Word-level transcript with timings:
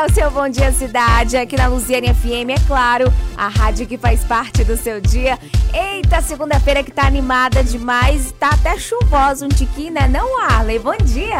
é 0.00 0.06
o 0.06 0.14
seu 0.14 0.30
Bom 0.30 0.48
Dia 0.48 0.72
Cidade, 0.72 1.36
aqui 1.36 1.58
na 1.58 1.66
Luziane 1.66 2.08
FM, 2.08 2.48
é 2.48 2.66
claro, 2.66 3.12
a 3.36 3.48
rádio 3.48 3.86
que 3.86 3.98
faz 3.98 4.24
parte 4.24 4.64
do 4.64 4.74
seu 4.74 4.98
dia. 4.98 5.38
Eita, 5.74 6.22
segunda-feira 6.22 6.82
que 6.82 6.90
tá 6.90 7.06
animada 7.06 7.62
demais, 7.62 8.32
tá 8.40 8.48
até 8.48 8.78
chuvosa 8.78 9.44
um 9.44 9.50
tiquinho, 9.50 9.92
né 9.92 10.08
não, 10.08 10.42
Arley? 10.42 10.78
Bom 10.78 10.96
dia! 11.04 11.36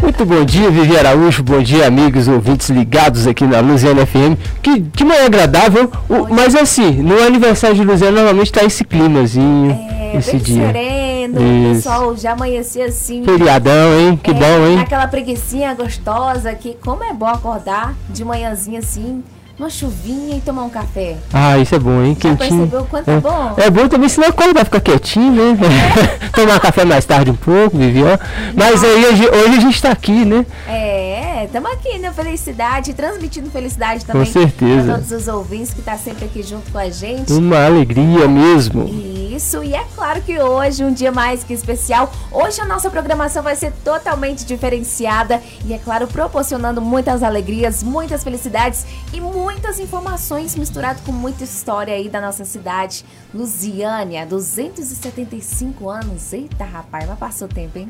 Muito 0.00 0.24
bom 0.24 0.42
dia, 0.46 0.70
Vivi 0.70 0.96
Araújo, 0.96 1.42
bom 1.42 1.62
dia, 1.62 1.86
amigos 1.86 2.26
ouvintes 2.26 2.70
ligados 2.70 3.26
aqui 3.26 3.44
na 3.44 3.60
Luziane 3.60 4.06
FM. 4.06 4.40
Que, 4.62 4.80
que 4.80 5.04
manhã 5.04 5.26
agradável, 5.26 5.92
o, 6.08 6.34
mas 6.34 6.54
assim, 6.54 7.02
no 7.02 7.22
aniversário 7.22 7.76
de 7.76 7.84
Luziane 7.84 8.16
normalmente 8.16 8.50
tá 8.50 8.64
esse 8.64 8.82
climazinho, 8.82 9.72
É, 9.72 10.16
esse 10.16 10.32
bem 10.32 10.40
dia. 10.40 10.66
sereno, 10.68 11.09
o 11.28 11.72
Isso. 11.72 11.74
pessoal 11.82 12.16
já 12.16 12.32
amanhecia 12.32 12.86
assim. 12.86 13.24
Feriadão, 13.24 13.98
hein? 13.98 14.20
Que 14.22 14.30
É, 14.30 14.34
bom, 14.34 14.66
hein? 14.66 14.80
Aquela 14.80 15.06
preguiçinha 15.06 15.74
gostosa 15.74 16.54
que 16.54 16.76
como 16.84 17.02
é 17.04 17.12
bom 17.12 17.26
acordar 17.26 17.94
de 18.08 18.24
manhãzinha 18.24 18.78
assim, 18.80 19.22
uma 19.58 19.68
chuvinha 19.68 20.36
e 20.36 20.40
tomar 20.40 20.62
um 20.62 20.70
café. 20.70 21.16
Ah, 21.32 21.58
isso 21.58 21.74
é 21.74 21.78
bom, 21.78 22.02
hein? 22.02 22.16
Já 22.18 22.34
Quentinho. 22.34 22.60
percebeu 22.60 22.86
quanto 22.90 23.10
é 23.10 23.20
bom? 23.20 23.54
É 23.58 23.70
bom 23.70 23.88
também, 23.88 24.08
senão 24.08 24.32
quando 24.32 24.54
vai 24.54 24.64
ficar 24.64 24.80
quietinho, 24.80 25.32
né? 25.54 25.58
Tomar 26.34 26.58
café 26.60 26.84
mais 26.84 27.04
tarde 27.04 27.30
um 27.30 27.36
pouco, 27.36 27.76
Vivi, 27.76 28.02
ó. 28.02 28.16
Mas 28.56 28.82
aí 28.82 29.04
hoje, 29.04 29.28
hoje 29.28 29.56
a 29.58 29.60
gente 29.60 29.82
tá 29.82 29.90
aqui, 29.90 30.24
né? 30.24 30.46
É, 30.66 30.99
estamos 31.44 31.70
aqui 31.72 31.98
na 31.98 32.12
felicidade, 32.12 32.94
transmitindo 32.94 33.50
felicidade 33.50 34.04
também. 34.04 34.26
certeza. 34.26 34.84
Pra 34.84 34.94
todos 34.94 35.12
os 35.12 35.28
ouvintes 35.28 35.72
que 35.72 35.82
tá 35.82 35.96
sempre 35.96 36.24
aqui 36.24 36.42
junto 36.42 36.70
com 36.70 36.78
a 36.78 36.90
gente. 36.90 37.32
Uma 37.32 37.64
alegria 37.64 38.26
mesmo. 38.28 38.88
Isso, 38.88 39.62
e 39.64 39.74
é 39.74 39.84
claro 39.94 40.20
que 40.20 40.38
hoje, 40.38 40.84
um 40.84 40.92
dia 40.92 41.10
mais 41.10 41.42
que 41.42 41.52
especial, 41.52 42.12
hoje 42.30 42.60
a 42.60 42.64
nossa 42.64 42.90
programação 42.90 43.42
vai 43.42 43.56
ser 43.56 43.72
totalmente 43.84 44.44
diferenciada 44.44 45.40
e, 45.64 45.72
é 45.72 45.78
claro, 45.78 46.06
proporcionando 46.06 46.80
muitas 46.80 47.22
alegrias, 47.22 47.82
muitas 47.82 48.22
felicidades 48.22 48.84
e 49.12 49.20
muitas 49.20 49.78
informações 49.78 50.54
misturado 50.56 51.00
com 51.02 51.12
muita 51.12 51.44
história 51.44 51.94
aí 51.94 52.08
da 52.08 52.20
nossa 52.20 52.44
cidade. 52.44 53.04
Lusiânia, 53.32 54.26
275 54.26 55.88
anos. 55.88 56.32
Eita, 56.32 56.64
rapaz, 56.64 57.08
mas 57.08 57.18
passou 57.18 57.48
tempo, 57.48 57.78
hein? 57.78 57.88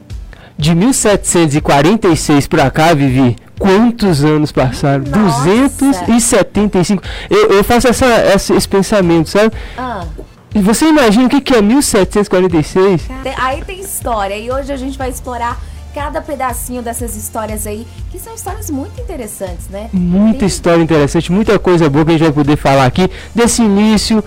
De 0.61 0.75
1746 0.75 2.47
pra 2.47 2.71
cá, 2.71 2.93
Vivi, 2.93 3.35
quantos 3.59 4.23
anos 4.23 4.53
passaram? 4.53 5.05
Nossa. 5.05 5.45
275. 6.07 7.03
Eu, 7.31 7.47
eu 7.53 7.65
faço 7.65 7.89
essa, 7.89 8.05
essa- 8.05 8.55
esse 8.55 8.69
pensamento, 8.69 9.31
sabe? 9.31 9.55
Ah, 9.79 10.05
E 10.55 10.61
você 10.61 10.87
imagina 10.87 11.27
o 11.27 11.29
que, 11.31 11.41
que 11.41 11.55
é 11.55 11.63
1746? 11.63 13.03
tem- 13.23 13.33
aí 13.39 13.65
tem 13.65 13.81
história 13.81 14.37
e 14.37 14.51
hoje 14.51 14.73
a 14.73 14.77
gente 14.77 14.99
vai 14.99 15.09
explorar 15.09 15.57
cada 15.95 16.21
pedacinho 16.21 16.83
dessas 16.83 17.17
histórias 17.17 17.67
aí, 17.67 17.87
que 18.11 18.19
são 18.19 18.35
histórias 18.35 18.69
muito 18.69 19.01
interessantes, 19.01 19.69
né? 19.69 19.89
Muita 19.93 20.41
Tem- 20.41 20.49
história 20.49 20.83
interessante, 20.83 21.31
muita 21.33 21.59
coisa 21.59 21.89
boa 21.89 22.05
que 22.05 22.11
a 22.11 22.15
gente 22.15 22.23
vai 22.25 22.33
poder 22.33 22.57
falar 22.57 22.85
aqui 22.85 23.09
desse 23.35 23.63
início. 23.63 24.23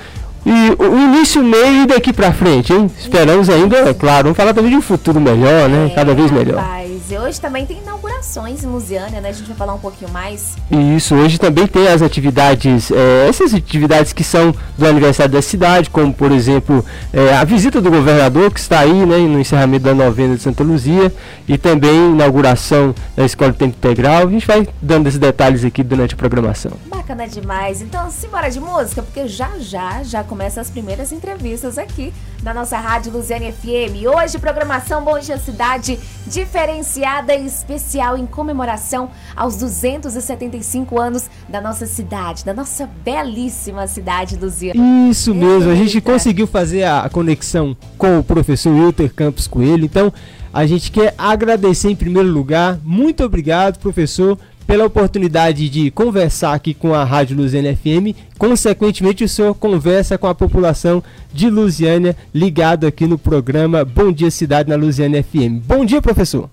E 0.46 0.84
o 0.84 0.98
início, 1.00 1.42
meio 1.44 1.84
e 1.84 1.86
daqui 1.86 2.12
pra 2.12 2.34
frente, 2.34 2.74
hein? 2.74 2.92
Esperamos 3.00 3.50
ainda, 3.50 3.78
é 3.78 3.94
claro, 3.94 4.24
vamos 4.24 4.38
falar 4.38 4.54
também 4.54 4.72
de 4.72 4.78
um 4.78 4.82
futuro 4.82 5.20
melhor, 5.20 5.70
né? 5.70 5.88
É, 5.92 5.96
Cada 5.96 6.14
vez 6.14 6.30
melhor. 6.32 6.58
Rapaz, 6.62 6.93
e 7.10 7.18
hoje 7.18 7.40
também 7.40 7.66
tem 7.66 7.80
inaugurações 7.80 8.64
em 8.64 8.68
Lusiânia, 8.68 9.20
né? 9.20 9.30
A 9.30 9.32
gente 9.34 9.48
vai 9.48 9.58
falar 9.58 9.74
um 9.74 9.80
pouquinho 9.80 10.10
mais. 10.12 10.56
Isso, 10.96 11.14
hoje 11.16 11.38
também 11.38 11.68
tem 11.68 11.88
as 11.88 12.02
atividades, 12.02 12.92
eh, 12.92 13.28
essas 13.28 13.54
atividades 13.54 14.14
que 14.14 14.24
são 14.24 14.56
do 14.78 14.88
aniversário 14.88 15.34
da 15.34 15.42
cidade, 15.42 15.90
como 15.90 16.14
por 16.14 16.32
exemplo 16.32 16.84
eh, 17.12 17.36
a 17.36 17.44
visita 17.44 17.82
do 17.82 17.92
governador 17.92 18.52
que 18.52 18.60
está 18.60 18.80
aí, 18.80 19.06
né, 19.06 19.18
no 19.18 19.40
encerramento 19.40 19.84
da 19.84 19.94
novena 19.94 20.36
de 20.36 20.42
Santa 20.42 20.64
Luzia, 20.64 21.14
e 21.48 21.58
também 21.58 22.12
inauguração 22.12 22.96
da 23.18 23.26
Escola 23.26 23.52
de 23.52 23.58
Tempo 23.58 23.76
Integral. 23.76 24.28
A 24.28 24.32
gente 24.32 24.48
vai 24.48 24.68
dando 24.82 25.08
esses 25.08 25.20
detalhes 25.20 25.66
aqui 25.66 25.84
durante 25.84 26.14
a 26.14 26.18
programação. 26.18 26.72
Bacana 26.88 27.28
demais. 27.28 27.82
Então, 27.82 28.10
simbora 28.10 28.50
de 28.50 28.62
música, 28.62 29.04
porque 29.04 29.28
já 29.28 29.50
já 29.60 30.04
já 30.04 30.24
começam 30.24 30.62
as 30.62 30.70
primeiras 30.70 31.12
entrevistas 31.12 31.78
aqui 31.78 32.14
na 32.42 32.54
nossa 32.54 32.78
rádio 32.78 33.12
Luziane 33.12 33.52
FM. 33.52 34.08
Hoje, 34.16 34.40
programação 34.40 35.04
Bom 35.04 35.20
Dia 35.20 35.38
Cidade, 35.38 36.00
diferenciada 36.28 36.93
e 36.98 37.46
especial 37.46 38.18
em 38.18 38.26
comemoração 38.26 39.10
aos 39.36 39.58
275 39.58 41.00
anos 41.00 41.30
da 41.48 41.62
nossa 41.62 41.86
cidade, 41.86 42.44
da 42.44 42.54
nossa 42.54 42.90
belíssima 43.04 43.86
cidade, 43.88 44.36
Luziane. 44.36 45.10
Isso 45.10 45.36
mesmo, 45.36 45.70
a 45.70 45.76
gente 45.76 46.02
conseguiu 46.02 46.48
fazer 46.48 46.84
a 46.84 47.04
a 47.04 47.10
conexão 47.10 47.76
com 47.98 48.20
o 48.20 48.24
professor 48.24 48.72
Wilter 48.72 49.14
Campos 49.14 49.46
Coelho. 49.46 49.84
Então, 49.84 50.12
a 50.54 50.66
gente 50.66 50.90
quer 50.92 51.14
agradecer 51.18 51.90
em 51.90 51.96
primeiro 51.96 52.30
lugar. 52.30 52.80
Muito 52.84 53.24
obrigado, 53.24 53.80
professor, 53.80 54.38
pela 54.66 54.86
oportunidade 54.86 55.68
de 55.68 55.92
conversar 55.92 56.54
aqui 56.54 56.74
com 56.74 56.94
a 56.94 57.04
Rádio 57.04 57.36
Luziana 57.36 57.76
FM. 57.76 58.16
Consequentemente, 58.38 59.24
o 59.24 59.30
senhor 59.30 59.54
conversa 59.56 60.18
com 60.18 60.28
a 60.28 60.36
população 60.36 61.04
de 61.34 61.50
Lusiânia 61.50 62.16
ligado 62.34 62.88
aqui 62.88 63.06
no 63.06 63.18
programa 63.18 63.84
Bom 63.84 64.12
Dia 64.12 64.32
Cidade 64.32 64.70
na 64.70 64.76
Luziana 64.76 65.22
FM. 65.22 65.60
Bom 65.66 65.84
dia, 65.84 66.02
professor. 66.02 66.50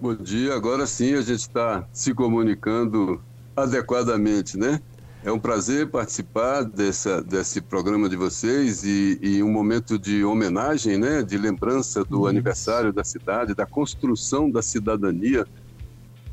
Bom 0.00 0.14
dia, 0.14 0.54
agora 0.54 0.86
sim 0.86 1.14
a 1.14 1.20
gente 1.20 1.40
está 1.40 1.84
se 1.92 2.14
comunicando 2.14 3.20
adequadamente, 3.56 4.56
né? 4.56 4.80
É 5.24 5.32
um 5.32 5.40
prazer 5.40 5.90
participar 5.90 6.62
dessa, 6.62 7.20
desse 7.20 7.60
programa 7.60 8.08
de 8.08 8.14
vocês 8.14 8.84
e, 8.84 9.18
e 9.20 9.42
um 9.42 9.50
momento 9.50 9.98
de 9.98 10.22
homenagem, 10.22 10.96
né? 10.96 11.20
De 11.20 11.36
lembrança 11.36 12.04
do 12.04 12.28
aniversário 12.28 12.92
da 12.92 13.02
cidade, 13.02 13.54
da 13.54 13.66
construção 13.66 14.48
da 14.48 14.62
cidadania. 14.62 15.44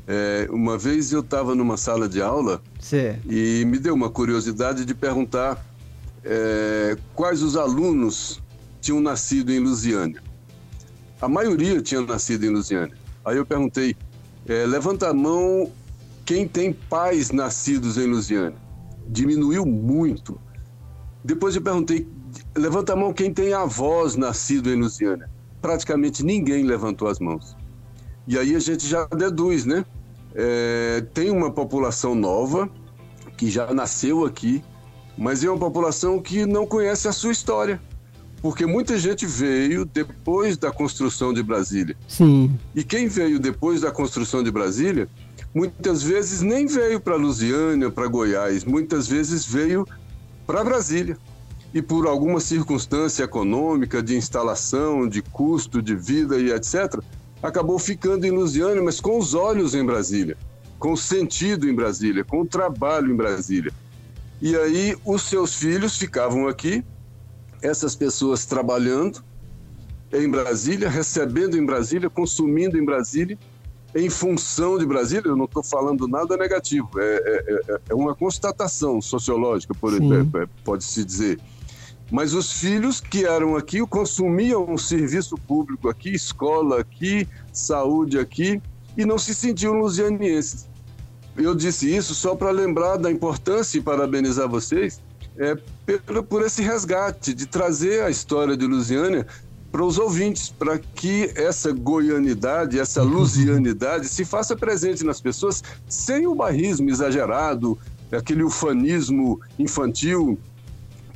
É, 0.06 0.46
uma 0.52 0.78
vez 0.78 1.10
eu 1.10 1.18
estava 1.18 1.52
numa 1.52 1.76
sala 1.76 2.08
de 2.08 2.22
aula 2.22 2.62
Certo. 2.78 3.20
e 3.28 3.64
me 3.64 3.80
deu 3.80 3.94
uma 3.94 4.08
curiosidade 4.08 4.84
de 4.84 4.94
perguntar 4.94 5.60
é, 6.22 6.96
quais 7.16 7.42
os 7.42 7.56
alunos 7.56 8.40
tinham 8.80 9.00
nascido 9.00 9.50
em 9.50 9.58
Lusiânia. 9.58 10.22
A 11.20 11.28
maioria 11.28 11.82
tinha 11.82 12.00
nascido 12.00 12.44
em 12.44 12.50
Lusiânia. 12.50 13.05
Aí 13.26 13.36
eu 13.38 13.44
perguntei, 13.44 13.96
é, 14.46 14.64
levanta 14.64 15.10
a 15.10 15.12
mão 15.12 15.72
quem 16.24 16.46
tem 16.46 16.72
pais 16.72 17.32
nascidos 17.32 17.98
em 17.98 18.06
Lusiânia. 18.06 18.56
Diminuiu 19.08 19.66
muito. 19.66 20.40
Depois 21.24 21.56
eu 21.56 21.60
perguntei, 21.60 22.06
levanta 22.56 22.92
a 22.92 22.96
mão 22.96 23.12
quem 23.12 23.34
tem 23.34 23.52
avós 23.52 24.14
nascidos 24.14 24.72
em 24.72 24.76
Lusiânia. 24.76 25.28
Praticamente 25.60 26.24
ninguém 26.24 26.62
levantou 26.62 27.08
as 27.08 27.18
mãos. 27.18 27.56
E 28.28 28.38
aí 28.38 28.54
a 28.54 28.60
gente 28.60 28.86
já 28.86 29.04
deduz, 29.06 29.64
né? 29.64 29.84
É, 30.32 31.04
tem 31.12 31.28
uma 31.28 31.50
população 31.50 32.14
nova 32.14 32.70
que 33.36 33.50
já 33.50 33.74
nasceu 33.74 34.24
aqui, 34.24 34.62
mas 35.18 35.42
é 35.42 35.50
uma 35.50 35.58
população 35.58 36.22
que 36.22 36.46
não 36.46 36.64
conhece 36.64 37.08
a 37.08 37.12
sua 37.12 37.32
história. 37.32 37.82
Porque 38.46 38.64
muita 38.64 38.96
gente 38.96 39.26
veio 39.26 39.84
depois 39.84 40.56
da 40.56 40.70
construção 40.70 41.34
de 41.34 41.42
Brasília. 41.42 41.96
Sim. 42.06 42.56
E 42.76 42.84
quem 42.84 43.08
veio 43.08 43.40
depois 43.40 43.80
da 43.80 43.90
construção 43.90 44.40
de 44.40 44.52
Brasília, 44.52 45.08
muitas 45.52 46.00
vezes 46.00 46.42
nem 46.42 46.64
veio 46.64 47.00
para 47.00 47.16
Lusiânia, 47.16 47.90
para 47.90 48.06
Goiás, 48.06 48.64
muitas 48.64 49.08
vezes 49.08 49.44
veio 49.44 49.84
para 50.46 50.62
Brasília. 50.62 51.18
E 51.74 51.82
por 51.82 52.06
alguma 52.06 52.38
circunstância 52.38 53.24
econômica, 53.24 54.00
de 54.00 54.16
instalação, 54.16 55.08
de 55.08 55.22
custo 55.22 55.82
de 55.82 55.96
vida 55.96 56.38
e 56.38 56.52
etc., 56.52 57.00
acabou 57.42 57.80
ficando 57.80 58.26
em 58.26 58.30
Lusiânia, 58.30 58.80
mas 58.80 59.00
com 59.00 59.18
os 59.18 59.34
olhos 59.34 59.74
em 59.74 59.84
Brasília, 59.84 60.36
com 60.78 60.92
o 60.92 60.96
sentido 60.96 61.68
em 61.68 61.74
Brasília, 61.74 62.22
com 62.22 62.42
o 62.42 62.46
trabalho 62.46 63.12
em 63.12 63.16
Brasília. 63.16 63.72
E 64.40 64.54
aí 64.54 64.96
os 65.04 65.22
seus 65.22 65.52
filhos 65.52 65.98
ficavam 65.98 66.46
aqui, 66.46 66.84
essas 67.66 67.96
pessoas 67.96 68.46
trabalhando 68.46 69.22
em 70.12 70.30
Brasília, 70.30 70.88
recebendo 70.88 71.56
em 71.58 71.66
Brasília, 71.66 72.08
consumindo 72.08 72.78
em 72.78 72.84
Brasília, 72.84 73.36
em 73.94 74.08
função 74.08 74.78
de 74.78 74.86
Brasília. 74.86 75.28
Eu 75.28 75.36
não 75.36 75.46
estou 75.46 75.62
falando 75.62 76.06
nada 76.06 76.36
negativo, 76.36 76.88
é, 76.96 77.16
é- 77.16 77.74
é- 77.74 77.80
é 77.90 77.94
uma 77.94 78.14
constatação 78.14 79.00
sociológica, 79.00 79.74
é- 80.38 80.42
é- 80.42 80.48
pode-se 80.64 81.04
dizer. 81.04 81.40
Mas 82.10 82.34
os 82.34 82.52
filhos 82.52 83.00
que 83.00 83.24
eram 83.24 83.56
aqui 83.56 83.80
consumiam 83.80 84.64
um 84.70 84.78
serviço 84.78 85.36
público 85.36 85.88
aqui, 85.88 86.14
escola 86.14 86.80
aqui, 86.80 87.26
saúde 87.52 88.16
aqui, 88.16 88.62
e 88.96 89.04
não 89.04 89.18
se 89.18 89.34
sentiam 89.34 89.74
lusianienses. 89.74 90.68
Eu 91.36 91.54
disse 91.54 91.94
isso 91.94 92.14
só 92.14 92.34
para 92.36 92.50
lembrar 92.50 92.96
da 92.96 93.10
importância 93.10 93.76
e 93.76 93.82
parabenizar 93.82 94.48
vocês 94.48 95.02
é, 95.38 95.56
pelo- 95.84 96.22
por 96.22 96.42
esse 96.42 96.62
resgate, 96.62 97.34
de 97.34 97.46
trazer 97.46 98.02
a 98.02 98.10
história 98.10 98.56
de 98.56 98.66
Lusiânia 98.66 99.26
para 99.70 99.84
os 99.84 99.98
ouvintes, 99.98 100.48
para 100.48 100.78
que 100.78 101.30
essa 101.34 101.72
goianidade, 101.72 102.78
essa 102.78 103.02
lusianidade 103.04 104.08
se 104.08 104.24
faça 104.24 104.56
presente 104.56 105.04
nas 105.04 105.20
pessoas 105.20 105.62
sem 105.88 106.26
o 106.26 106.34
barrismo 106.34 106.88
exagerado, 106.88 107.78
aquele 108.12 108.42
ufanismo 108.42 109.40
infantil 109.58 110.38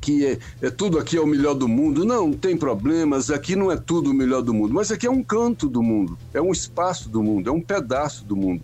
que 0.01 0.25
é, 0.25 0.39
é 0.63 0.71
tudo 0.71 0.99
aqui 0.99 1.19
é 1.19 1.21
o 1.21 1.27
melhor 1.27 1.53
do 1.55 1.69
mundo. 1.69 2.07
Não, 2.07 2.33
tem 2.33 2.57
problemas, 2.57 3.31
aqui 3.31 3.55
não 3.55 3.71
é 3.71 3.77
tudo 3.77 4.11
o 4.11 4.15
melhor 4.15 4.41
do 4.41 4.53
mundo, 4.55 4.73
mas 4.73 4.91
aqui 4.91 5.07
é 5.07 5.11
um 5.11 5.23
canto 5.23 5.69
do 5.69 5.83
mundo, 5.83 6.19
é 6.33 6.41
um 6.41 6.51
espaço 6.53 7.09
do 7.11 7.23
mundo, 7.23 7.51
é 7.51 7.53
um 7.53 7.61
pedaço 7.61 8.25
do 8.25 8.35
mundo. 8.35 8.63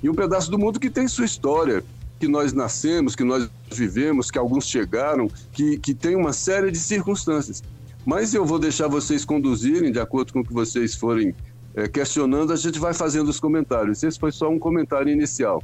e 0.00 0.08
um 0.08 0.14
pedaço 0.14 0.48
do 0.48 0.56
mundo 0.56 0.78
que 0.78 0.88
tem 0.88 1.08
sua 1.08 1.24
história, 1.24 1.82
que 2.18 2.28
nós 2.28 2.52
nascemos, 2.52 3.14
que 3.14 3.24
nós 3.24 3.48
vivemos, 3.70 4.30
que 4.30 4.38
alguns 4.38 4.66
chegaram, 4.66 5.28
que, 5.52 5.78
que 5.78 5.94
tem 5.94 6.16
uma 6.16 6.32
série 6.32 6.70
de 6.70 6.78
circunstâncias. 6.78 7.62
Mas 8.04 8.34
eu 8.34 8.44
vou 8.44 8.58
deixar 8.58 8.88
vocês 8.88 9.24
conduzirem, 9.24 9.92
de 9.92 10.00
acordo 10.00 10.32
com 10.32 10.40
o 10.40 10.44
que 10.44 10.52
vocês 10.52 10.94
forem 10.94 11.34
é, 11.74 11.86
questionando, 11.86 12.52
a 12.52 12.56
gente 12.56 12.78
vai 12.78 12.94
fazendo 12.94 13.28
os 13.28 13.38
comentários. 13.38 14.02
Esse 14.02 14.18
foi 14.18 14.32
só 14.32 14.48
um 14.48 14.58
comentário 14.58 15.12
inicial. 15.12 15.62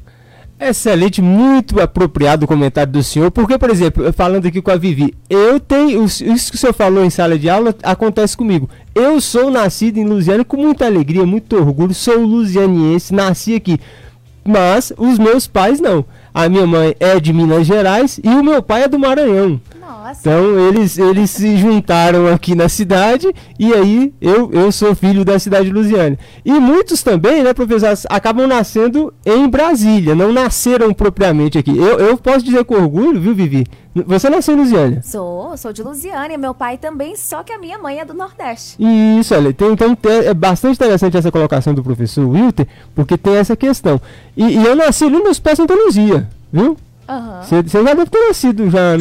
Excelente, 0.59 1.21
muito 1.21 1.81
apropriado 1.81 2.45
o 2.45 2.49
comentário 2.49 2.93
do 2.93 3.03
senhor, 3.03 3.29
porque, 3.31 3.59
por 3.59 3.71
exemplo, 3.71 4.13
falando 4.13 4.47
aqui 4.47 4.63
com 4.63 4.71
a 4.71 4.77
Vivi, 4.77 5.13
eu 5.29 5.59
tenho, 5.59 6.05
isso 6.05 6.51
que 6.51 6.57
o 6.57 6.59
senhor 6.59 6.73
falou 6.73 7.05
em 7.05 7.11
sala 7.11 7.37
de 7.37 7.51
aula 7.51 7.75
acontece 7.83 8.37
comigo. 8.37 8.71
Eu 8.95 9.21
sou 9.21 9.51
nascido 9.51 9.99
em 9.99 10.05
Lusiana 10.05 10.45
com 10.45 10.57
muita 10.57 10.87
alegria, 10.87 11.27
muito 11.27 11.57
orgulho, 11.57 11.93
sou 11.93 12.19
lusianiense, 12.19 13.13
nasci 13.13 13.57
aqui, 13.57 13.81
mas 14.45 14.93
os 14.97 15.19
meus 15.19 15.49
pais 15.49 15.81
não. 15.81 16.05
A 16.35 16.49
minha 16.49 16.67
mãe 16.67 16.97
é 16.99 17.21
de 17.21 17.33
Minas 17.33 17.65
Gerais 17.65 18.19
e 18.23 18.29
o 18.29 18.43
meu 18.43 18.61
pai 18.61 18.83
é 18.83 18.89
do 18.89 18.99
Maranhão. 18.99 19.61
Nossa. 19.87 20.21
Então 20.21 20.69
eles, 20.69 20.99
eles 20.99 21.31
se 21.31 21.57
juntaram 21.57 22.27
aqui 22.29 22.55
na 22.55 22.69
cidade 22.69 23.35
e 23.59 23.73
aí 23.73 24.15
eu, 24.21 24.51
eu 24.53 24.73
sou 24.73 24.95
filho 24.95 25.25
da 25.25 25.39
cidade 25.39 25.67
de 25.67 25.73
Lusiana. 25.73 26.19
E 26.45 26.53
muitos 26.53 27.03
também, 27.03 27.43
né, 27.43 27.53
professor, 27.53 27.95
acabam 28.09 28.47
nascendo 28.47 29.13
em 29.25 29.49
Brasília, 29.49 30.15
não 30.15 30.33
nasceram 30.33 30.93
propriamente 30.95 31.59
aqui. 31.59 31.77
Eu, 31.77 31.99
eu 31.99 32.17
posso 32.17 32.45
dizer 32.45 32.65
com 32.65 32.75
orgulho, 32.75 33.21
viu, 33.21 33.35
Vivi? 33.35 33.67
Você 34.07 34.29
nasceu 34.29 34.55
em 34.55 34.59
Lusiana? 34.59 35.03
Sou, 35.03 35.57
sou 35.57 35.73
de 35.73 35.81
Lusiana 35.83 36.35
e 36.35 36.37
meu 36.37 36.53
pai 36.53 36.77
também, 36.77 37.15
só 37.15 37.45
que 37.45 37.53
a 37.53 37.59
minha 37.59 37.79
mãe 37.79 38.01
é 38.01 38.05
do 38.05 38.13
Nordeste. 38.13 38.77
Isso, 39.21 39.33
olha, 39.35 39.53
tem, 39.53 39.73
então 39.73 39.97
é 40.25 40.35
bastante 40.35 40.75
interessante 40.75 41.17
essa 41.17 41.31
colocação 41.31 41.73
do 41.73 41.83
professor 41.83 42.27
Wilter, 42.27 42.67
porque 42.93 43.17
tem 43.17 43.37
essa 43.37 43.55
questão. 43.55 44.01
E, 44.37 44.45
e 44.59 44.67
eu 44.67 44.75
nasci 44.75 45.05
ali 45.05 45.19
nos 45.19 45.39
pés 45.39 45.57
de 45.57 45.63
Santa 45.63 45.75
Luzia, 45.75 46.29
viu? 46.53 46.77
Você 47.43 47.57
uhum. 47.57 47.63
já 47.67 47.83
deve 47.83 48.07
ter 48.07 48.29
nascido 48.29 48.71
já 48.71 48.97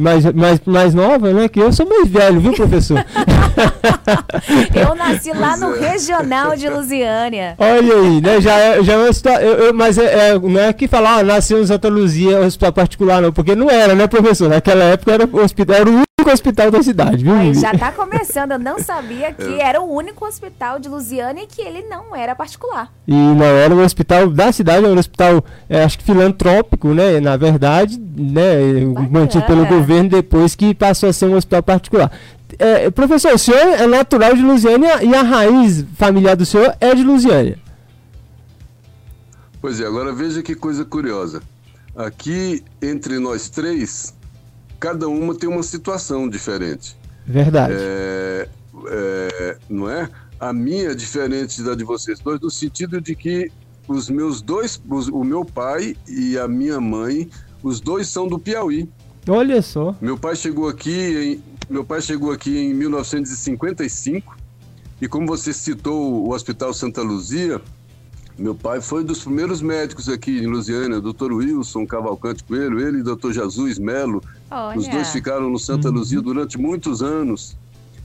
mais, 0.00 0.24
mais, 0.32 0.60
mais 0.64 0.94
nova, 0.94 1.32
né? 1.32 1.48
Que 1.48 1.60
eu 1.60 1.72
sou 1.72 1.86
mais 1.86 2.08
velho, 2.08 2.40
viu, 2.40 2.52
professor? 2.54 3.04
eu 4.74 4.94
nasci 4.94 5.30
lá 5.32 5.56
no 5.56 5.76
é. 5.76 5.80
regional 5.92 6.56
de 6.56 6.68
Lusiânia. 6.68 7.54
Olha 7.58 7.94
aí, 7.94 8.20
né? 8.20 8.40
Já 8.40 8.58
é, 8.58 8.82
já 8.82 8.94
é 8.94 8.96
uma 8.96 9.10
história. 9.10 9.72
Mas 9.74 9.98
é, 9.98 10.30
é, 10.30 10.38
não 10.38 10.60
é 10.60 10.72
que 10.72 10.88
falar, 10.88 11.18
ah, 11.18 11.22
nasceu 11.22 11.60
em 11.60 11.66
Santa 11.66 11.88
Luzia, 11.88 12.40
hospital 12.40 12.72
particular, 12.72 13.20
não, 13.20 13.32
porque 13.32 13.54
não 13.54 13.70
era, 13.70 13.94
né, 13.94 14.06
professor? 14.06 14.48
Naquela 14.48 14.84
época 14.84 15.12
era 15.12 15.26
o 15.26 15.42
hospital, 15.42 15.76
era 15.76 15.90
o 15.90 16.02
único 16.24 16.30
hospital 16.32 16.70
da 16.70 16.82
cidade, 16.82 17.22
viu? 17.22 17.34
Aí, 17.34 17.54
já 17.54 17.76
tá 17.76 17.92
começando, 17.92 18.52
eu 18.52 18.58
não 18.58 18.78
sabia 18.78 19.32
que 19.32 19.60
era 19.60 19.80
o 19.80 19.92
único 19.92 20.24
hospital 20.24 20.78
de 20.78 20.88
Lusiânia 20.88 21.42
e 21.42 21.46
que 21.46 21.60
ele 21.60 21.82
não 21.82 22.16
era 22.16 22.34
particular. 22.34 22.90
E 23.06 23.12
não 23.12 23.44
era 23.44 23.74
um 23.74 23.82
hospital 23.82 24.30
da 24.30 24.50
cidade, 24.50 24.84
era 24.84 24.94
um 24.94 24.98
hospital, 24.98 25.44
é, 25.68 25.84
acho 25.84 25.98
que 25.98 26.04
filantrópico, 26.04 26.88
né? 26.94 27.20
Na 27.20 27.36
verdade, 27.36 27.98
né? 27.98 28.84
Bacana. 28.86 29.08
Mantido 29.10 29.44
pelo 29.44 29.66
governo 29.66 30.08
depois 30.08 30.54
que 30.54 30.74
passou 30.74 31.10
a 31.10 31.12
ser 31.12 31.26
um 31.26 31.34
hospital 31.34 31.62
particular. 31.62 32.10
É, 32.58 32.90
professor, 32.90 33.34
o 33.34 33.38
senhor 33.38 33.58
é 33.58 33.86
natural 33.86 34.34
de 34.34 34.42
Lusiânia 34.42 35.02
e 35.02 35.14
a 35.14 35.22
raiz 35.22 35.84
familiar 35.96 36.36
do 36.36 36.46
senhor 36.46 36.74
é 36.80 36.94
de 36.94 37.02
Lusiânia. 37.02 37.58
Pois 39.60 39.80
é, 39.80 39.86
agora 39.86 40.12
veja 40.12 40.42
que 40.42 40.54
coisa 40.54 40.84
curiosa. 40.84 41.42
Aqui, 41.96 42.62
entre 42.82 43.18
nós 43.18 43.48
três, 43.48 44.14
cada 44.84 45.08
uma 45.08 45.34
tem 45.34 45.48
uma 45.48 45.62
situação 45.62 46.28
diferente. 46.28 46.94
Verdade. 47.26 47.72
É, 47.74 48.48
é, 48.86 49.56
não 49.70 49.88
é? 49.88 50.10
A 50.38 50.52
minha 50.52 50.90
é 50.90 50.94
diferente 50.94 51.62
da 51.62 51.74
de 51.74 51.82
vocês 51.82 52.20
dois, 52.20 52.38
no 52.38 52.50
sentido 52.50 53.00
de 53.00 53.16
que 53.16 53.50
os 53.88 54.10
meus 54.10 54.42
dois, 54.42 54.78
os, 54.86 55.08
o 55.08 55.24
meu 55.24 55.42
pai 55.42 55.96
e 56.06 56.36
a 56.36 56.46
minha 56.46 56.78
mãe, 56.82 57.30
os 57.62 57.80
dois 57.80 58.08
são 58.08 58.28
do 58.28 58.38
Piauí. 58.38 58.86
Olha 59.26 59.62
só. 59.62 59.96
Meu 60.02 60.18
pai 60.18 60.36
chegou 60.36 60.68
aqui 60.68 60.92
em, 60.92 61.42
meu 61.70 61.82
pai 61.82 62.02
chegou 62.02 62.30
aqui 62.30 62.54
em 62.54 62.74
1955 62.74 64.36
e 65.00 65.08
como 65.08 65.26
você 65.26 65.54
citou 65.54 66.26
o 66.26 66.34
Hospital 66.34 66.74
Santa 66.74 67.00
Luzia, 67.00 67.58
meu 68.36 68.54
pai 68.54 68.80
foi 68.80 69.02
um 69.02 69.06
dos 69.06 69.22
primeiros 69.22 69.62
médicos 69.62 70.08
aqui 70.08 70.38
em 70.38 70.46
Lusiana, 70.46 71.00
Dr. 71.00 71.32
Wilson 71.32 71.86
Cavalcante 71.86 72.42
Coelho, 72.42 72.80
ele 72.80 72.98
e 72.98 73.02
Dr. 73.02 73.30
Jesus 73.30 73.78
Melo. 73.78 74.22
Olha. 74.50 74.76
Os 74.76 74.88
dois 74.88 75.10
ficaram 75.10 75.48
no 75.48 75.58
Santa 75.58 75.88
uhum. 75.88 75.94
Luzia 75.94 76.20
durante 76.20 76.58
muitos 76.58 77.00
anos. 77.02 77.56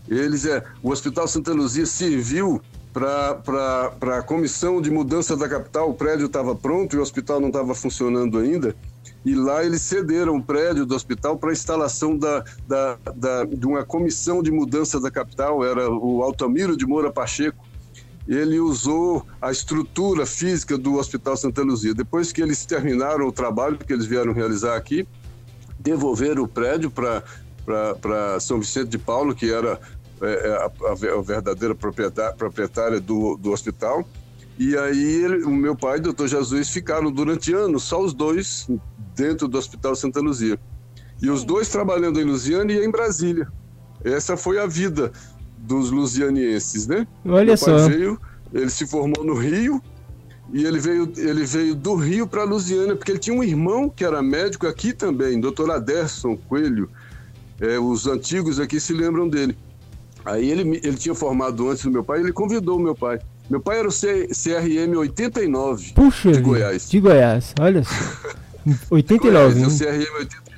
Eles 0.08 0.46
é, 0.46 0.64
o 0.84 0.92
Hospital 0.92 1.28
Santa 1.28 1.52
Luzia 1.52 1.86
serviu 1.86 2.62
para 2.94 4.18
a 4.18 4.22
comissão 4.22 4.82
de 4.82 4.92
mudança 4.92 5.36
da 5.36 5.50
capital. 5.50 5.90
O 5.90 5.94
prédio 5.94 6.28
estava 6.28 6.56
pronto 6.56 6.96
e 6.96 7.00
o 7.00 7.02
hospital 7.02 7.40
não 7.40 7.48
estava 7.48 7.74
funcionando 7.74 8.38
ainda. 8.38 8.76
E 9.26 9.36
lá 9.36 9.64
eles 9.64 9.82
cederam 9.82 10.38
o 10.38 10.44
prédio 10.44 10.86
do 10.86 10.96
hospital 10.96 11.38
para 11.38 11.50
a 11.50 11.54
instalação 11.54 12.18
da, 12.18 12.44
da, 12.68 12.98
da, 13.16 13.46
de 13.46 13.66
uma 13.66 13.84
comissão 13.84 14.42
de 14.42 14.52
mudança 14.52 15.00
da 15.00 15.12
capital. 15.12 15.64
Era 15.64 15.90
o 15.90 16.24
Altamiro 16.24 16.78
de 16.78 16.86
Moura 16.86 17.12
Pacheco 17.12 17.69
ele 18.30 18.60
usou 18.60 19.26
a 19.42 19.52
estrutura 19.52 20.24
física 20.24 20.78
do 20.78 20.98
Hospital 20.98 21.36
Santa 21.36 21.64
Luzia. 21.64 21.96
Depois 21.96 22.32
que 22.32 22.44
eles 22.44 22.64
terminaram 22.64 23.28
o 23.28 23.32
trabalho 23.32 23.76
que 23.80 23.92
eles 23.92 24.06
vieram 24.06 24.34
realizar 24.34 24.78
aqui, 24.78 25.08
devolveram 25.80 26.44
o 26.44 26.48
prédio 26.48 26.92
para 26.92 28.40
São 28.40 28.60
Vicente 28.60 28.90
de 28.90 29.00
Paulo, 29.00 29.34
que 29.34 29.52
era 29.52 29.80
é, 30.22 30.48
é, 30.48 30.52
a, 30.52 30.92
a, 30.92 31.22
verdadeira 31.24 31.74
proprietária, 31.74 32.36
proprietária 32.36 33.00
do, 33.00 33.36
do 33.36 33.52
hospital. 33.52 34.08
E 34.60 34.78
aí 34.78 35.24
ele, 35.24 35.44
o 35.46 35.50
meu 35.50 35.76
pai 35.76 35.98
e 35.98 36.00
o 36.02 36.04
doutor 36.04 36.28
Jesus 36.28 36.70
ficaram 36.70 37.12
durante 37.12 37.52
anos, 37.52 37.82
só 37.82 38.00
os 38.00 38.14
dois, 38.14 38.68
dentro 39.16 39.48
do 39.48 39.58
Hospital 39.58 39.96
Santa 39.96 40.20
Luzia. 40.20 40.60
E 41.20 41.32
os 41.32 41.44
dois 41.44 41.68
trabalhando 41.70 42.22
em 42.22 42.26
Lusiana 42.26 42.72
e 42.72 42.86
em 42.86 42.92
Brasília. 42.92 43.48
Essa 44.04 44.38
foi 44.38 44.60
a 44.60 44.68
vida 44.68 45.12
dos 45.70 45.92
lusianienses, 45.92 46.88
né? 46.88 47.06
Olha 47.24 47.46
Meu 47.46 47.58
só. 47.58 47.88
Veio, 47.88 48.20
ele 48.52 48.72
se 48.72 48.88
formou 48.88 49.24
no 49.24 49.36
Rio 49.36 49.80
e 50.52 50.66
ele 50.66 50.80
veio, 50.80 51.14
ele 51.16 51.46
veio 51.46 51.76
do 51.76 51.94
Rio 51.94 52.26
para 52.26 52.44
Lusiana, 52.44 52.96
porque 52.96 53.12
ele 53.12 53.20
tinha 53.20 53.36
um 53.36 53.44
irmão 53.44 53.88
que 53.88 54.04
era 54.04 54.20
médico 54.20 54.66
aqui 54.66 54.94
também, 54.94 55.40
doutor 55.40 55.70
Aderson 55.70 56.36
Coelho. 56.36 56.90
É, 57.62 57.78
os 57.78 58.08
antigos 58.08 58.60
aqui 58.60 58.80
se 58.80 58.94
lembram 58.94 59.30
dele. 59.30 59.56
Aí 60.26 60.50
ele, 60.50 60.82
ele 60.84 60.98
tinha 60.98 61.14
formado 61.14 61.70
antes 61.70 61.84
do 61.84 61.92
meu 61.92 62.04
pai, 62.04 62.20
ele 62.20 62.34
convidou 62.34 62.78
o 62.78 62.82
meu 62.82 62.96
pai. 62.96 63.20
Meu 63.48 63.60
pai 63.60 63.80
era 63.80 63.88
o 63.88 63.92
C, 63.92 64.28
CRM 64.28 64.96
89 64.96 65.94
Puxa 65.94 66.32
de 66.32 66.42
Goiás. 66.42 66.90
De 66.90 67.00
Goiás, 67.00 67.54
olha 67.60 67.84
só. 67.84 67.94
89, 68.90 69.20
Goiás, 69.20 69.56
né? 69.56 69.68
O 69.68 69.78
CRM 69.78 70.16
89. 70.18 70.50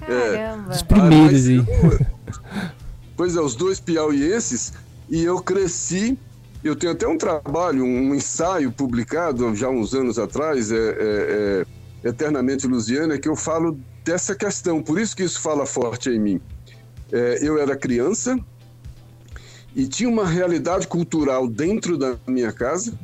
Caramba. 0.00 0.72
É, 0.72 0.74
Os 0.74 0.82
primeiros 0.82 1.46
aí. 1.46 1.64
Pois 3.20 3.36
é, 3.36 3.40
os 3.42 3.54
dois 3.54 3.78
piauienses, 3.78 4.72
e 5.06 5.22
eu 5.22 5.42
cresci. 5.42 6.18
Eu 6.64 6.74
tenho 6.74 6.92
até 6.92 7.06
um 7.06 7.18
trabalho, 7.18 7.84
um 7.84 8.14
ensaio 8.14 8.72
publicado 8.72 9.54
já 9.54 9.68
uns 9.68 9.92
anos 9.92 10.18
atrás, 10.18 10.72
é, 10.72 10.76
é, 10.76 11.66
é 12.02 12.08
Eternamente 12.08 12.66
Lusiana, 12.66 13.18
que 13.18 13.28
eu 13.28 13.36
falo 13.36 13.78
dessa 14.02 14.34
questão, 14.34 14.82
por 14.82 14.98
isso 14.98 15.14
que 15.14 15.22
isso 15.22 15.38
fala 15.38 15.66
forte 15.66 16.08
em 16.08 16.18
mim. 16.18 16.40
É, 17.12 17.46
eu 17.46 17.58
era 17.58 17.76
criança 17.76 18.38
e 19.76 19.86
tinha 19.86 20.08
uma 20.08 20.26
realidade 20.26 20.88
cultural 20.88 21.46
dentro 21.46 21.98
da 21.98 22.16
minha 22.26 22.52
casa 22.52 22.98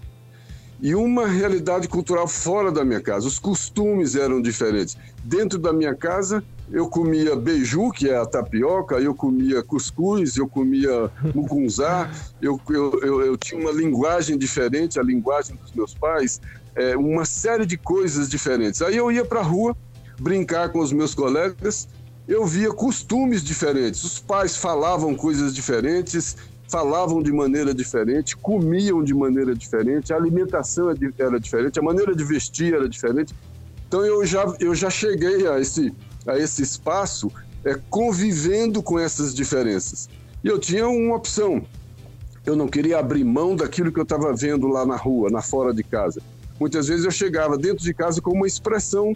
e 0.80 0.94
uma 0.94 1.26
realidade 1.26 1.88
cultural 1.88 2.26
fora 2.26 2.72
da 2.72 2.82
minha 2.86 3.02
casa. 3.02 3.28
Os 3.28 3.38
costumes 3.38 4.16
eram 4.16 4.40
diferentes. 4.40 4.96
Dentro 5.22 5.58
da 5.58 5.74
minha 5.74 5.94
casa, 5.94 6.42
eu 6.70 6.88
comia 6.88 7.36
beiju, 7.36 7.90
que 7.92 8.08
é 8.08 8.16
a 8.16 8.26
tapioca, 8.26 8.96
eu 8.96 9.14
comia 9.14 9.62
cuscuz, 9.62 10.36
eu 10.36 10.48
comia 10.48 11.10
mugunzá, 11.34 12.10
eu, 12.40 12.60
eu, 12.68 13.00
eu, 13.02 13.20
eu 13.22 13.36
tinha 13.36 13.60
uma 13.60 13.70
linguagem 13.70 14.36
diferente, 14.36 14.98
a 14.98 15.02
linguagem 15.02 15.56
dos 15.56 15.72
meus 15.72 15.94
pais, 15.94 16.40
é, 16.74 16.96
uma 16.96 17.24
série 17.24 17.64
de 17.64 17.76
coisas 17.76 18.28
diferentes. 18.28 18.82
Aí 18.82 18.96
eu 18.96 19.10
ia 19.12 19.24
para 19.24 19.40
a 19.40 19.44
rua 19.44 19.76
brincar 20.18 20.70
com 20.70 20.80
os 20.80 20.92
meus 20.92 21.14
colegas, 21.14 21.88
eu 22.26 22.44
via 22.44 22.72
costumes 22.72 23.42
diferentes, 23.42 24.02
os 24.02 24.18
pais 24.18 24.56
falavam 24.56 25.14
coisas 25.14 25.54
diferentes, 25.54 26.36
falavam 26.68 27.22
de 27.22 27.32
maneira 27.32 27.72
diferente, 27.72 28.36
comiam 28.36 29.04
de 29.04 29.14
maneira 29.14 29.54
diferente, 29.54 30.12
a 30.12 30.16
alimentação 30.16 30.92
era 31.18 31.38
diferente, 31.38 31.78
a 31.78 31.82
maneira 31.82 32.14
de 32.14 32.24
vestir 32.24 32.74
era 32.74 32.88
diferente. 32.88 33.32
Então 33.86 34.04
eu 34.04 34.26
já, 34.26 34.44
eu 34.58 34.74
já 34.74 34.90
cheguei 34.90 35.46
a 35.46 35.60
esse 35.60 35.94
a 36.26 36.38
esse 36.38 36.62
espaço 36.62 37.30
é, 37.64 37.78
convivendo 37.90 38.82
com 38.82 38.98
essas 38.98 39.34
diferenças. 39.34 40.08
E 40.42 40.48
eu 40.48 40.58
tinha 40.58 40.88
uma 40.88 41.16
opção. 41.16 41.62
Eu 42.44 42.54
não 42.54 42.68
queria 42.68 42.98
abrir 42.98 43.24
mão 43.24 43.56
daquilo 43.56 43.90
que 43.90 43.98
eu 43.98 44.04
estava 44.04 44.32
vendo 44.32 44.68
lá 44.68 44.86
na 44.86 44.96
rua, 44.96 45.30
na 45.30 45.42
fora 45.42 45.74
de 45.74 45.82
casa. 45.82 46.20
Muitas 46.60 46.88
vezes 46.88 47.04
eu 47.04 47.10
chegava 47.10 47.58
dentro 47.58 47.82
de 47.84 47.92
casa 47.92 48.20
com 48.20 48.30
uma 48.30 48.46
expressão 48.46 49.14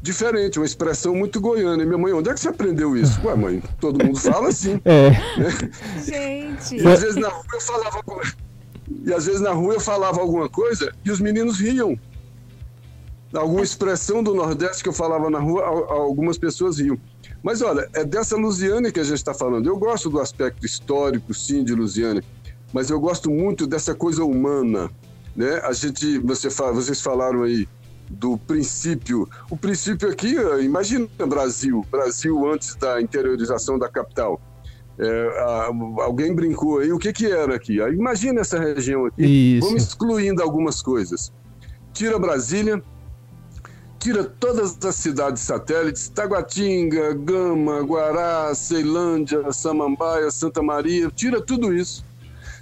diferente, 0.00 0.58
uma 0.58 0.66
expressão 0.66 1.14
muito 1.14 1.40
goiana. 1.40 1.82
E 1.82 1.86
minha 1.86 1.98
mãe, 1.98 2.12
onde 2.12 2.30
é 2.30 2.34
que 2.34 2.40
você 2.40 2.48
aprendeu 2.48 2.96
isso? 2.96 3.20
Ué, 3.24 3.34
mãe, 3.34 3.62
todo 3.80 4.04
mundo 4.04 4.18
fala 4.18 4.48
assim. 4.48 4.80
É. 4.84 5.10
Né? 5.10 5.70
Gente. 6.04 6.76
E 6.76 6.86
às 6.86 7.00
vezes 7.00 7.16
na 7.16 7.28
rua 7.28 7.44
eu 7.52 7.60
falava. 7.60 8.00
E 9.04 9.12
às 9.12 9.26
vezes 9.26 9.40
na 9.40 9.52
rua 9.52 9.74
eu 9.74 9.80
falava 9.80 10.20
alguma 10.20 10.48
coisa 10.48 10.92
e 11.04 11.10
os 11.10 11.20
meninos 11.20 11.58
riam. 11.60 11.98
Alguma 13.32 13.62
expressão 13.62 14.22
do 14.22 14.34
Nordeste 14.34 14.82
que 14.82 14.88
eu 14.88 14.92
falava 14.92 15.30
na 15.30 15.38
rua, 15.38 15.64
algumas 15.64 16.36
pessoas 16.36 16.78
riam. 16.78 16.98
Mas 17.42 17.62
olha, 17.62 17.88
é 17.94 18.04
dessa 18.04 18.36
Lusiana 18.36 18.90
que 18.90 19.00
a 19.00 19.04
gente 19.04 19.18
está 19.18 19.32
falando. 19.32 19.66
Eu 19.66 19.78
gosto 19.78 20.10
do 20.10 20.20
aspecto 20.20 20.66
histórico, 20.66 21.32
sim, 21.32 21.62
de 21.62 21.74
Lusiana, 21.74 22.22
mas 22.72 22.90
eu 22.90 22.98
gosto 22.98 23.30
muito 23.30 23.66
dessa 23.66 23.94
coisa 23.94 24.24
humana. 24.24 24.90
Né? 25.34 25.60
A 25.62 25.72
gente, 25.72 26.18
você, 26.18 26.48
vocês 26.48 27.00
falaram 27.00 27.44
aí 27.44 27.68
do 28.10 28.36
princípio. 28.36 29.28
O 29.48 29.56
princípio 29.56 30.10
aqui, 30.10 30.34
imagina 30.62 31.08
Brasil, 31.28 31.86
Brasil 31.90 32.52
antes 32.52 32.74
da 32.74 33.00
interiorização 33.00 33.78
da 33.78 33.88
capital. 33.88 34.40
É, 34.98 35.28
a, 35.38 35.70
alguém 36.02 36.34
brincou 36.34 36.80
aí, 36.80 36.92
o 36.92 36.98
que, 36.98 37.12
que 37.12 37.26
era 37.26 37.54
aqui? 37.54 37.76
Imagina 37.76 38.40
essa 38.40 38.58
região 38.58 39.06
aqui. 39.06 39.56
Isso. 39.56 39.66
Vamos 39.66 39.84
excluindo 39.84 40.42
algumas 40.42 40.82
coisas. 40.82 41.32
Tira 41.92 42.18
Brasília, 42.18 42.82
tira 44.00 44.24
todas 44.24 44.82
as 44.82 44.94
cidades 44.96 45.42
satélites, 45.42 46.08
Taguatinga, 46.08 47.12
Gama, 47.12 47.82
Guará, 47.82 48.52
Ceilândia, 48.54 49.52
Samambaia, 49.52 50.30
Santa 50.30 50.62
Maria, 50.62 51.10
tira 51.14 51.40
tudo 51.40 51.72
isso. 51.72 52.02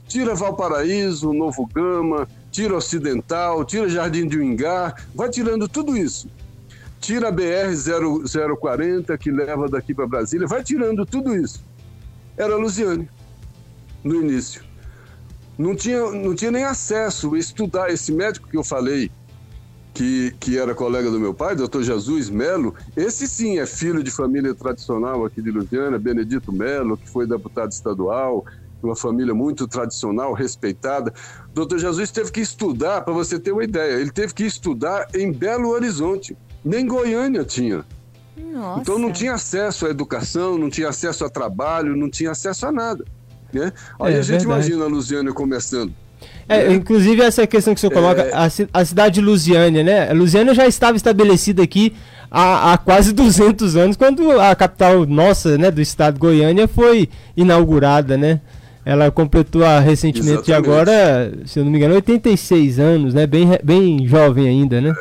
Tira 0.08 0.34
Valparaíso, 0.34 1.32
Novo 1.32 1.64
Gama, 1.66 2.28
tira 2.50 2.76
Ocidental, 2.76 3.64
tira 3.64 3.88
Jardim 3.88 4.26
de 4.26 4.38
Uingá, 4.38 4.94
vai 5.14 5.30
tirando 5.30 5.68
tudo 5.68 5.96
isso. 5.96 6.28
Tira 7.00 7.28
a 7.28 7.30
BR 7.30 7.72
0040 8.58 9.16
que 9.16 9.30
leva 9.30 9.68
daqui 9.68 9.94
para 9.94 10.08
Brasília, 10.08 10.48
vai 10.48 10.64
tirando 10.64 11.06
tudo 11.06 11.36
isso. 11.36 11.62
Era 12.36 12.56
Luziane, 12.56 13.08
no 14.02 14.16
início. 14.16 14.62
Não 15.56 15.76
tinha, 15.76 16.10
não 16.10 16.34
tinha 16.34 16.50
nem 16.50 16.64
acesso 16.64 17.34
a 17.34 17.38
estudar. 17.38 17.90
Esse 17.90 18.10
médico 18.10 18.48
que 18.48 18.56
eu 18.56 18.64
falei, 18.64 19.10
que, 19.98 20.32
que 20.38 20.56
era 20.56 20.76
colega 20.76 21.10
do 21.10 21.18
meu 21.18 21.34
pai, 21.34 21.56
doutor 21.56 21.82
Jesus 21.82 22.30
Melo, 22.30 22.72
esse 22.96 23.26
sim 23.26 23.58
é 23.58 23.66
filho 23.66 24.00
de 24.00 24.12
família 24.12 24.54
tradicional 24.54 25.24
aqui 25.24 25.42
de 25.42 25.50
Lusiana, 25.50 25.98
Benedito 25.98 26.52
Melo, 26.52 26.96
que 26.96 27.10
foi 27.10 27.26
deputado 27.26 27.72
estadual, 27.72 28.46
uma 28.80 28.94
família 28.94 29.34
muito 29.34 29.66
tradicional, 29.66 30.34
respeitada. 30.34 31.12
Doutor 31.52 31.80
Jesus 31.80 32.12
teve 32.12 32.30
que 32.30 32.40
estudar, 32.40 33.00
para 33.00 33.12
você 33.12 33.40
ter 33.40 33.50
uma 33.50 33.64
ideia, 33.64 33.94
ele 34.00 34.12
teve 34.12 34.32
que 34.32 34.44
estudar 34.44 35.08
em 35.12 35.32
Belo 35.32 35.70
Horizonte. 35.70 36.38
Nem 36.64 36.86
Goiânia 36.86 37.42
tinha. 37.42 37.84
Nossa. 38.36 38.80
Então 38.80 39.00
não 39.00 39.10
tinha 39.10 39.34
acesso 39.34 39.84
à 39.84 39.90
educação, 39.90 40.56
não 40.56 40.70
tinha 40.70 40.90
acesso 40.90 41.24
a 41.24 41.28
trabalho, 41.28 41.96
não 41.96 42.08
tinha 42.08 42.30
acesso 42.30 42.66
a 42.66 42.70
nada. 42.70 43.04
Né? 43.52 43.72
Aí 43.98 44.14
é, 44.14 44.18
a 44.18 44.22
gente 44.22 44.42
verdade. 44.42 44.44
imagina 44.44 44.84
a 44.84 44.88
Lusiana 44.88 45.32
começando. 45.32 45.92
É, 46.48 46.72
inclusive 46.72 47.20
essa 47.20 47.46
questão 47.46 47.74
que 47.74 47.78
o 47.78 47.80
senhor 47.80 47.92
coloca, 47.92 48.22
é... 48.22 48.32
a, 48.32 48.48
a, 48.72 48.84
cidade 48.84 49.16
de 49.16 49.20
Lusiânia, 49.20 49.82
né? 49.84 50.10
A 50.10 50.14
Lusiânia 50.14 50.54
já 50.54 50.66
estava 50.66 50.96
estabelecida 50.96 51.62
aqui 51.62 51.94
há, 52.30 52.72
há, 52.72 52.78
quase 52.78 53.12
200 53.14 53.76
anos, 53.76 53.96
quando 53.96 54.40
a 54.40 54.54
capital 54.54 55.04
nossa, 55.04 55.58
né, 55.58 55.70
do 55.70 55.80
estado 55.80 56.18
Goiânia 56.18 56.66
foi 56.66 57.08
inaugurada, 57.36 58.16
né? 58.16 58.40
Ela 58.84 59.10
completou 59.10 59.62
a, 59.62 59.78
recentemente 59.78 60.50
Exatamente. 60.50 60.70
agora, 60.70 61.32
se 61.44 61.58
eu 61.58 61.64
não 61.64 61.70
me 61.70 61.76
engano, 61.76 61.94
86 61.94 62.78
anos, 62.78 63.12
né? 63.12 63.26
Bem, 63.26 63.46
bem 63.62 64.06
jovem 64.06 64.48
ainda, 64.48 64.80
né? 64.80 64.94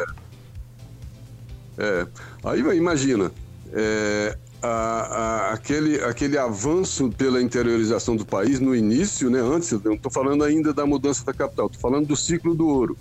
É. 1.77 1.83
é. 1.85 2.07
Aí 2.43 2.59
imagina, 2.77 3.31
é, 3.73 4.37
a, 4.67 5.49
a, 5.49 5.53
aquele, 5.53 6.03
aquele 6.03 6.37
avanço 6.37 7.09
pela 7.09 7.41
interiorização 7.41 8.15
do 8.15 8.25
país 8.25 8.59
no 8.59 8.75
início, 8.75 9.29
né, 9.29 9.39
antes, 9.39 9.71
eu 9.71 9.81
não 9.83 9.93
estou 9.93 10.11
falando 10.11 10.43
ainda 10.43 10.73
da 10.73 10.85
mudança 10.85 11.25
da 11.25 11.33
capital, 11.33 11.67
estou 11.67 11.81
falando 11.81 12.07
do 12.07 12.15
ciclo 12.15 12.53
do 12.53 12.67
ouro. 12.67 12.97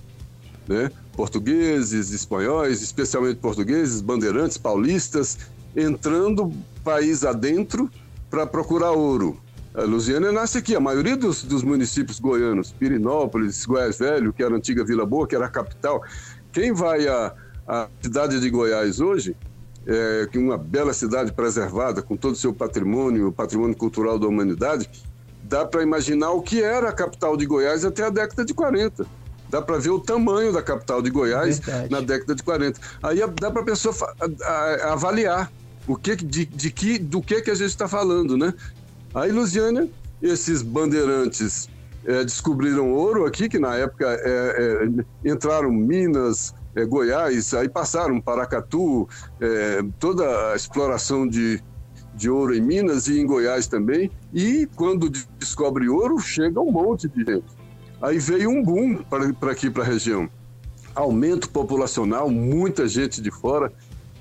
Né? 0.68 0.90
Portugueses, 1.12 2.10
espanhóis, 2.10 2.82
especialmente 2.82 3.36
portugueses, 3.36 4.00
bandeirantes, 4.00 4.56
paulistas, 4.56 5.38
entrando 5.74 6.52
país 6.82 7.24
adentro 7.24 7.90
para 8.30 8.46
procurar 8.46 8.92
ouro. 8.92 9.38
A 9.74 9.82
Lusiana 9.82 10.32
nasce 10.32 10.58
aqui, 10.58 10.74
a 10.74 10.80
maioria 10.80 11.16
dos, 11.16 11.42
dos 11.42 11.62
municípios 11.62 12.18
goianos, 12.18 12.72
Pirinópolis, 12.72 13.66
Goiás 13.66 13.98
Velho, 13.98 14.32
que 14.32 14.42
era 14.42 14.54
a 14.54 14.56
antiga 14.56 14.84
Vila 14.84 15.04
Boa, 15.04 15.26
que 15.26 15.36
era 15.36 15.46
a 15.46 15.50
capital. 15.50 16.02
Quem 16.50 16.72
vai 16.72 17.06
à, 17.06 17.34
à 17.68 17.88
cidade 18.00 18.40
de 18.40 18.48
Goiás 18.48 19.00
hoje 19.00 19.36
é, 19.86 20.28
que 20.30 20.38
uma 20.38 20.58
bela 20.58 20.92
cidade 20.92 21.32
preservada, 21.32 22.02
com 22.02 22.16
todo 22.16 22.32
o 22.34 22.36
seu 22.36 22.52
patrimônio, 22.52 23.28
o 23.28 23.32
patrimônio 23.32 23.76
cultural 23.76 24.18
da 24.18 24.26
humanidade, 24.26 24.90
dá 25.44 25.64
para 25.64 25.82
imaginar 25.82 26.32
o 26.32 26.42
que 26.42 26.62
era 26.62 26.88
a 26.88 26.92
capital 26.92 27.36
de 27.36 27.46
Goiás 27.46 27.84
até 27.84 28.04
a 28.04 28.10
década 28.10 28.44
de 28.44 28.52
40. 28.52 29.06
Dá 29.48 29.62
para 29.62 29.78
ver 29.78 29.90
o 29.90 30.00
tamanho 30.00 30.52
da 30.52 30.60
capital 30.60 31.00
de 31.00 31.08
Goiás 31.08 31.60
Verdade. 31.60 31.90
na 31.90 32.00
década 32.00 32.34
de 32.34 32.42
40. 32.42 32.80
Aí 33.02 33.20
dá 33.40 33.50
para 33.50 33.62
a 33.62 33.64
pessoa 33.64 33.94
avaliar 34.82 35.52
o 35.86 35.96
que, 35.96 36.16
de, 36.16 36.44
de 36.44 36.70
que, 36.70 36.98
do 36.98 37.22
que, 37.22 37.40
que 37.42 37.50
a 37.50 37.54
gente 37.54 37.68
está 37.68 37.86
falando, 37.86 38.36
né? 38.36 38.52
Aí, 39.14 39.30
Lusiana, 39.30 39.88
esses 40.20 40.62
bandeirantes 40.62 41.68
é, 42.04 42.24
descobriram 42.24 42.92
ouro 42.92 43.24
aqui, 43.24 43.48
que 43.48 43.58
na 43.58 43.76
época 43.76 44.04
é, 44.04 44.88
é, 45.24 45.30
entraram 45.30 45.70
minas, 45.70 46.52
é, 46.76 46.84
Goiás, 46.84 47.54
aí 47.54 47.68
passaram 47.68 48.20
Paracatu, 48.20 49.08
é, 49.40 49.82
toda 49.98 50.52
a 50.52 50.54
exploração 50.54 51.26
de, 51.26 51.60
de 52.14 52.28
ouro 52.28 52.54
em 52.54 52.60
Minas 52.60 53.08
e 53.08 53.18
em 53.18 53.26
Goiás 53.26 53.66
também. 53.66 54.10
E 54.32 54.68
quando 54.76 55.08
descobre 55.38 55.88
ouro, 55.88 56.18
chega 56.20 56.60
um 56.60 56.70
monte 56.70 57.08
de 57.08 57.24
gente. 57.24 57.56
Aí 58.00 58.18
veio 58.18 58.50
um 58.50 58.62
boom 58.62 59.02
para 59.02 59.50
aqui, 59.50 59.70
para 59.70 59.82
a 59.82 59.86
região. 59.86 60.28
Aumento 60.94 61.48
populacional, 61.48 62.28
muita 62.28 62.86
gente 62.86 63.22
de 63.22 63.30
fora. 63.30 63.72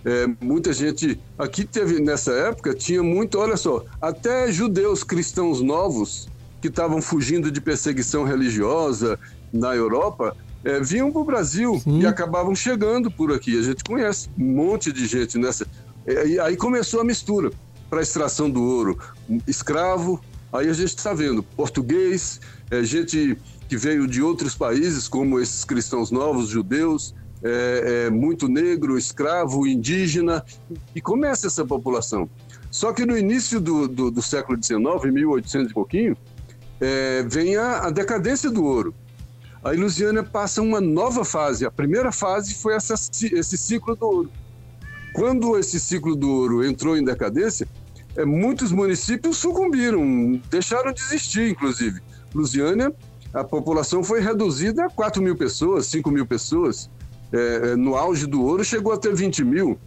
É, 0.05 0.27
muita 0.39 0.71
gente 0.71 1.19
aqui 1.37 1.65
teve 1.65 1.99
nessa 1.99 2.31
época 2.31 2.73
tinha 2.75 3.01
muito, 3.01 3.39
olha 3.39 3.57
só, 3.57 3.83
até 3.99 4.51
judeus 4.51 5.03
cristãos 5.03 5.61
novos 5.61 6.29
que 6.61 6.67
estavam 6.67 7.01
fugindo 7.01 7.51
de 7.51 7.59
perseguição 7.59 8.23
religiosa 8.23 9.19
na 9.51 9.75
Europa 9.75 10.37
é, 10.65 10.79
vinham 10.79 11.11
para 11.11 11.21
o 11.21 11.23
Brasil 11.23 11.79
Sim. 11.79 11.99
e 11.99 12.05
acabavam 12.07 12.55
chegando 12.55 13.11
por 13.11 13.31
aqui. 13.31 13.57
A 13.57 13.61
gente 13.61 13.83
conhece 13.83 14.27
um 14.37 14.43
monte 14.43 14.91
de 14.91 15.05
gente 15.05 15.37
nessa. 15.37 15.67
É, 16.05 16.27
e 16.27 16.39
aí 16.39 16.57
começou 16.57 16.99
a 16.99 17.03
mistura 17.03 17.51
para 17.87 17.99
a 17.99 18.01
extração 18.01 18.49
do 18.49 18.63
ouro. 18.63 18.97
Escravo, 19.47 20.19
aí 20.51 20.67
a 20.67 20.73
gente 20.73 20.97
está 20.97 21.13
vendo 21.13 21.43
português, 21.43 22.41
é, 22.71 22.83
gente 22.83 23.37
que 23.69 23.77
veio 23.77 24.07
de 24.07 24.21
outros 24.21 24.55
países, 24.55 25.07
como 25.07 25.39
esses 25.39 25.63
cristãos 25.63 26.09
novos, 26.09 26.49
judeus, 26.49 27.13
é, 27.43 28.07
é, 28.07 28.09
muito 28.09 28.47
negro, 28.47 28.97
escravo, 28.97 29.67
indígena, 29.67 30.43
e 30.95 31.01
começa 31.01 31.45
essa 31.45 31.63
população. 31.63 32.27
Só 32.71 32.91
que 32.91 33.05
no 33.05 33.17
início 33.17 33.59
do, 33.59 33.87
do, 33.87 34.11
do 34.11 34.21
século 34.21 34.61
XIX, 34.61 34.79
1800 35.13 35.71
e 35.71 35.73
pouquinho, 35.73 36.17
é, 36.81 37.23
vem 37.23 37.55
a, 37.55 37.85
a 37.85 37.89
decadência 37.91 38.49
do 38.49 38.63
ouro 38.63 38.93
a 39.65 39.73
Ilusiana 39.73 40.23
passa 40.23 40.61
uma 40.61 40.79
nova 40.79 41.25
fase. 41.25 41.65
A 41.65 41.71
primeira 41.71 42.11
fase 42.11 42.53
foi 42.53 42.75
essa, 42.75 42.93
esse 42.93 43.57
ciclo 43.57 43.95
do 43.95 44.05
ouro. 44.05 44.31
Quando 45.11 45.57
esse 45.57 45.79
ciclo 45.79 46.15
do 46.15 46.29
ouro 46.29 46.63
entrou 46.63 46.95
em 46.95 47.03
decadência, 47.03 47.67
é, 48.15 48.23
muitos 48.23 48.71
municípios 48.71 49.37
sucumbiram, 49.37 50.39
deixaram 50.51 50.93
de 50.93 51.01
existir, 51.01 51.49
inclusive. 51.49 51.99
Lusiânia, 52.31 52.93
a 53.33 53.43
população 53.43 54.03
foi 54.03 54.21
reduzida 54.21 54.85
a 54.85 54.89
4 54.89 55.19
mil 55.23 55.35
pessoas, 55.35 55.87
5 55.87 56.11
mil 56.11 56.27
pessoas. 56.27 56.87
É, 57.33 57.71
é, 57.71 57.75
no 57.75 57.95
auge 57.95 58.27
do 58.27 58.43
ouro 58.43 58.63
chegou 58.63 58.93
a 58.93 58.97
ter 58.97 59.15
20 59.15 59.43
mil, 59.43 59.79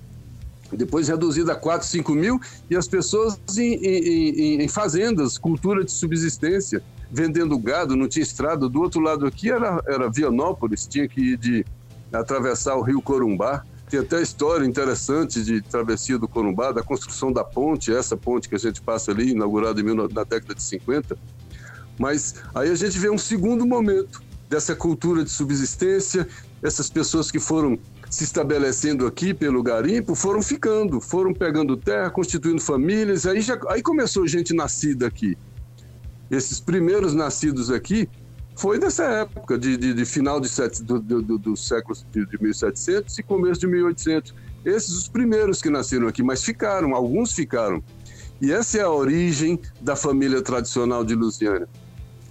depois 0.72 1.06
reduzida 1.06 1.52
a 1.52 1.56
4, 1.56 1.86
5 1.86 2.14
mil, 2.16 2.40
e 2.68 2.74
as 2.76 2.88
pessoas 2.88 3.38
em, 3.56 3.74
em, 3.74 4.28
em, 4.56 4.62
em 4.62 4.68
fazendas, 4.68 5.38
cultura 5.38 5.84
de 5.84 5.92
subsistência 5.92 6.82
vendendo 7.10 7.58
gado, 7.58 7.96
não 7.96 8.08
tinha 8.08 8.22
estrada. 8.22 8.68
Do 8.68 8.80
outro 8.80 9.00
lado 9.00 9.26
aqui 9.26 9.50
era, 9.50 9.82
era 9.86 10.10
Vianópolis, 10.10 10.86
tinha 10.86 11.08
que 11.08 11.32
ir 11.32 11.36
de 11.36 11.64
atravessar 12.12 12.76
o 12.76 12.82
rio 12.82 13.00
Corumbá. 13.00 13.64
Tem 13.88 14.00
até 14.00 14.20
história 14.20 14.66
interessante 14.66 15.42
de 15.42 15.62
travessia 15.62 16.18
do 16.18 16.28
Corumbá, 16.28 16.72
da 16.72 16.82
construção 16.82 17.32
da 17.32 17.42
ponte, 17.42 17.92
essa 17.92 18.16
ponte 18.16 18.48
que 18.48 18.54
a 18.54 18.58
gente 18.58 18.82
passa 18.82 19.10
ali, 19.10 19.30
inaugurada 19.30 19.82
na 19.82 20.24
década 20.24 20.54
de 20.54 20.62
50. 20.62 21.16
Mas 21.98 22.34
aí 22.54 22.70
a 22.70 22.74
gente 22.74 22.98
vê 22.98 23.08
um 23.08 23.18
segundo 23.18 23.66
momento 23.66 24.22
dessa 24.48 24.74
cultura 24.74 25.24
de 25.24 25.30
subsistência, 25.30 26.28
essas 26.62 26.90
pessoas 26.90 27.30
que 27.30 27.38
foram 27.38 27.78
se 28.10 28.24
estabelecendo 28.24 29.06
aqui 29.06 29.34
pelo 29.34 29.62
garimpo, 29.62 30.14
foram 30.14 30.42
ficando, 30.42 31.00
foram 31.00 31.34
pegando 31.34 31.76
terra, 31.76 32.10
constituindo 32.10 32.60
famílias, 32.60 33.26
aí, 33.26 33.40
já, 33.40 33.58
aí 33.68 33.82
começou 33.82 34.26
gente 34.26 34.54
nascida 34.54 35.06
aqui 35.06 35.36
esses 36.30 36.60
primeiros 36.60 37.14
nascidos 37.14 37.70
aqui 37.70 38.08
foi 38.56 38.78
dessa 38.78 39.04
época, 39.04 39.56
de, 39.56 39.76
de, 39.76 39.94
de 39.94 40.04
final 40.04 40.40
de 40.40 40.48
sete, 40.48 40.82
do, 40.82 40.98
do, 40.98 41.38
do 41.38 41.56
século 41.56 41.96
de, 42.10 42.26
de 42.26 42.42
1700 42.42 43.16
e 43.16 43.22
começo 43.22 43.60
de 43.60 43.68
1800. 43.68 44.34
Esses 44.64 44.90
os 44.90 45.08
primeiros 45.08 45.62
que 45.62 45.70
nasceram 45.70 46.08
aqui, 46.08 46.22
mas 46.22 46.42
ficaram, 46.42 46.94
alguns 46.94 47.32
ficaram. 47.32 47.82
E 48.40 48.52
essa 48.52 48.78
é 48.78 48.82
a 48.82 48.90
origem 48.90 49.60
da 49.80 49.94
família 49.94 50.42
tradicional 50.42 51.04
de 51.04 51.14
Lusiana. 51.14 51.68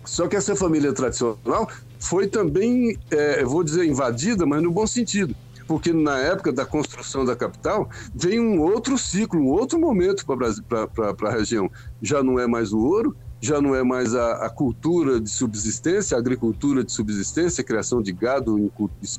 Só 0.03 0.27
que 0.27 0.35
essa 0.35 0.55
família 0.55 0.93
tradicional 0.93 1.69
foi 1.99 2.27
também, 2.27 2.97
é, 3.09 3.43
vou 3.43 3.63
dizer, 3.63 3.85
invadida, 3.85 4.45
mas 4.45 4.61
no 4.61 4.71
bom 4.71 4.85
sentido. 4.85 5.35
porque 5.67 5.91
na 5.91 6.17
época 6.17 6.51
da 6.51 6.65
construção 6.65 7.25
da 7.25 7.35
capital 7.35 7.89
vem 8.15 8.39
um 8.39 8.61
outro 8.61 8.97
ciclo, 8.97 9.39
um 9.39 9.47
outro 9.47 9.77
momento 9.77 10.25
para 10.25 11.29
a 11.29 11.31
região. 11.31 11.69
Já 12.01 12.23
não 12.23 12.39
é 12.39 12.47
mais 12.47 12.71
o 12.71 12.79
ouro, 12.79 13.15
já 13.39 13.61
não 13.61 13.75
é 13.75 13.83
mais 13.83 14.15
a, 14.15 14.45
a, 14.45 14.49
cultura 14.49 15.19
de 15.19 15.29
subsistência, 15.29 16.17
a 16.17 16.19
agricultura 16.19 16.83
de 16.83 16.91
subsistência, 16.91 17.63
criação 17.63 18.01
de 18.01 18.11
gado 18.11 18.71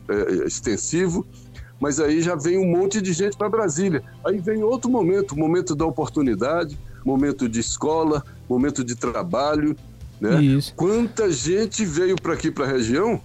é, 0.08 0.46
extensivo, 0.46 1.26
mas 1.80 2.00
aí 2.00 2.20
já 2.20 2.34
vem 2.34 2.58
um 2.58 2.66
monte 2.66 3.00
de 3.00 3.12
gente 3.12 3.36
para 3.36 3.48
Brasília. 3.48 4.02
Aí 4.24 4.38
vem 4.38 4.62
outro 4.62 4.90
momento, 4.90 5.38
momento 5.38 5.74
da 5.76 5.86
oportunidade, 5.86 6.76
momento 7.04 7.48
de 7.48 7.60
escola, 7.60 8.24
momento 8.48 8.82
de 8.82 8.96
trabalho, 8.96 9.76
né? 10.20 10.42
Isso. 10.42 10.74
Quanta 10.74 11.30
gente 11.30 11.84
veio 11.84 12.16
para 12.16 12.34
aqui 12.34 12.50
para 12.50 12.64
a 12.64 12.68
região? 12.68 13.20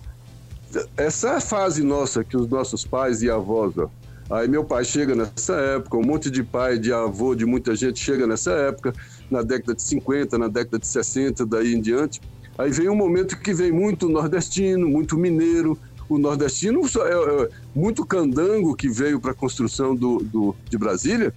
Essa 0.95 1.29
é 1.29 1.35
a 1.37 1.41
fase 1.41 1.83
nossa 1.83 2.23
que 2.23 2.37
os 2.37 2.47
nossos 2.47 2.85
pais 2.85 3.23
e 3.23 3.29
avós, 3.29 3.77
ó. 3.77 3.89
Aí 4.29 4.47
meu 4.47 4.63
pai 4.63 4.85
chega 4.85 5.13
nessa 5.13 5.53
época, 5.53 5.97
um 5.97 6.01
monte 6.01 6.31
de 6.31 6.43
pai, 6.43 6.79
de 6.79 6.93
avô, 6.93 7.35
de 7.35 7.45
muita 7.45 7.75
gente 7.75 7.99
chega 7.99 8.25
nessa 8.25 8.51
época, 8.51 8.93
na 9.33 9.41
década 9.41 9.75
de 9.75 9.81
50, 9.81 10.37
na 10.37 10.47
década 10.47 10.79
de 10.79 10.87
60, 10.87 11.45
daí 11.45 11.73
em 11.73 11.81
diante. 11.81 12.21
Aí 12.57 12.71
vem 12.71 12.87
um 12.87 12.95
momento 12.95 13.37
que 13.39 13.53
vem 13.53 13.71
muito 13.71 14.07
nordestino, 14.07 14.87
muito 14.87 15.17
mineiro, 15.17 15.77
o 16.07 16.17
nordestino 16.19 16.81
é, 16.81 17.43
é 17.43 17.49
muito 17.73 18.05
candango 18.05 18.75
que 18.75 18.87
veio 18.87 19.19
para 19.19 19.31
a 19.31 19.33
construção 19.33 19.95
do, 19.95 20.19
do, 20.19 20.55
de 20.69 20.77
Brasília, 20.77 21.33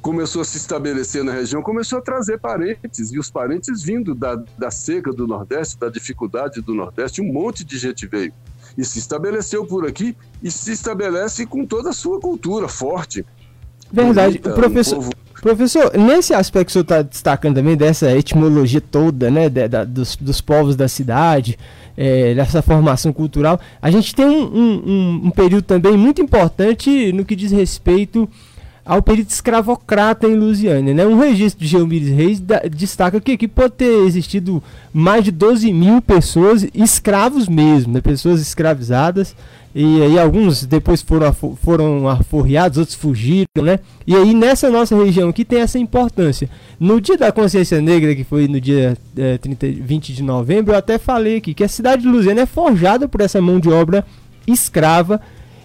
começou 0.00 0.40
a 0.40 0.44
se 0.44 0.56
estabelecer 0.56 1.24
na 1.24 1.32
região, 1.32 1.62
começou 1.62 1.98
a 1.98 2.02
trazer 2.02 2.38
parentes, 2.38 3.12
e 3.12 3.18
os 3.18 3.30
parentes 3.30 3.82
vindo 3.82 4.14
da, 4.14 4.36
da 4.56 4.70
seca 4.70 5.12
do 5.12 5.26
Nordeste, 5.26 5.78
da 5.78 5.88
dificuldade 5.88 6.60
do 6.60 6.74
Nordeste, 6.74 7.20
um 7.20 7.32
monte 7.32 7.64
de 7.64 7.76
gente 7.76 8.06
veio. 8.06 8.32
E 8.76 8.84
se 8.84 8.98
estabeleceu 9.00 9.66
por 9.66 9.86
aqui 9.86 10.16
e 10.42 10.50
se 10.50 10.70
estabelece 10.70 11.44
com 11.44 11.66
toda 11.66 11.90
a 11.90 11.92
sua 11.92 12.20
cultura 12.20 12.68
forte. 12.68 13.26
Verdade. 13.92 14.38
Bonita, 14.38 14.50
professor, 14.50 14.98
um 14.98 15.02
povo... 15.02 15.12
professor, 15.40 15.92
nesse 15.96 16.34
aspecto 16.34 16.66
que 16.66 16.70
o 16.70 16.72
senhor 16.72 16.82
está 16.82 17.02
destacando 17.02 17.56
também, 17.56 17.76
dessa 17.76 18.16
etimologia 18.16 18.80
toda, 18.80 19.30
né, 19.30 19.48
de, 19.48 19.68
da, 19.68 19.84
dos, 19.84 20.16
dos 20.16 20.40
povos 20.40 20.76
da 20.76 20.88
cidade, 20.88 21.58
é, 21.96 22.34
dessa 22.34 22.62
formação 22.62 23.12
cultural, 23.12 23.60
a 23.82 23.90
gente 23.90 24.14
tem 24.14 24.24
um, 24.24 24.44
um, 24.44 25.20
um, 25.24 25.30
período 25.30 25.62
também 25.62 25.96
muito 25.96 26.22
importante 26.22 27.12
no 27.12 27.24
que 27.24 27.34
diz 27.34 27.50
respeito 27.50 28.28
ao 28.84 29.02
período 29.02 29.28
escravocrata 29.28 30.26
em 30.26 30.34
Lusiânia. 30.34 30.94
Né? 30.94 31.04
Um 31.04 31.18
registro 31.18 31.62
de 31.62 31.68
Geomires 31.68 32.08
Reis 32.08 32.40
da, 32.40 32.60
destaca 32.60 33.20
que 33.20 33.32
aqui 33.32 33.48
pode 33.48 33.74
ter 33.74 34.06
existido 34.06 34.62
mais 34.92 35.24
de 35.24 35.32
12 35.32 35.72
mil 35.72 36.00
pessoas, 36.00 36.66
escravos 36.72 37.48
mesmo, 37.48 37.92
né? 37.92 38.00
pessoas 38.00 38.40
escravizadas, 38.40 39.34
e 39.80 40.02
aí 40.02 40.18
alguns 40.18 40.66
depois 40.66 41.00
foram, 41.00 41.32
foram 41.32 42.08
aforreados, 42.08 42.78
outros 42.78 42.96
fugiram, 42.96 43.62
né? 43.62 43.78
E 44.04 44.16
aí 44.16 44.34
nessa 44.34 44.68
nossa 44.68 44.96
região 44.96 45.28
aqui 45.28 45.44
tem 45.44 45.60
essa 45.60 45.78
importância. 45.78 46.50
No 46.80 47.00
dia 47.00 47.16
da 47.16 47.30
consciência 47.30 47.80
negra, 47.80 48.12
que 48.12 48.24
foi 48.24 48.48
no 48.48 48.60
dia 48.60 48.98
é, 49.16 49.38
30, 49.38 49.68
20 49.80 50.14
de 50.14 50.22
novembro, 50.24 50.72
eu 50.72 50.78
até 50.78 50.98
falei 50.98 51.36
aqui 51.36 51.54
que 51.54 51.62
a 51.62 51.68
cidade 51.68 52.02
de 52.02 52.08
Lusiana 52.08 52.40
é 52.40 52.46
forjada 52.46 53.06
por 53.06 53.20
essa 53.20 53.40
mão 53.40 53.60
de 53.60 53.70
obra 53.70 54.04
escrava. 54.48 55.20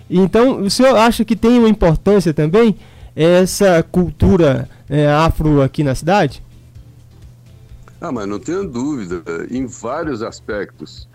Então, 0.07 0.61
o 0.61 0.69
senhor 0.69 0.95
acha 0.95 1.25
que 1.25 1.35
tem 1.35 1.57
uma 1.57 1.69
importância 1.69 2.31
também 2.35 2.75
essa 3.15 3.81
cultura 3.81 4.69
é, 4.87 5.07
afro 5.07 5.59
aqui 5.59 5.83
na 5.83 5.95
cidade? 5.95 6.43
Ah, 7.99 8.11
mas 8.11 8.27
não 8.27 8.37
tenho 8.37 8.63
dúvida, 8.67 9.23
em 9.49 9.65
vários 9.65 10.21
aspectos. 10.21 11.07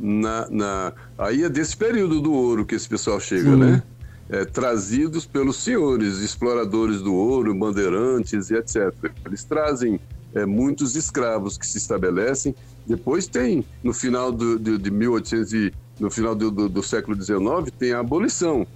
Na, 0.00 0.48
na, 0.48 0.92
aí 1.18 1.42
é 1.42 1.48
desse 1.48 1.76
período 1.76 2.20
do 2.20 2.32
ouro 2.32 2.64
que 2.64 2.74
esse 2.74 2.88
pessoal 2.88 3.18
chega, 3.18 3.50
Sim. 3.50 3.56
né? 3.56 3.82
É, 4.30 4.44
trazidos 4.44 5.24
pelos 5.24 5.56
senhores, 5.56 6.18
exploradores 6.18 7.00
do 7.00 7.14
ouro, 7.14 7.54
bandeirantes 7.54 8.50
e 8.50 8.54
etc. 8.54 8.94
Eles 9.24 9.42
trazem 9.42 9.98
é, 10.34 10.44
muitos 10.44 10.94
escravos 10.96 11.56
que 11.56 11.66
se 11.66 11.78
estabelecem. 11.78 12.54
Depois 12.86 13.26
tem, 13.26 13.64
no 13.82 13.92
final 13.92 14.30
do, 14.30 14.58
de, 14.58 14.78
de 14.78 14.90
1800 14.90 15.52
e, 15.54 15.72
no 15.98 16.10
final 16.10 16.34
do, 16.34 16.50
do, 16.50 16.68
do 16.68 16.82
século 16.82 17.20
XIX, 17.20 17.72
tem 17.78 17.92
a 17.92 18.00
abolição. 18.00 18.66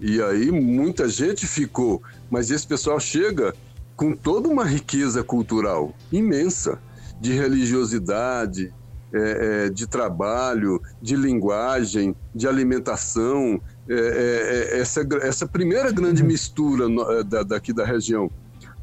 E 0.00 0.20
aí 0.20 0.50
muita 0.50 1.08
gente 1.08 1.46
ficou, 1.46 2.02
mas 2.28 2.50
esse 2.50 2.66
pessoal 2.66 2.98
chega 2.98 3.54
com 3.96 4.12
toda 4.12 4.48
uma 4.48 4.64
riqueza 4.64 5.22
cultural 5.22 5.94
imensa, 6.10 6.78
de 7.20 7.32
religiosidade, 7.32 8.72
é, 9.14 9.66
é, 9.66 9.68
de 9.68 9.86
trabalho, 9.86 10.80
de 11.00 11.16
linguagem, 11.16 12.16
de 12.34 12.48
alimentação, 12.48 13.60
é, 13.88 13.94
é, 13.94 14.80
essa, 14.80 15.06
essa 15.20 15.46
primeira 15.46 15.92
grande 15.92 16.22
mistura 16.22 16.88
no, 16.88 17.22
da, 17.22 17.42
daqui 17.42 17.72
da 17.72 17.84
região, 17.84 18.30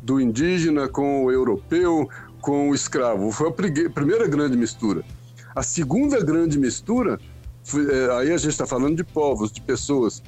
do 0.01 0.21
indígena 0.21 0.87
com 0.87 1.25
o 1.25 1.31
europeu, 1.31 2.07
com 2.41 2.69
o 2.69 2.75
escravo, 2.75 3.31
foi 3.31 3.49
a 3.49 3.89
primeira 3.89 4.27
grande 4.27 4.55
mistura. 4.55 5.03
A 5.55 5.63
segunda 5.63 6.23
grande 6.23 6.59
mistura, 6.59 7.19
aí 8.17 8.31
a 8.31 8.37
gente 8.37 8.51
está 8.51 8.67
falando 8.67 8.97
de 8.97 9.03
povos, 9.03 9.51
de 9.51 9.61
pessoas, 9.61 10.21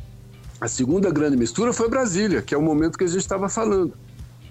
a 0.59 0.67
segunda 0.67 1.09
grande 1.09 1.37
mistura 1.37 1.73
foi 1.73 1.89
Brasília, 1.89 2.41
que 2.41 2.53
é 2.53 2.57
o 2.57 2.61
momento 2.61 2.97
que 2.97 3.03
a 3.03 3.07
gente 3.07 3.21
estava 3.21 3.49
falando. 3.49 3.93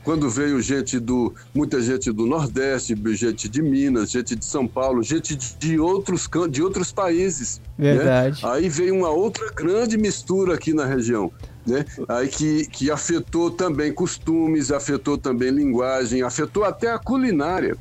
Quando 0.02 0.30
veio 0.30 0.60
gente 0.62 0.98
do, 0.98 1.34
muita 1.54 1.80
gente 1.80 2.10
do 2.10 2.26
Nordeste, 2.26 2.94
gente 3.14 3.48
de 3.48 3.60
Minas, 3.60 4.10
gente 4.10 4.34
de 4.34 4.44
São 4.44 4.66
Paulo, 4.66 5.02
gente 5.02 5.36
de 5.36 5.78
outros, 5.78 6.28
de 6.50 6.62
outros 6.62 6.90
países. 6.90 7.60
Né? 7.76 7.94
Verdade. 7.96 8.42
Né? 8.42 8.50
Aí 8.50 8.68
veio 8.68 8.94
uma 8.94 9.10
outra 9.10 9.50
grande 9.52 9.98
mistura 9.98 10.54
aqui 10.54 10.72
na 10.72 10.86
região. 10.86 11.30
Né? 11.66 11.84
Aí 12.08 12.28
que, 12.28 12.66
que 12.66 12.90
afetou 12.90 13.50
também 13.50 13.92
costumes, 13.92 14.72
afetou 14.72 15.18
também 15.18 15.50
linguagem, 15.50 16.22
afetou 16.22 16.64
até 16.64 16.90
a 16.90 16.98
culinária. 16.98 17.76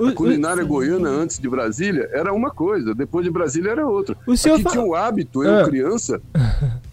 A 0.00 0.12
culinária 0.12 0.64
goiana 0.64 1.08
antes 1.08 1.38
de 1.38 1.48
Brasília 1.48 2.08
era 2.12 2.32
uma 2.32 2.50
coisa, 2.50 2.94
depois 2.94 3.24
de 3.24 3.30
Brasília 3.30 3.70
era 3.70 3.86
outra. 3.86 4.16
O 4.26 4.36
senhor 4.36 4.54
Aqui 4.54 4.64
fala... 4.64 4.74
tinha 4.74 4.84
um 4.84 4.94
hábito, 4.94 5.44
eu 5.44 5.60
ah. 5.60 5.64
criança, 5.64 6.20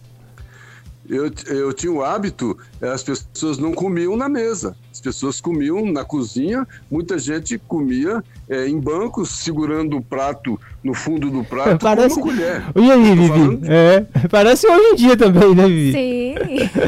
eu, 1.08 1.30
eu 1.46 1.72
tinha 1.72 1.92
o 1.92 2.02
hábito, 2.02 2.56
eh, 2.80 2.88
as 2.88 3.02
pessoas 3.02 3.58
não 3.58 3.72
comiam 3.72 4.16
na 4.16 4.28
mesa, 4.28 4.76
as 4.92 5.00
pessoas 5.00 5.40
comiam 5.40 5.86
na 5.90 6.04
cozinha, 6.04 6.68
muita 6.90 7.18
gente 7.18 7.58
comia 7.66 8.22
é, 8.48 8.68
em 8.68 8.78
bancos, 8.78 9.30
segurando 9.30 9.96
o 9.96 10.02
prato 10.02 10.60
no 10.84 10.92
fundo 10.92 11.30
do 11.30 11.42
prato 11.42 11.78
parece... 11.78 12.14
com 12.20 12.28
uma 12.28 12.36
colher. 12.36 12.62
E 12.76 12.90
aí, 12.90 13.14
Vivi? 13.14 13.56
De... 13.56 13.72
É, 13.72 14.04
parece 14.28 14.66
hoje 14.66 14.92
em 14.92 14.94
dia 14.96 15.16
também, 15.16 15.54
né, 15.54 15.66
Vivi? 15.66 15.92
Sim. 15.92 16.34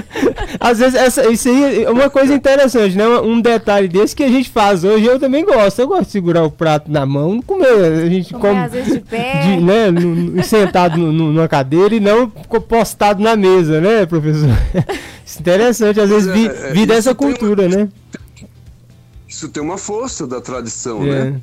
Às 0.61 0.79
vezes, 0.79 0.95
essa, 0.95 1.31
isso 1.31 1.49
aí 1.49 1.85
é 1.85 1.91
uma 1.91 2.11
coisa 2.11 2.35
interessante, 2.35 2.97
né? 2.97 3.07
Um 3.07 3.41
detalhe 3.41 3.89
desse 3.89 4.15
que 4.15 4.23
a 4.23 4.29
gente 4.29 4.51
faz 4.51 4.85
hoje, 4.85 5.07
eu 5.07 5.19
também 5.19 5.45
gosto. 5.45 5.79
Eu 5.79 5.89
gosto 5.89 6.05
de 6.05 6.11
segurar 6.11 6.45
o 6.45 6.51
prato 6.51 6.91
na 6.91 7.07
mão, 7.07 7.41
comer. 7.41 8.03
A 8.03 8.09
gente 8.09 8.33
comer, 8.33 8.49
come. 8.49 8.61
Às 8.61 8.73
vezes 8.73 8.93
de 8.95 9.01
pé. 9.01 9.41
De, 9.43 9.57
né, 9.63 9.91
no, 9.91 10.43
sentado 10.43 10.99
no, 10.99 11.13
no, 11.13 11.33
numa 11.33 11.49
cadeira 11.49 11.95
e 11.95 12.01
não 12.01 12.29
postado 12.29 13.23
na 13.23 13.37
mesa, 13.37 13.81
né, 13.81 14.05
professor? 14.07 14.51
Isso 15.25 15.39
é 15.39 15.41
interessante, 15.41 16.01
às 16.01 16.11
vezes 16.11 16.33
vi, 16.33 16.47
é, 16.47 16.73
vi 16.73 16.87
dessa 16.87 17.15
cultura, 17.15 17.67
uma... 17.67 17.77
né? 17.77 17.89
Isso 19.35 19.49
tem 19.49 19.61
uma 19.61 19.77
força 19.77 20.29
da 20.29 20.41
tradição, 20.41 21.03
é. 21.03 21.07
né? 21.33 21.41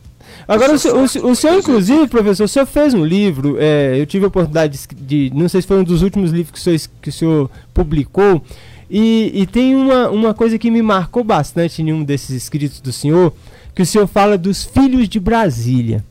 Agora, 0.48 0.72
o, 0.72 0.76
o, 0.76 1.32
o, 1.32 1.36
senhor, 1.36 1.58
inclusive, 1.58 2.08
professor, 2.08 2.46
o 2.46 2.48
senhor 2.48 2.66
fez 2.66 2.94
um 2.94 3.04
livro, 3.04 3.58
é, 3.60 4.00
eu 4.00 4.06
tive 4.06 4.24
a 4.24 4.30
oportunidade 4.30 4.80
de, 4.96 5.30
de, 5.30 5.36
Não 5.36 5.50
sei 5.50 5.62
se 5.62 5.68
foi 5.68 5.78
um 5.78 5.84
dos 5.84 6.02
últimos 6.02 6.32
livros 6.32 6.52
que 6.52 6.58
o 6.58 6.62
senhor, 6.62 6.90
que 7.02 7.10
o 7.10 7.12
senhor 7.12 7.52
publicou, 7.74 8.42
e, 8.90 9.32
e, 9.34 9.46
tem 9.46 9.76
uma, 9.76 10.10
uma 10.10 10.34
coisa 10.34 10.58
que 10.58 10.72
me 10.72 10.82
marcou 10.82 11.22
bastante 11.22 11.82
em 11.82 11.92
um 11.92 12.02
desses 12.02 12.30
escritos 12.30 12.80
do 12.80 12.94
senhor, 12.94 13.34
que 13.76 13.82
o 13.82 13.86
senhor 13.86 14.08
fala 14.08 14.38
dos 14.38 14.64
filhos 14.64 15.10
de 15.10 15.20
Brasília. 15.20 16.02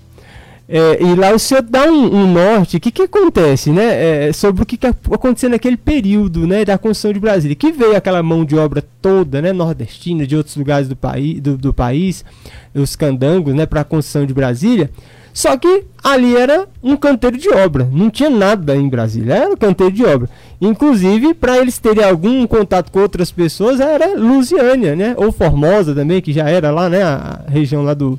É, 0.72 1.02
e 1.02 1.16
lá 1.16 1.34
o 1.34 1.38
senhor 1.38 1.62
dá 1.62 1.86
um, 1.86 2.14
um 2.14 2.32
norte, 2.32 2.76
o 2.76 2.80
que, 2.80 2.92
que 2.92 3.02
acontece, 3.02 3.70
né? 3.70 4.28
É, 4.28 4.32
sobre 4.32 4.62
o 4.62 4.66
que, 4.66 4.76
que 4.76 4.86
aconteceu 4.86 5.50
naquele 5.50 5.76
período 5.76 6.46
né, 6.46 6.64
da 6.64 6.78
construção 6.78 7.12
de 7.12 7.18
Brasília, 7.18 7.56
que 7.56 7.72
veio 7.72 7.96
aquela 7.96 8.22
mão 8.22 8.44
de 8.44 8.54
obra 8.54 8.80
toda, 9.02 9.42
né, 9.42 9.52
nordestina, 9.52 10.24
de 10.24 10.36
outros 10.36 10.54
lugares 10.54 10.86
do, 10.86 10.94
país, 10.94 11.40
do, 11.40 11.58
do 11.58 11.74
país, 11.74 12.24
os 12.72 12.94
candangos, 12.94 13.52
né, 13.52 13.66
para 13.66 13.80
a 13.80 13.84
construção 13.84 14.24
de 14.24 14.32
Brasília. 14.32 14.88
Só 15.32 15.56
que 15.56 15.84
ali 16.04 16.36
era 16.36 16.68
um 16.80 16.96
canteiro 16.96 17.36
de 17.36 17.48
obra, 17.50 17.88
não 17.92 18.08
tinha 18.08 18.30
nada 18.30 18.76
em 18.76 18.88
Brasília, 18.88 19.34
era 19.34 19.52
um 19.52 19.56
canteiro 19.56 19.92
de 19.92 20.04
obra. 20.04 20.30
Inclusive, 20.60 21.34
para 21.34 21.58
eles 21.58 21.78
terem 21.78 22.04
algum 22.04 22.46
contato 22.46 22.92
com 22.92 23.00
outras 23.00 23.32
pessoas, 23.32 23.80
era 23.80 24.16
Lusiânia, 24.16 24.94
né? 24.94 25.14
Ou 25.16 25.32
Formosa 25.32 25.94
também, 25.96 26.20
que 26.22 26.32
já 26.32 26.48
era 26.48 26.70
lá, 26.70 26.88
né? 26.88 27.02
A 27.02 27.44
região 27.48 27.82
lá 27.82 27.94
do, 27.94 28.18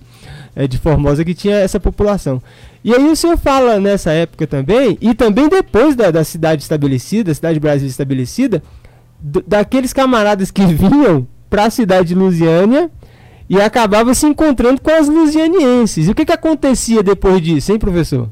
é, 0.55 0.67
de 0.67 0.77
Formosa 0.77 1.23
que 1.23 1.33
tinha 1.33 1.55
essa 1.55 1.79
população. 1.79 2.41
E 2.83 2.93
aí 2.93 3.09
o 3.09 3.15
senhor 3.15 3.37
fala 3.37 3.79
nessa 3.79 4.11
época 4.11 4.47
também, 4.47 4.97
e 5.01 5.13
também 5.13 5.47
depois 5.47 5.95
da, 5.95 6.11
da 6.11 6.23
cidade 6.23 6.63
estabelecida, 6.63 7.33
cidade 7.33 7.55
de 7.55 7.59
Brasil 7.59 7.87
estabelecida, 7.87 8.61
daqueles 9.21 9.93
camaradas 9.93 10.51
que 10.51 10.65
vinham 10.73 11.27
para 11.49 11.65
a 11.65 11.69
cidade 11.69 12.09
de 12.09 12.15
Lusiânia 12.15 12.89
e 13.49 13.59
acabavam 13.59 14.13
se 14.13 14.25
encontrando 14.25 14.81
com 14.81 14.91
as 14.91 15.07
lusianienses. 15.07 16.07
E 16.07 16.11
o 16.11 16.15
que, 16.15 16.25
que 16.25 16.31
acontecia 16.31 17.03
depois 17.03 17.41
disso, 17.41 17.71
hein, 17.71 17.79
professor? 17.79 18.29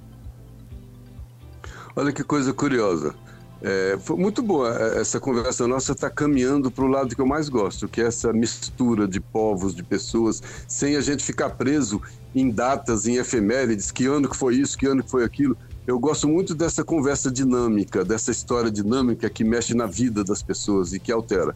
Olha 1.96 2.14
que 2.14 2.24
coisa 2.24 2.54
curiosa. 2.54 3.14
É, 3.62 3.98
foi 4.02 4.16
muito 4.16 4.42
boa 4.42 4.74
é, 4.74 5.02
essa 5.02 5.20
conversa 5.20 5.68
nossa, 5.68 5.92
está 5.92 6.10
caminhando 6.10 6.72
para 6.72 6.86
o 6.86 6.88
lado 6.88 7.14
que 7.14 7.22
eu 7.22 7.26
mais 7.26 7.50
gosto, 7.50 7.90
que 7.90 8.02
é 8.02 8.06
essa 8.06 8.32
mistura 8.32 9.06
de 9.06 9.20
povos, 9.20 9.76
de 9.76 9.84
pessoas, 9.84 10.42
sem 10.68 10.96
a 10.96 11.02
gente 11.02 11.24
ficar 11.24 11.50
preso 11.52 12.02
em 12.34 12.50
datas, 12.50 13.06
em 13.06 13.16
efemérides, 13.16 13.92
que 13.92 14.06
ano 14.06 14.30
que 14.30 14.38
foi 14.38 14.56
isso, 14.56 14.78
que 14.78 14.86
ano 14.86 15.04
que 15.04 15.12
foi 15.12 15.26
aquilo. 15.26 15.58
Eu 15.86 16.00
gosto 16.00 16.28
muito 16.28 16.56
dessa 16.56 16.84
conversa 16.84 17.30
dinâmica, 17.32 18.06
dessa 18.06 18.32
história 18.32 18.72
dinâmica 18.72 19.30
que 19.30 19.44
mexe 19.44 19.74
na 19.74 19.88
vida 19.88 20.24
das 20.24 20.42
pessoas 20.42 20.94
e 20.94 21.00
que 21.00 21.12
altera. 21.12 21.56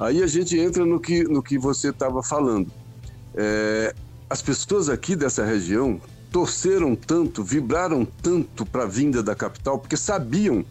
Aí 0.00 0.22
a 0.22 0.26
gente 0.26 0.58
entra 0.58 0.84
no 0.84 0.98
que, 0.98 1.22
no 1.24 1.42
que 1.42 1.56
você 1.56 1.90
estava 1.90 2.22
falando. 2.22 2.70
É, 3.34 3.94
as 4.28 4.42
pessoas 4.42 4.88
aqui 4.88 5.14
dessa 5.14 5.44
região 5.44 6.00
torceram 6.32 6.96
tanto, 6.96 7.44
vibraram 7.44 8.04
tanto 8.04 8.66
para 8.66 8.82
a 8.82 8.86
vinda 8.86 9.22
da 9.22 9.36
capital, 9.36 9.78
porque 9.78 9.96
sabiam 9.96 10.64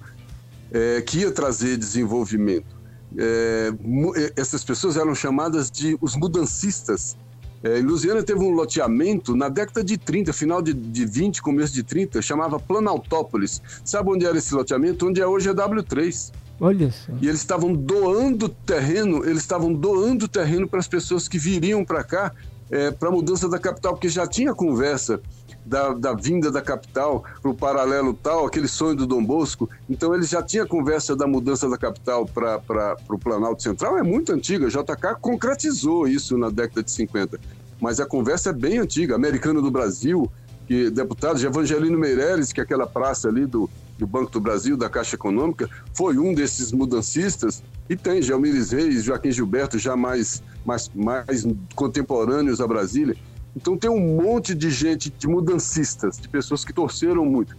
é, 0.74 1.02
que 1.02 1.20
ia 1.20 1.32
trazer 1.32 1.78
desenvolvimento. 1.78 2.76
É, 3.16 3.72
é, 4.16 4.34
essas 4.36 4.64
pessoas 4.64 4.98
eram 4.98 5.14
chamadas 5.14 5.70
de 5.70 5.98
os 6.02 6.16
mudancistas. 6.16 7.16
É, 7.62 7.80
Lusiana 7.80 8.24
teve 8.24 8.40
um 8.40 8.50
loteamento 8.50 9.36
na 9.36 9.48
década 9.48 9.84
de 9.84 9.98
30, 9.98 10.34
final 10.34 10.62
de, 10.62 10.74
de 10.74 11.06
20, 11.06 11.42
começo 11.42 11.74
de 11.74 11.84
30, 11.84 12.22
chamava 12.22 12.60
Planaltópolis. 12.60 13.62
Sabe 13.86 14.10
onde 14.10 14.26
era 14.26 14.38
esse 14.38 14.54
loteamento? 14.54 15.08
Onde 15.08 15.22
é 15.22 15.28
hoje 15.28 15.48
é 15.48 15.54
W3. 15.54 16.34
Olha 16.60 16.92
só. 16.92 17.14
E 17.22 17.28
eles 17.28 17.40
estavam 17.40 17.74
doando 17.74 18.50
terreno, 18.50 19.24
eles 19.24 19.42
estavam 19.42 19.74
doando 19.74 20.28
terreno 20.28 20.68
para 20.68 20.80
as 20.80 20.88
pessoas 20.88 21.28
que 21.28 21.38
viriam 21.38 21.86
para 21.86 22.04
cá 22.04 22.34
é, 22.70 22.92
para 22.92 23.10
a 23.10 23.12
mudança 23.12 23.48
da 23.48 23.60
capital, 23.60 23.94
porque 23.94 24.10
já 24.10 24.26
tinha 24.26 24.54
conversa 24.54 25.22
da, 25.66 25.94
da 25.94 26.14
vinda 26.14 26.52
da 26.52 26.62
capital 26.62 27.24
para 27.42 27.52
o 27.52 27.56
paralelo 27.56 28.14
tal, 28.14 28.46
aquele 28.46 28.68
sonho 28.68 28.96
do 28.96 29.06
Dom 29.06 29.24
Bosco. 29.24 29.70
Então 29.90 30.14
ele 30.14 30.24
já 30.24 30.42
tinha 30.42 30.66
conversa 30.66 31.16
da 31.16 31.28
mudança 31.28 31.70
da 31.70 31.78
capital 31.78 32.26
para 32.26 32.98
o 33.10 33.18
Planalto 33.18 33.64
Central, 33.64 33.98
é 33.98 34.04
muito 34.04 34.32
antiga. 34.32 34.68
JK 34.68 35.16
concretizou 35.22 36.08
isso 36.08 36.38
na 36.38 36.50
década 36.50 36.84
de 36.84 36.92
50. 36.92 37.40
Mas 37.80 38.00
a 38.00 38.06
conversa 38.06 38.50
é 38.50 38.54
bem 38.54 38.78
antiga. 38.78 39.16
Americano 39.16 39.62
do 39.62 39.70
Brasil, 39.70 40.32
que 40.68 40.90
deputados 40.90 41.42
de 41.42 41.48
Evangelino 41.48 41.98
Meireles, 41.98 42.54
que 42.54 42.60
é 42.60 42.64
aquela 42.64 42.88
praça 42.88 43.28
ali 43.28 43.46
do, 43.46 43.70
do 43.98 44.08
Banco 44.08 44.32
do 44.32 44.40
Brasil, 44.40 44.78
da 44.78 44.90
Caixa 44.90 45.16
Econômica, 45.16 45.70
foi 45.94 46.18
um 46.18 46.34
desses 46.34 46.72
mudancistas. 46.72 47.62
E 47.90 47.96
tem 47.96 48.22
Gelmires 48.22 48.72
Reis, 48.72 49.04
Joaquim 49.04 49.32
Gilberto, 49.32 49.78
já 49.78 49.96
mais, 49.96 50.42
mais, 50.66 50.90
mais 50.96 51.46
contemporâneos 51.76 52.62
a 52.62 52.68
Brasília. 52.68 53.16
Então 53.56 53.78
tem 53.78 53.90
um 53.90 54.22
monte 54.22 54.56
de 54.56 54.70
gente, 54.70 55.10
de 55.12 55.28
mudancistas, 55.28 56.18
de 56.18 56.28
pessoas 56.28 56.66
que 56.66 56.74
torceram 56.74 57.26
muito. 57.26 57.56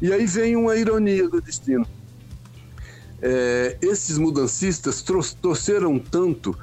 E 0.00 0.12
aí 0.12 0.26
vem 0.26 0.56
uma 0.56 0.76
ironia 0.76 1.28
do 1.28 1.40
destino. 1.40 1.86
É, 3.22 3.78
esses 3.80 4.18
mudancistas 4.18 5.02
torceram 5.40 5.98
tanto 5.98 6.56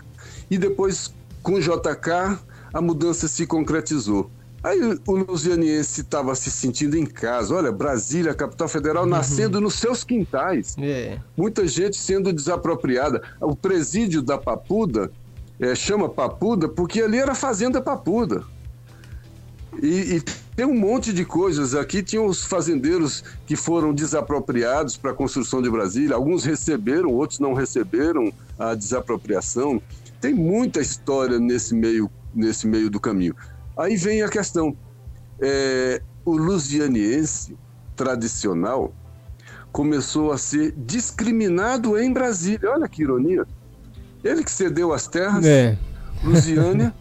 e 0.49 0.57
depois 0.57 1.13
com 1.41 1.53
o 1.53 1.59
JK 1.61 2.39
a 2.73 2.81
mudança 2.81 3.27
se 3.27 3.47
concretizou. 3.47 4.29
Aí 4.63 4.79
o 5.07 5.15
lusianiense 5.15 6.01
estava 6.01 6.35
se 6.35 6.51
sentindo 6.51 6.95
em 6.95 7.05
casa. 7.05 7.55
Olha, 7.55 7.71
Brasília, 7.71 8.33
capital 8.33 8.67
federal, 8.67 9.03
uhum. 9.03 9.09
nascendo 9.09 9.59
nos 9.59 9.73
seus 9.75 10.03
quintais. 10.03 10.75
É. 10.79 11.17
Muita 11.35 11.67
gente 11.67 11.97
sendo 11.97 12.31
desapropriada. 12.31 13.23
O 13.39 13.55
presídio 13.55 14.21
da 14.21 14.37
Papuda 14.37 15.11
é, 15.59 15.73
chama 15.73 16.07
Papuda 16.07 16.69
porque 16.69 17.01
ali 17.01 17.17
era 17.17 17.33
Fazenda 17.33 17.81
Papuda. 17.81 18.43
E, 19.81 20.17
e, 20.17 20.21
tem 20.55 20.65
um 20.65 20.77
monte 20.77 21.13
de 21.13 21.23
coisas. 21.23 21.73
Aqui 21.73 22.03
tinham 22.03 22.25
os 22.25 22.43
fazendeiros 22.43 23.23
que 23.45 23.55
foram 23.55 23.93
desapropriados 23.93 24.97
para 24.97 25.11
a 25.11 25.13
construção 25.13 25.61
de 25.61 25.69
Brasília. 25.69 26.15
Alguns 26.15 26.43
receberam, 26.43 27.09
outros 27.09 27.39
não 27.39 27.53
receberam 27.53 28.31
a 28.59 28.75
desapropriação. 28.75 29.81
Tem 30.19 30.33
muita 30.33 30.81
história 30.81 31.39
nesse 31.39 31.73
meio, 31.73 32.09
nesse 32.33 32.67
meio 32.67 32.89
do 32.89 32.99
caminho. 32.99 33.35
Aí 33.77 33.95
vem 33.95 34.21
a 34.21 34.29
questão. 34.29 34.75
É, 35.39 36.01
o 36.23 36.37
lusianiense 36.37 37.57
tradicional 37.95 38.93
começou 39.71 40.31
a 40.31 40.37
ser 40.37 40.73
discriminado 40.77 41.97
em 41.97 42.11
Brasília. 42.11 42.71
Olha 42.71 42.87
que 42.87 43.01
ironia. 43.01 43.45
Ele 44.23 44.43
que 44.43 44.51
cedeu 44.51 44.93
as 44.93 45.07
terras, 45.07 45.43
é. 45.45 45.77
Lusiânia, 46.23 46.93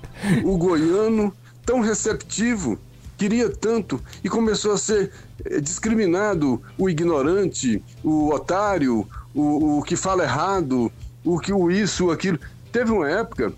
o 0.45 0.57
goiano, 0.57 1.35
tão 1.71 1.79
receptivo, 1.79 2.77
queria 3.17 3.49
tanto 3.49 4.03
e 4.25 4.29
começou 4.29 4.73
a 4.73 4.77
ser 4.77 5.13
eh, 5.45 5.61
discriminado 5.61 6.61
o 6.77 6.91
ignorante, 6.91 7.81
o 8.03 8.35
otário, 8.35 9.07
o, 9.33 9.79
o 9.79 9.83
que 9.85 9.95
fala 9.95 10.25
errado, 10.25 10.91
o 11.25 11.39
que 11.39 11.53
o 11.53 11.71
isso, 11.71 12.07
o 12.07 12.11
aquilo. 12.11 12.41
Teve 12.73 12.91
uma 12.91 13.09
época, 13.09 13.53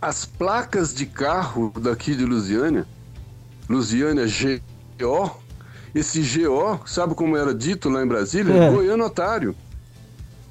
as 0.00 0.24
placas 0.24 0.94
de 0.94 1.04
carro 1.04 1.70
daqui 1.78 2.14
de 2.14 2.24
Lusiânia, 2.24 2.86
Lusiânia 3.68 4.24
GO, 4.98 5.36
esse 5.94 6.22
GO, 6.22 6.80
sabe 6.86 7.14
como 7.14 7.36
era 7.36 7.54
dito 7.54 7.90
lá 7.90 8.02
em 8.02 8.08
Brasília? 8.08 8.54
É. 8.54 8.70
Goiano 8.70 9.04
otário. 9.04 9.54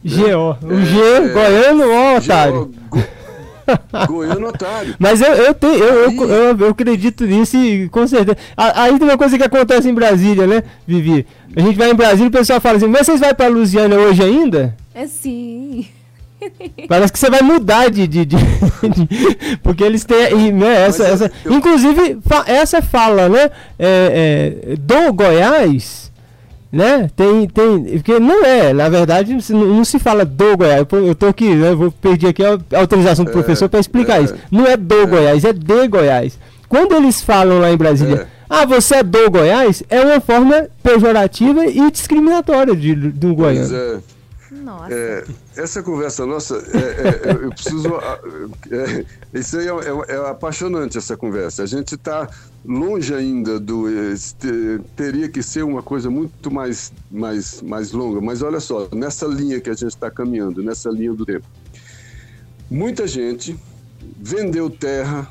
GO. 0.06 0.58
O 0.62 0.82
G, 0.86 1.00
é, 1.02 1.28
Goiano 1.30 2.18
otário? 2.18 2.72
Go, 2.88 3.00
Goiano 4.08 4.48
otário. 4.48 4.96
Mas 5.00 5.22
eu, 5.22 5.34
eu, 5.34 5.54
tenho, 5.54 5.76
eu, 5.76 6.12
eu, 6.12 6.30
eu, 6.30 6.58
eu, 6.58 6.70
acredito 6.70 7.26
nisso 7.26 7.58
e 7.58 7.90
com 7.90 8.08
certeza. 8.08 8.38
Aí 8.56 8.98
tem 8.98 9.08
uma 9.08 9.18
coisa 9.18 9.38
que 9.38 9.44
acontece 9.44 9.90
em 9.90 9.94
Brasília, 9.94 10.48
né, 10.48 10.64
Vivi? 10.86 11.26
A 11.56 11.62
gente 11.62 11.78
vai 11.78 11.92
em 11.92 11.96
Brasília 11.96 12.26
e 12.26 12.30
o 12.30 12.32
pessoal 12.32 12.62
fala 12.62 12.78
assim, 12.78 12.88
mas 12.88 13.06
vocês 13.06 13.20
vão 13.20 13.34
pra 13.34 13.48
Lusiana 13.48 13.96
hoje 13.96 14.24
ainda? 14.24 14.76
É 14.94 15.08
sim. 15.08 15.86
Parece 16.88 17.12
que 17.12 17.20
você 17.20 17.30
vai 17.30 17.42
mudar 17.42 17.90
de. 17.90 18.08
de, 18.08 18.26
de, 18.26 18.36
de 18.38 19.58
porque 19.64 19.84
eles 19.84 20.04
têm. 20.04 20.52
Né, 20.52 20.86
essa, 20.86 21.08
essa, 21.08 21.32
inclusive, 21.50 22.20
fa, 22.26 22.44
essa 22.48 22.82
fala, 22.82 23.28
né? 23.28 23.50
É, 23.78 24.62
é, 24.70 24.76
do 24.76 25.14
Goiás 25.14 26.08
né? 26.72 27.10
Tem, 27.16 27.48
tem, 27.48 27.84
porque 27.84 28.20
não 28.20 28.44
é, 28.46 28.74
na 28.74 28.90
verdade, 28.90 29.38
não, 29.50 29.66
não 29.66 29.86
se 29.86 30.00
fala 30.00 30.26
do 30.26 30.58
Goiás. 30.58 30.86
Eu, 30.92 31.16
tô 31.16 31.28
aqui, 31.28 31.56
né? 31.56 31.74
vou 31.74 31.92
pedir 31.92 32.28
aqui 32.28 32.44
a 32.44 32.80
autorização 32.80 33.26
do 33.26 33.32
é, 33.32 33.34
professor 33.34 33.70
para 33.70 33.80
explicar 33.80 34.20
é, 34.20 34.24
isso. 34.24 34.36
Não 34.52 34.66
é 34.66 34.76
do 34.76 35.02
é. 35.02 35.06
Goiás, 35.06 35.44
é 35.44 35.54
de 35.54 35.88
Goiás. 35.88 36.38
Quando 36.68 36.96
eles 36.96 37.22
falam 37.22 37.60
lá 37.60 37.72
em 37.72 37.78
Brasília, 37.78 38.22
é. 38.22 38.28
ah, 38.50 38.66
você 38.66 38.96
é 38.96 39.04
do 39.04 39.32
Goiás, 39.32 39.84
é 39.90 40.02
uma 40.02 40.20
forma 40.20 40.68
pejorativa 40.84 41.66
e 41.66 41.90
discriminatória 41.90 42.76
de, 42.76 42.94
de 42.96 43.26
um 43.26 43.34
goiano. 43.34 43.76
É. 43.76 44.17
Nossa. 44.52 44.94
É, 44.94 45.26
essa 45.56 45.84
conversa 45.84 46.26
nossa, 46.26 46.56
é, 46.56 47.30
é, 47.30 47.46
eu 47.46 47.50
preciso. 47.50 47.90
É, 48.72 49.06
isso 49.34 49.58
aí 49.58 49.68
é, 49.68 50.16
é, 50.16 50.30
apaixonante, 50.30 50.98
essa 50.98 51.18
conversa. 51.18 51.64
A 51.64 51.66
gente 51.66 51.96
está 51.96 52.30
longe 52.66 53.14
ainda 53.14 53.60
do. 53.60 53.86
Teria 54.96 55.28
que 55.28 55.44
ser 55.44 55.64
uma 55.64 55.84
coisa 55.84 56.10
muito 56.10 56.50
mais, 56.50 56.94
mais, 57.12 57.62
mais 57.62 57.92
longa. 57.92 58.22
Mas 58.22 58.42
olha 58.42 58.60
só, 58.60 58.88
nessa 58.94 59.26
linha 59.26 59.60
que 59.60 59.70
a 59.70 59.74
gente 59.74 59.90
está 59.90 60.10
caminhando, 60.10 60.64
nessa 60.64 60.90
linha 60.90 61.14
do 61.14 61.26
tempo. 61.26 61.46
Muita 62.70 63.08
gente 63.08 63.58
vendeu 64.20 64.70
terra, 64.70 65.30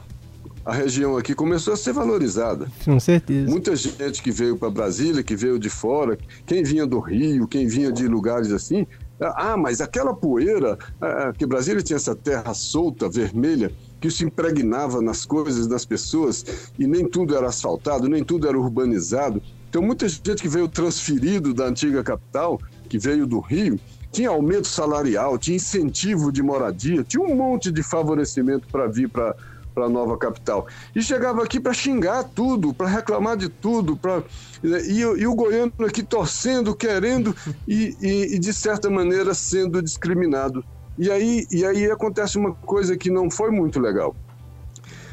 a 0.64 0.74
região 0.74 1.16
aqui 1.16 1.34
começou 1.34 1.74
a 1.74 1.76
ser 1.76 1.92
valorizada. 1.92 2.66
Com 2.84 2.98
certeza. 2.98 3.48
Muita 3.48 3.76
gente 3.76 4.22
que 4.22 4.30
veio 4.30 4.56
para 4.56 4.70
Brasília, 4.70 5.22
que 5.22 5.36
veio 5.36 5.58
de 5.58 5.70
fora, 5.70 6.18
quem 6.44 6.62
vinha 6.62 6.86
do 6.86 6.98
Rio, 6.98 7.46
quem 7.46 7.66
vinha 7.66 7.92
de 7.92 8.08
lugares 8.08 8.50
assim, 8.50 8.86
ah, 9.20 9.56
mas 9.56 9.80
aquela 9.80 10.14
poeira, 10.14 10.78
ah, 11.00 11.32
que 11.36 11.46
Brasília 11.46 11.82
tinha 11.82 11.96
essa 11.96 12.14
terra 12.14 12.52
solta, 12.54 13.08
vermelha, 13.08 13.72
que 14.00 14.10
se 14.10 14.24
impregnava 14.24 15.00
nas 15.00 15.24
coisas 15.24 15.66
das 15.66 15.84
pessoas 15.84 16.70
e 16.78 16.86
nem 16.86 17.08
tudo 17.08 17.34
era 17.34 17.48
asfaltado, 17.48 18.08
nem 18.08 18.22
tudo 18.22 18.46
era 18.46 18.58
urbanizado. 18.58 19.42
Então, 19.68 19.82
muita 19.82 20.08
gente 20.08 20.36
que 20.36 20.48
veio 20.48 20.68
transferido 20.68 21.52
da 21.52 21.66
antiga 21.66 22.02
capital, 22.02 22.60
que 22.88 22.98
veio 22.98 23.26
do 23.26 23.40
Rio, 23.40 23.78
tinha 24.12 24.30
aumento 24.30 24.66
salarial, 24.66 25.36
tinha 25.36 25.56
incentivo 25.56 26.32
de 26.32 26.42
moradia, 26.42 27.04
tinha 27.04 27.22
um 27.22 27.34
monte 27.34 27.70
de 27.70 27.82
favorecimento 27.82 28.66
para 28.68 28.86
vir 28.86 29.08
para 29.08 29.34
para 29.76 29.84
a 29.84 29.88
nova 29.90 30.16
capital. 30.16 30.66
E 30.94 31.02
chegava 31.02 31.44
aqui 31.44 31.60
para 31.60 31.74
xingar 31.74 32.24
tudo, 32.24 32.72
para 32.72 32.88
reclamar 32.88 33.36
de 33.36 33.50
tudo, 33.50 33.94
pra, 33.94 34.22
e, 34.64 35.00
e, 35.00 35.26
o 35.26 35.34
goiano 35.34 35.70
aqui 35.86 36.02
torcendo, 36.02 36.74
querendo 36.74 37.36
e, 37.68 37.94
e, 38.00 38.36
e, 38.36 38.38
de 38.38 38.54
certa 38.54 38.88
maneira 38.88 39.34
sendo 39.34 39.82
discriminado. 39.82 40.64
E 40.98 41.10
aí, 41.10 41.46
e 41.50 41.62
aí 41.62 41.90
acontece 41.90 42.38
uma 42.38 42.54
coisa 42.54 42.96
que 42.96 43.10
não 43.10 43.30
foi 43.30 43.50
muito 43.50 43.78
legal. 43.78 44.16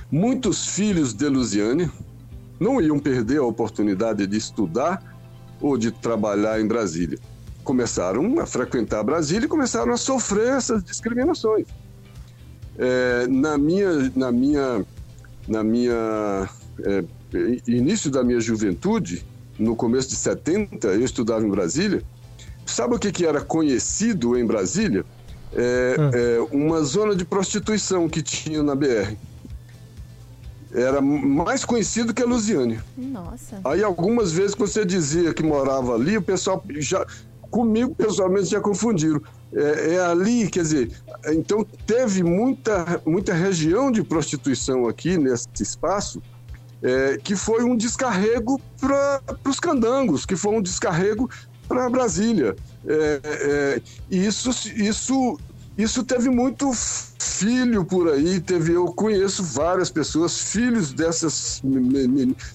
Muitos 0.10 0.68
filhos 0.68 1.14
de 1.14 1.28
Lusiane 1.28 1.92
não 2.58 2.80
iam 2.80 2.98
perder 2.98 3.40
a 3.40 3.44
oportunidade 3.44 4.26
de 4.26 4.38
estudar 4.38 5.04
ou 5.60 5.78
de 5.78 5.92
trabalhar 5.92 6.62
em 6.62 6.68
Brasília. 6.68 7.20
Começaram 7.66 8.40
a 8.40 8.46
frequentar 8.46 9.04
Brasília 9.04 9.46
e 9.46 9.50
começaram 9.50 9.92
a 9.92 9.98
sofrer 9.98 10.54
essas 10.54 10.82
discriminações. 10.82 11.68
É, 12.78 13.28
na 13.28 13.58
minha, 13.58 14.12
na 14.16 14.32
minha, 14.32 14.86
na 15.48 15.64
minha 15.64 16.50
é, 16.84 17.04
início 17.68 18.10
da 18.10 18.24
minha 18.24 18.40
juventude, 18.40 19.26
no 19.60 19.76
começo 19.76 20.10
de 20.10 20.16
70, 20.16 20.88
eu 20.88 21.04
estudava 21.06 21.46
em 21.46 21.50
Brasília, 21.50 22.02
sabe 22.66 22.96
o 22.96 23.00
que, 23.00 23.12
que 23.12 23.26
era 23.26 23.42
conhecido 23.42 24.38
em 24.38 24.46
Brasília? 24.46 25.06
É, 25.56 25.96
Hum. 26.00 26.10
é 26.14 26.40
uma 26.52 26.82
zona 26.82 27.16
de 27.16 27.24
prostituição 27.24 28.10
que 28.10 28.24
tinha 28.24 28.64
na 28.64 28.74
BR. 28.74 29.16
Era 30.74 31.00
mais 31.00 31.64
conhecido 31.64 32.12
que 32.12 32.24
a 32.24 32.26
Lusiânia. 32.26 32.84
Nossa. 32.98 33.62
Aí 33.64 33.84
algumas 33.84 34.32
vezes 34.32 34.56
quando 34.56 34.70
você 34.70 34.84
dizia 34.84 35.32
que 35.32 35.44
morava 35.44 35.94
ali, 35.94 36.18
o 36.18 36.22
pessoal 36.22 36.64
já 36.80 37.06
comigo 37.52 37.94
pessoalmente 37.94 38.48
já 38.48 38.60
confundiram. 38.60 39.22
É, 39.56 39.94
é 39.96 40.00
ali, 40.00 40.50
quer 40.50 40.64
dizer, 40.64 40.92
então 41.28 41.64
teve 41.86 42.24
muita 42.24 43.02
muita 43.06 43.34
região 43.34 43.92
de 43.92 44.04
prostituição 44.04 44.88
aqui 44.88 45.18
nesse 45.18 45.48
espaço. 45.62 46.22
é, 46.84 47.18
que 47.18 47.36
foi 47.36 47.64
um 47.64 47.78
descarrego 47.78 48.62
para 48.80 49.22
os 49.50 49.60
candangos, 49.60 50.26
que 50.26 50.36
foi 50.36 50.54
um 50.54 50.62
descarrego 50.62 51.30
para 51.68 51.90
Brasília. 51.90 52.56
É, 52.86 53.22
é, 53.24 53.82
isso, 54.12 54.50
isso, 54.76 55.40
isso 55.78 56.04
teve 56.04 56.30
muito 56.30 56.72
filho 56.74 57.86
por 57.86 58.10
aí. 58.10 58.42
Teve, 58.42 58.74
eu 58.74 58.86
conheço 58.88 59.42
várias 59.44 59.90
pessoas, 59.90 60.38
filhos 60.38 60.92
dessas, 60.92 61.62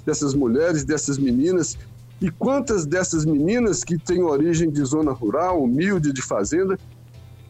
dessas 0.04 0.34
mulheres, 0.34 0.84
dessas 0.84 1.16
meninas. 1.16 1.78
E 2.20 2.30
quantas 2.30 2.84
dessas 2.84 3.24
meninas 3.24 3.84
que 3.84 3.96
têm 3.96 4.22
origem 4.22 4.70
de 4.70 4.84
zona 4.84 5.12
rural, 5.12 5.62
humilde, 5.62 6.12
de 6.12 6.20
fazenda, 6.20 6.78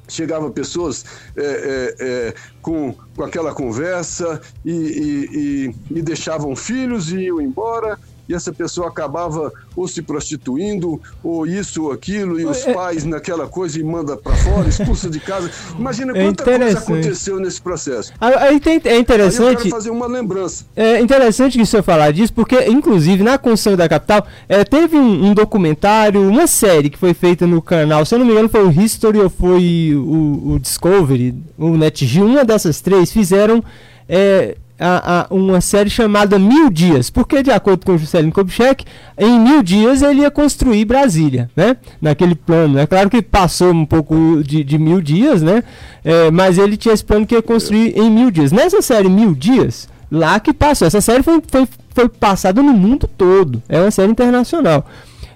chegava 0.09 0.51
pessoas 0.51 1.05
é, 1.37 1.43
é, 1.43 1.97
é, 2.01 2.35
com, 2.61 2.95
com 3.15 3.23
aquela 3.23 3.55
conversa 3.55 4.41
e, 4.65 4.73
e, 4.73 5.73
e, 5.93 5.99
e 5.99 6.03
deixavam 6.03 6.57
filhos 6.57 7.13
e 7.13 7.21
iam 7.25 7.41
embora. 7.41 7.99
E 8.29 8.35
essa 8.35 8.53
pessoa 8.53 8.88
acabava 8.88 9.51
ou 9.75 9.88
se 9.88 10.03
prostituindo, 10.03 11.01
ou 11.23 11.47
isso 11.47 11.85
ou 11.85 11.93
aquilo, 11.93 12.38
e 12.38 12.45
os 12.45 12.67
É- 12.67 12.75
pais 12.75 13.05
naquela 13.05 13.47
coisa 13.47 13.79
e 13.81 13.83
manda 13.85 14.17
para 14.17 14.35
fora, 14.37 14.69
expulsa 14.69 15.09
de 15.09 15.19
casa. 15.19 15.51
Imagina 15.79 16.12
É 16.17 16.25
quanta 16.25 16.45
coisa 16.45 16.57
interessante. 16.59 16.93
aconteceu 16.93 17.41
nesse 17.41 17.61
processo. 17.62 18.12
Aí 18.21 18.35
aí 18.35 18.61
tem- 18.61 18.81
é 18.85 18.88
Aí 18.91 18.95
eu 18.97 19.01
interessante. 19.01 19.57
quero 19.59 19.71
fazer 19.71 19.91
uma 19.91 20.07
lembrança. 20.07 20.64
É 20.77 21.01
interessante 21.01 21.57
que 21.57 21.62
o 21.62 21.67
senhor 21.67 21.83
falar 21.83 22.12
disso, 22.12 22.33
porque, 22.33 22.67
inclusive, 22.69 23.23
na 23.23 23.38
construção 23.38 23.77
da 23.77 23.88
capital, 23.88 24.27
é, 24.49 24.62
teve 24.64 24.97
um, 24.97 25.27
um 25.31 25.35
documentário, 25.35 26.21
uma 26.29 26.47
série 26.47 26.91
que 26.91 26.99
foi 26.99 27.14
feita 27.14 27.47
no 27.47 27.62
canal, 27.62 28.05
se 28.05 28.14
eu 28.14 28.19
não 28.19 28.27
me 28.27 28.33
engano, 28.33 28.49
foi 28.49 28.64
o 28.64 28.71
History 28.71 29.19
ou 29.21 29.31
foi 29.31 29.93
o, 29.95 30.53
o 30.55 30.59
Discovery, 30.59 31.35
o 31.57 31.77
NetGeo, 31.77 32.27
uma 32.27 32.45
dessas 32.45 32.81
três 32.81 33.11
fizeram 33.11 33.62
é, 34.09 34.57
a- 34.79 35.21
a- 35.23 35.35
uma 35.35 35.61
série 35.61 35.91
chamada 35.91 36.38
Mil 36.38 36.71
Dias, 36.71 37.11
porque, 37.11 37.43
de 37.43 37.51
acordo 37.51 37.85
com 37.85 37.99
Juscelino 37.99 38.33
Kubitschek, 38.33 38.85
em 39.19 39.38
mil 39.41 39.62
dias 39.62 40.03
ele 40.03 40.21
ia 40.21 40.31
construir 40.31 40.85
Brasília, 40.85 41.51
né? 41.57 41.77
Naquele 42.01 42.35
plano. 42.35 42.79
É 42.79 42.87
claro 42.87 43.11
que 43.11 43.21
passou 43.21 43.73
um 43.73 43.85
pouco 43.85 44.43
de, 44.45 44.62
de 44.62 44.79
mil 44.79 45.01
dias, 45.01 45.43
né? 45.43 45.62
É, 46.05 46.31
mas 46.31 46.59
ele 46.59 46.77
tinha 46.77 46.95
esse 46.95 47.05
plano 47.05 47.27
que 47.27 47.35
ia 47.35 47.43
construir 47.43 47.99
em 47.99 48.11
mil 48.11 48.31
dias. 48.31 48.53
Nessa 48.53 48.81
série 48.81 49.09
Mil 49.09 49.35
Dias, 49.35 49.88
lá 50.11 50.38
que 50.41 50.53
passou. 50.53 50.87
Essa 50.87 51.01
série 51.01 51.23
foi, 51.23 51.43
foi, 51.51 51.67
foi 51.95 52.09
passada 52.09 52.62
no 52.62 52.73
mundo 52.73 53.09
todo. 53.19 53.62
É 53.69 53.81
uma 53.81 53.91
série 53.91 54.12
internacional 54.12 54.87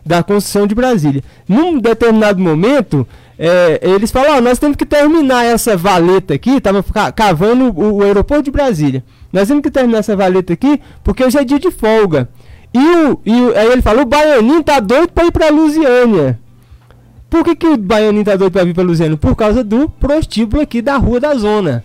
da 0.05 0.23
construção 0.23 0.67
de 0.67 0.75
Brasília. 0.75 1.23
Num 1.49 1.79
determinado 1.79 2.41
momento, 2.41 3.07
é, 3.39 3.81
eles 3.83 4.11
falam: 4.11 4.37
ó, 4.39 4.41
nós 4.41 4.59
temos 4.59 4.77
que 4.77 4.87
terminar 4.87 5.45
essa 5.45 5.77
valeta 5.77 6.35
aqui. 6.35 6.61
Tava 6.61 6.83
ca- 6.83 7.11
cavando 7.13 7.67
o, 7.77 7.97
o 7.99 8.03
aeroporto 8.03 8.45
de 8.45 8.51
Brasília. 8.51 9.03
Nós 9.33 9.49
temos 9.49 9.63
que 9.63 9.71
terminar 9.71 9.99
essa 9.99 10.15
valeta 10.17 10.53
aqui 10.53 10.81
porque 11.03 11.25
hoje 11.25 11.39
é 11.39 11.45
dia 11.45 11.59
de 11.59 11.71
folga. 11.71 12.29
E, 12.75 12.79
o, 12.79 13.21
e 13.25 13.33
o- 13.41 13.57
aí 13.57 13.73
ele 13.73 13.83
fala: 13.83 14.03
o 14.03 14.07
Baianinho 14.07 14.63
tá 14.63 14.79
doido 14.81 15.11
pra 15.13 15.25
ir 15.25 15.33
pra 15.33 15.49
Lusiânia. 15.51 16.39
Por 17.31 17.43
que, 17.45 17.57
que 17.57 17.67
o 17.67 17.77
Baianinho 17.79 18.25
tá 18.25 18.37
doido 18.37 18.53
pra 18.53 18.65
vir 18.65 18.75
pra 18.75 18.83
Lusiânia? 18.85 19.17
Por 19.17 19.35
causa 19.35 19.65
do 19.65 19.89
prostíbulo 19.89 20.63
aqui 20.63 20.83
da 20.83 20.97
Rua 20.99 21.19
da 21.19 21.35
Zona. 21.35 21.83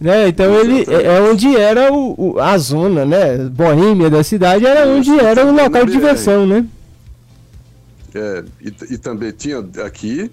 Né? 0.00 0.28
Então 0.28 0.54
ele 0.54 0.84
é 0.88 1.16
é 1.16 1.20
onde 1.22 1.56
era 1.56 1.92
o, 1.92 2.14
o- 2.34 2.38
a 2.40 2.56
zona, 2.58 3.04
né? 3.06 3.38
Boêmia 3.50 4.10
da 4.10 4.22
cidade 4.22 4.66
era 4.66 4.86
onde 4.86 5.10
era 5.18 5.46
o 5.46 5.52
local 5.52 5.86
de 5.86 5.92
diversão, 5.92 6.46
né? 6.46 6.66
É, 8.14 8.44
e, 8.60 8.94
e 8.94 8.98
também 8.98 9.30
tinha 9.32 9.58
aqui 9.84 10.30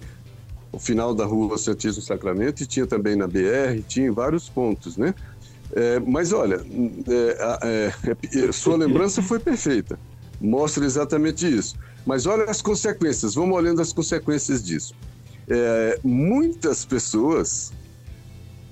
o 0.72 0.78
final 0.78 1.14
da 1.14 1.24
rua 1.24 1.56
Santíssimo 1.58 2.02
Sacramento 2.04 2.62
e 2.62 2.66
tinha 2.66 2.86
também 2.86 3.14
na 3.16 3.26
BR, 3.26 3.82
tinha 3.86 4.06
em 4.06 4.10
vários 4.10 4.48
pontos, 4.48 4.96
né? 4.96 5.14
É, 5.72 5.98
mas 6.00 6.32
olha, 6.32 6.56
é, 7.08 7.42
a- 7.42 7.58
é, 7.62 7.92
é, 8.48 8.52
sua 8.52 8.76
lembrança 8.76 9.22
foi 9.22 9.38
perfeita, 9.38 9.98
mostra 10.40 10.84
exatamente 10.84 11.46
isso. 11.46 11.76
Mas 12.06 12.26
olha 12.26 12.44
as 12.44 12.60
consequências, 12.60 13.34
vamos 13.34 13.56
olhando 13.56 13.80
as 13.80 13.92
consequências 13.92 14.62
disso. 14.62 14.94
É, 15.48 15.98
muitas 16.04 16.84
pessoas 16.84 17.72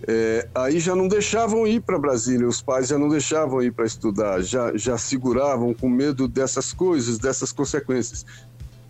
é, 0.07 0.49
aí 0.55 0.81
já 0.81 0.95
não 0.97 1.07
deixavam 1.09 1.67
ir 1.67 1.81
para 1.81 1.99
Brasília, 1.99 2.47
os 2.47 2.61
pais 2.61 2.89
já 2.89 2.99
não 2.99 3.09
deixavam 3.09 3.63
ir 3.63 3.73
para 3.73 3.87
estudar, 3.87 4.43
já, 4.43 4.77
já 4.77 4.99
seguravam 4.99 5.73
com 5.73 5.89
medo 5.89 6.27
dessas 6.27 6.73
coisas, 6.73 7.19
dessas 7.19 7.53
consequências. 7.53 8.27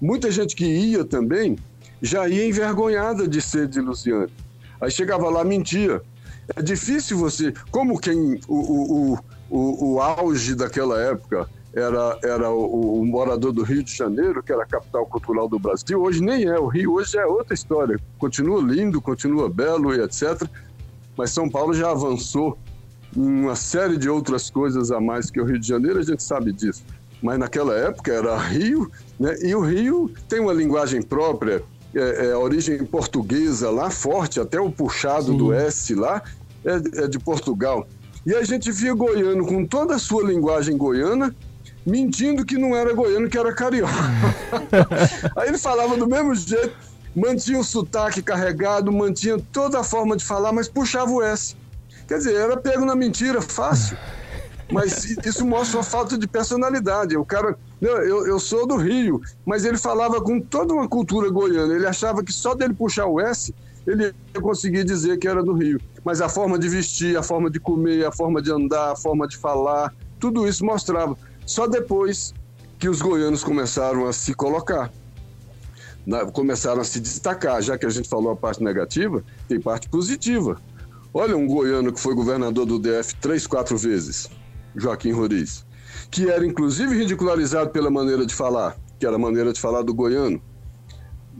Muita 0.00 0.30
gente 0.30 0.56
que 0.56 0.64
ia 0.64 1.04
também 1.04 1.56
já 2.00 2.26
ia 2.28 2.46
envergonhada 2.46 3.28
de 3.28 3.40
ser 3.40 3.68
de 3.68 3.80
Luciane. 3.80 4.32
Aí 4.80 4.90
chegava 4.90 5.28
lá, 5.30 5.44
mentia. 5.44 6.02
É 6.54 6.62
difícil 6.62 7.16
você. 7.18 7.52
Como 7.70 7.98
quem. 7.98 8.40
O, 8.48 9.14
o, 9.14 9.18
o, 9.50 9.94
o, 9.94 10.00
auge 10.00 10.54
daquela 10.54 11.00
época 11.00 11.48
era, 11.72 12.18
era 12.22 12.50
o, 12.50 13.00
o 13.00 13.06
morador 13.06 13.52
do 13.52 13.62
Rio 13.62 13.82
de 13.82 13.94
Janeiro, 13.94 14.42
que 14.42 14.52
era 14.52 14.62
a 14.62 14.66
capital 14.66 15.06
cultural 15.06 15.48
do 15.48 15.58
Brasil, 15.58 16.00
hoje 16.00 16.22
nem 16.22 16.44
é. 16.44 16.58
O 16.58 16.66
Rio 16.66 16.94
hoje 16.94 17.18
é 17.18 17.26
outra 17.26 17.54
história. 17.54 17.98
Continua 18.18 18.62
lindo, 18.62 19.00
continua 19.00 19.48
belo 19.48 19.94
e 19.94 20.00
etc. 20.00 20.46
Mas 21.16 21.30
São 21.30 21.48
Paulo 21.48 21.74
já 21.74 21.90
avançou 21.90 22.58
em 23.16 23.44
uma 23.44 23.56
série 23.56 23.96
de 23.96 24.08
outras 24.08 24.50
coisas 24.50 24.90
a 24.90 25.00
mais 25.00 25.30
que 25.30 25.40
o 25.40 25.44
Rio 25.44 25.58
de 25.58 25.68
Janeiro, 25.68 25.98
a 25.98 26.02
gente 26.02 26.22
sabe 26.22 26.52
disso. 26.52 26.84
Mas 27.22 27.38
naquela 27.38 27.74
época 27.74 28.12
era 28.12 28.36
Rio, 28.36 28.90
né? 29.18 29.36
e 29.42 29.54
o 29.54 29.60
Rio 29.60 30.10
tem 30.28 30.40
uma 30.40 30.52
linguagem 30.52 31.00
própria, 31.00 31.62
é, 31.94 32.26
é, 32.26 32.36
origem 32.36 32.84
portuguesa 32.84 33.70
lá, 33.70 33.90
forte, 33.90 34.40
até 34.40 34.58
o 34.58 34.70
puxado 34.70 35.34
do 35.34 35.52
S 35.52 35.94
lá 35.94 36.22
é, 36.64 37.04
é 37.04 37.08
de 37.08 37.18
Portugal. 37.18 37.86
E 38.24 38.34
a 38.34 38.44
gente 38.44 38.70
via 38.70 38.94
goiano 38.94 39.46
com 39.46 39.66
toda 39.66 39.96
a 39.96 39.98
sua 39.98 40.22
linguagem 40.22 40.76
goiana, 40.76 41.34
mentindo 41.84 42.44
que 42.44 42.56
não 42.56 42.76
era 42.76 42.94
goiano, 42.94 43.28
que 43.28 43.36
era 43.36 43.52
carioca. 43.52 43.92
Aí 45.36 45.48
ele 45.48 45.58
falava 45.58 45.96
do 45.96 46.06
mesmo 46.06 46.34
jeito, 46.34 46.74
mantinha 47.14 47.58
o 47.58 47.64
sotaque 47.64 48.22
carregado, 48.22 48.92
mantinha 48.92 49.38
toda 49.52 49.80
a 49.80 49.84
forma 49.84 50.16
de 50.16 50.24
falar, 50.24 50.52
mas 50.52 50.68
puxava 50.68 51.10
o 51.10 51.22
S. 51.22 51.56
Quer 52.06 52.18
dizer, 52.18 52.34
era 52.34 52.56
pego 52.56 52.84
na 52.84 52.94
mentira, 52.94 53.42
fácil. 53.42 53.96
Mas 54.70 55.04
isso 55.24 55.44
mostra 55.44 55.78
uma 55.78 55.84
falta 55.84 56.16
de 56.16 56.26
personalidade. 56.26 57.16
O 57.16 57.24
cara, 57.24 57.56
eu, 57.80 58.26
eu 58.26 58.38
sou 58.38 58.66
do 58.66 58.76
Rio, 58.76 59.20
mas 59.44 59.64
ele 59.64 59.76
falava 59.76 60.20
com 60.20 60.40
toda 60.40 60.72
uma 60.72 60.88
cultura 60.88 61.28
goiana. 61.30 61.74
Ele 61.74 61.86
achava 61.86 62.22
que 62.22 62.32
só 62.32 62.54
dele 62.54 62.72
puxar 62.72 63.06
o 63.06 63.20
S, 63.20 63.54
ele 63.86 64.14
ia 64.34 64.40
conseguir 64.40 64.84
dizer 64.84 65.18
que 65.18 65.28
era 65.28 65.42
do 65.42 65.52
Rio. 65.52 65.80
Mas 66.04 66.20
a 66.20 66.28
forma 66.28 66.58
de 66.58 66.68
vestir, 66.68 67.16
a 67.16 67.22
forma 67.22 67.50
de 67.50 67.60
comer, 67.60 68.04
a 68.04 68.12
forma 68.12 68.40
de 68.40 68.50
andar, 68.50 68.92
a 68.92 68.96
forma 68.96 69.26
de 69.26 69.36
falar, 69.36 69.94
tudo 70.18 70.46
isso 70.46 70.64
mostrava. 70.64 71.16
Só 71.46 71.66
depois 71.66 72.32
que 72.78 72.88
os 72.88 73.00
goianos 73.00 73.44
começaram 73.44 74.06
a 74.06 74.12
se 74.12 74.34
colocar, 74.34 74.92
começaram 76.32 76.80
a 76.80 76.84
se 76.84 77.00
destacar. 77.00 77.62
Já 77.62 77.78
que 77.78 77.86
a 77.86 77.90
gente 77.90 78.08
falou 78.08 78.32
a 78.32 78.36
parte 78.36 78.62
negativa, 78.62 79.24
tem 79.48 79.60
parte 79.60 79.88
positiva. 79.88 80.60
Olha 81.14 81.36
um 81.36 81.46
goiano 81.46 81.92
que 81.92 82.00
foi 82.00 82.14
governador 82.14 82.64
do 82.64 82.78
DF 82.78 83.14
três, 83.20 83.46
quatro 83.46 83.76
vezes, 83.76 84.30
Joaquim 84.74 85.12
Roriz, 85.12 85.66
que 86.10 86.30
era 86.30 86.46
inclusive 86.46 86.96
ridicularizado 86.96 87.70
pela 87.70 87.90
maneira 87.90 88.24
de 88.24 88.34
falar, 88.34 88.76
que 88.98 89.06
era 89.06 89.16
a 89.16 89.18
maneira 89.18 89.52
de 89.52 89.60
falar 89.60 89.82
do 89.82 89.92
goiano. 89.92 90.40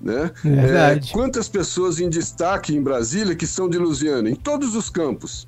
Né? 0.03 0.33
Verdade. 0.43 1.11
É, 1.11 1.13
quantas 1.13 1.49
pessoas 1.49 2.01
em 2.01 2.09
destaque 2.11 2.75
em 2.75 2.83
Brasília 2.83 3.37
que 3.37 3.47
são 3.47 3.69
de 3.69 3.79
Lusiana, 3.79 4.29
em 4.29 4.35
todos 4.35 4.75
os 4.75 4.91
campos, 4.91 5.47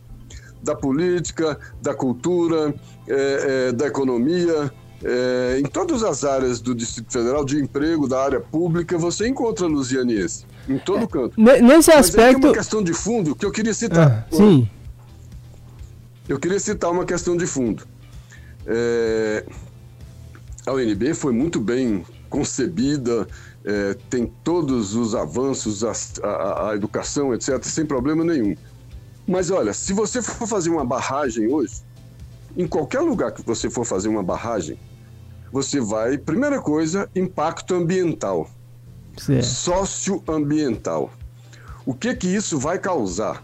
da 0.63 0.75
política, 0.77 1.59
da 1.83 1.93
cultura, 1.93 2.73
é, 3.09 3.67
é, 3.69 3.73
da 3.73 3.87
economia, 3.87 4.73
é, 5.03 5.59
em 5.61 5.65
todas 5.65 6.03
as 6.05 6.23
áreas 6.25 6.61
do 6.61 6.75
Distrito 6.75 7.13
Federal, 7.13 7.45
de 7.45 7.59
emprego, 7.61 8.09
da 8.09 8.23
área 8.23 8.41
pública, 8.41 8.97
você 8.97 9.27
encontra 9.29 9.67
lusianiense, 9.67 10.47
em 10.69 10.79
todo 10.79 11.07
canto. 11.09 11.39
Ne- 11.39 11.61
Nesse 11.61 11.91
Mas 11.91 12.07
aspecto. 12.07 12.47
uma 12.47 12.55
questão 12.55 12.83
de 12.83 12.95
fundo 12.95 13.35
que 13.35 13.45
eu 13.45 13.51
queria 13.51 13.75
citar. 13.75 14.27
Ah, 14.31 14.35
sim. 14.35 14.71
Eu 16.29 16.39
queria 16.39 16.59
citar 16.61 16.91
uma 16.91 17.05
questão 17.05 17.37
de 17.37 17.47
fundo. 17.47 17.83
É, 18.67 19.45
a 20.65 20.73
UNB 20.73 21.13
foi 21.13 21.33
muito 21.33 21.61
bem 21.61 22.03
concebida, 22.31 23.27
é, 23.65 23.95
tem 24.11 24.27
todos 24.45 24.95
os 24.95 25.15
avanços, 25.15 25.83
a, 25.83 25.93
a- 26.27 26.71
a 26.71 26.75
educação, 26.75 27.33
etc., 27.35 27.63
sem 27.65 27.87
problema 27.87 28.23
nenhum. 28.25 28.55
Mas 29.27 29.51
olha, 29.51 29.73
se 29.73 29.93
você 29.93 30.21
for 30.21 30.47
fazer 30.47 30.71
uma 30.71 30.85
barragem 30.85 31.51
hoje, 31.53 31.83
em 32.57 32.67
qualquer 32.67 33.01
lugar 33.01 33.33
que 33.33 33.43
você 33.45 33.71
for 33.71 33.85
fazer 33.85 34.09
uma 34.09 34.23
barragem, 34.23 34.79
você 35.51 35.81
vai, 35.81 36.19
primeira 36.19 36.61
coisa, 36.61 37.09
impacto 37.17 37.75
ambiental. 37.75 38.51
Certo. 39.17 39.45
Socioambiental. 39.45 41.11
O 41.87 41.95
que 41.95 42.15
que 42.15 42.27
isso 42.27 42.59
vai 42.59 42.79
causar? 42.79 43.43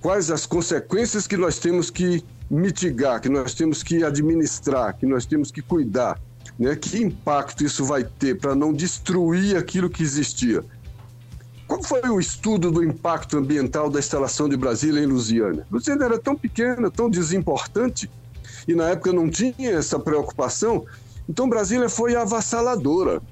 Quais 0.00 0.30
as 0.30 0.46
consequências 0.46 1.26
que 1.26 1.36
nós 1.36 1.58
temos 1.58 1.90
que 1.90 2.24
mitigar, 2.50 3.20
que 3.20 3.28
nós 3.28 3.54
temos 3.54 3.82
que 3.82 4.02
administrar, 4.02 4.96
que 4.96 5.06
nós 5.06 5.24
temos 5.26 5.50
que 5.50 5.62
cuidar? 5.62 6.18
Né? 6.58 6.76
Que 6.76 7.02
impacto 7.02 7.64
isso 7.64 7.84
vai 7.84 8.04
ter 8.04 8.38
para 8.38 8.54
não 8.54 8.72
destruir 8.72 9.56
aquilo 9.56 9.90
que 9.90 10.02
existia? 10.02 10.64
Qual 11.66 11.82
foi 11.82 12.02
o 12.02 12.20
estudo 12.20 12.70
do 12.70 12.84
impacto 12.84 13.38
ambiental 13.38 13.88
da 13.88 13.98
instalação 13.98 14.48
de 14.48 14.56
Brasília 14.56 15.00
em 15.02 15.06
Lusiana? 15.06 15.66
Lusiana 15.70 16.04
era 16.04 16.18
tão 16.18 16.36
pequena, 16.36 16.90
tão 16.90 17.08
desimportante, 17.08 18.10
e 18.68 18.74
na 18.74 18.90
época 18.90 19.12
não 19.12 19.30
tinha 19.30 19.70
essa 19.70 19.98
preocupação, 19.98 20.84
então 21.28 21.48
Brasília 21.48 21.88
foi 21.88 22.14
avassaladora. 22.14 23.22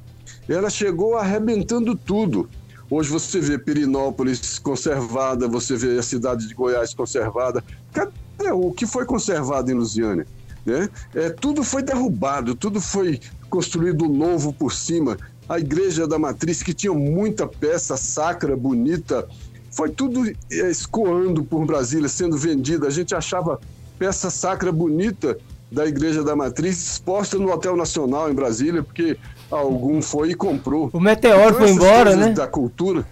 Ela 0.48 0.70
chegou 0.70 1.16
arrebentando 1.16 1.94
tudo. 1.94 2.48
Hoje 2.90 3.10
você 3.10 3.40
vê 3.40 3.58
Pirinópolis 3.58 4.58
conservada, 4.58 5.46
você 5.46 5.76
vê 5.76 5.98
a 5.98 6.02
cidade 6.02 6.48
de 6.48 6.54
Goiás 6.54 6.94
conservada. 6.94 7.62
Cadê 7.92 8.50
o 8.52 8.72
que 8.72 8.86
foi 8.86 9.04
conservado 9.04 9.70
em 9.70 9.74
Lusiana? 9.74 10.26
Né? 10.64 10.88
É, 11.14 11.30
tudo 11.30 11.64
foi 11.64 11.82
derrubado, 11.82 12.54
tudo 12.54 12.80
foi 12.80 13.20
construído 13.48 14.08
novo 14.08 14.52
por 14.52 14.72
cima 14.72 15.16
a 15.50 15.58
Igreja 15.58 16.06
da 16.06 16.16
Matriz, 16.16 16.62
que 16.62 16.72
tinha 16.72 16.92
muita 16.92 17.44
peça 17.44 17.96
sacra, 17.96 18.56
bonita, 18.56 19.26
foi 19.68 19.90
tudo 19.90 20.24
eh, 20.28 20.70
escoando 20.70 21.42
por 21.42 21.66
Brasília, 21.66 22.08
sendo 22.08 22.36
vendida. 22.38 22.86
A 22.86 22.90
gente 22.90 23.16
achava 23.16 23.60
peça 23.98 24.30
sacra 24.30 24.70
bonita 24.70 25.36
da 25.70 25.84
Igreja 25.86 26.22
da 26.22 26.36
Matriz 26.36 26.92
exposta 26.92 27.36
no 27.36 27.52
Hotel 27.52 27.76
Nacional 27.76 28.30
em 28.30 28.34
Brasília, 28.34 28.80
porque 28.80 29.18
algum 29.50 30.00
foi 30.00 30.30
e 30.30 30.34
comprou. 30.34 30.88
O 30.92 31.00
meteoro 31.00 31.48
então, 31.48 31.58
foi 31.58 31.70
embora, 31.70 32.14
né? 32.14 32.30
Da 32.30 32.46
cultura. 32.46 33.04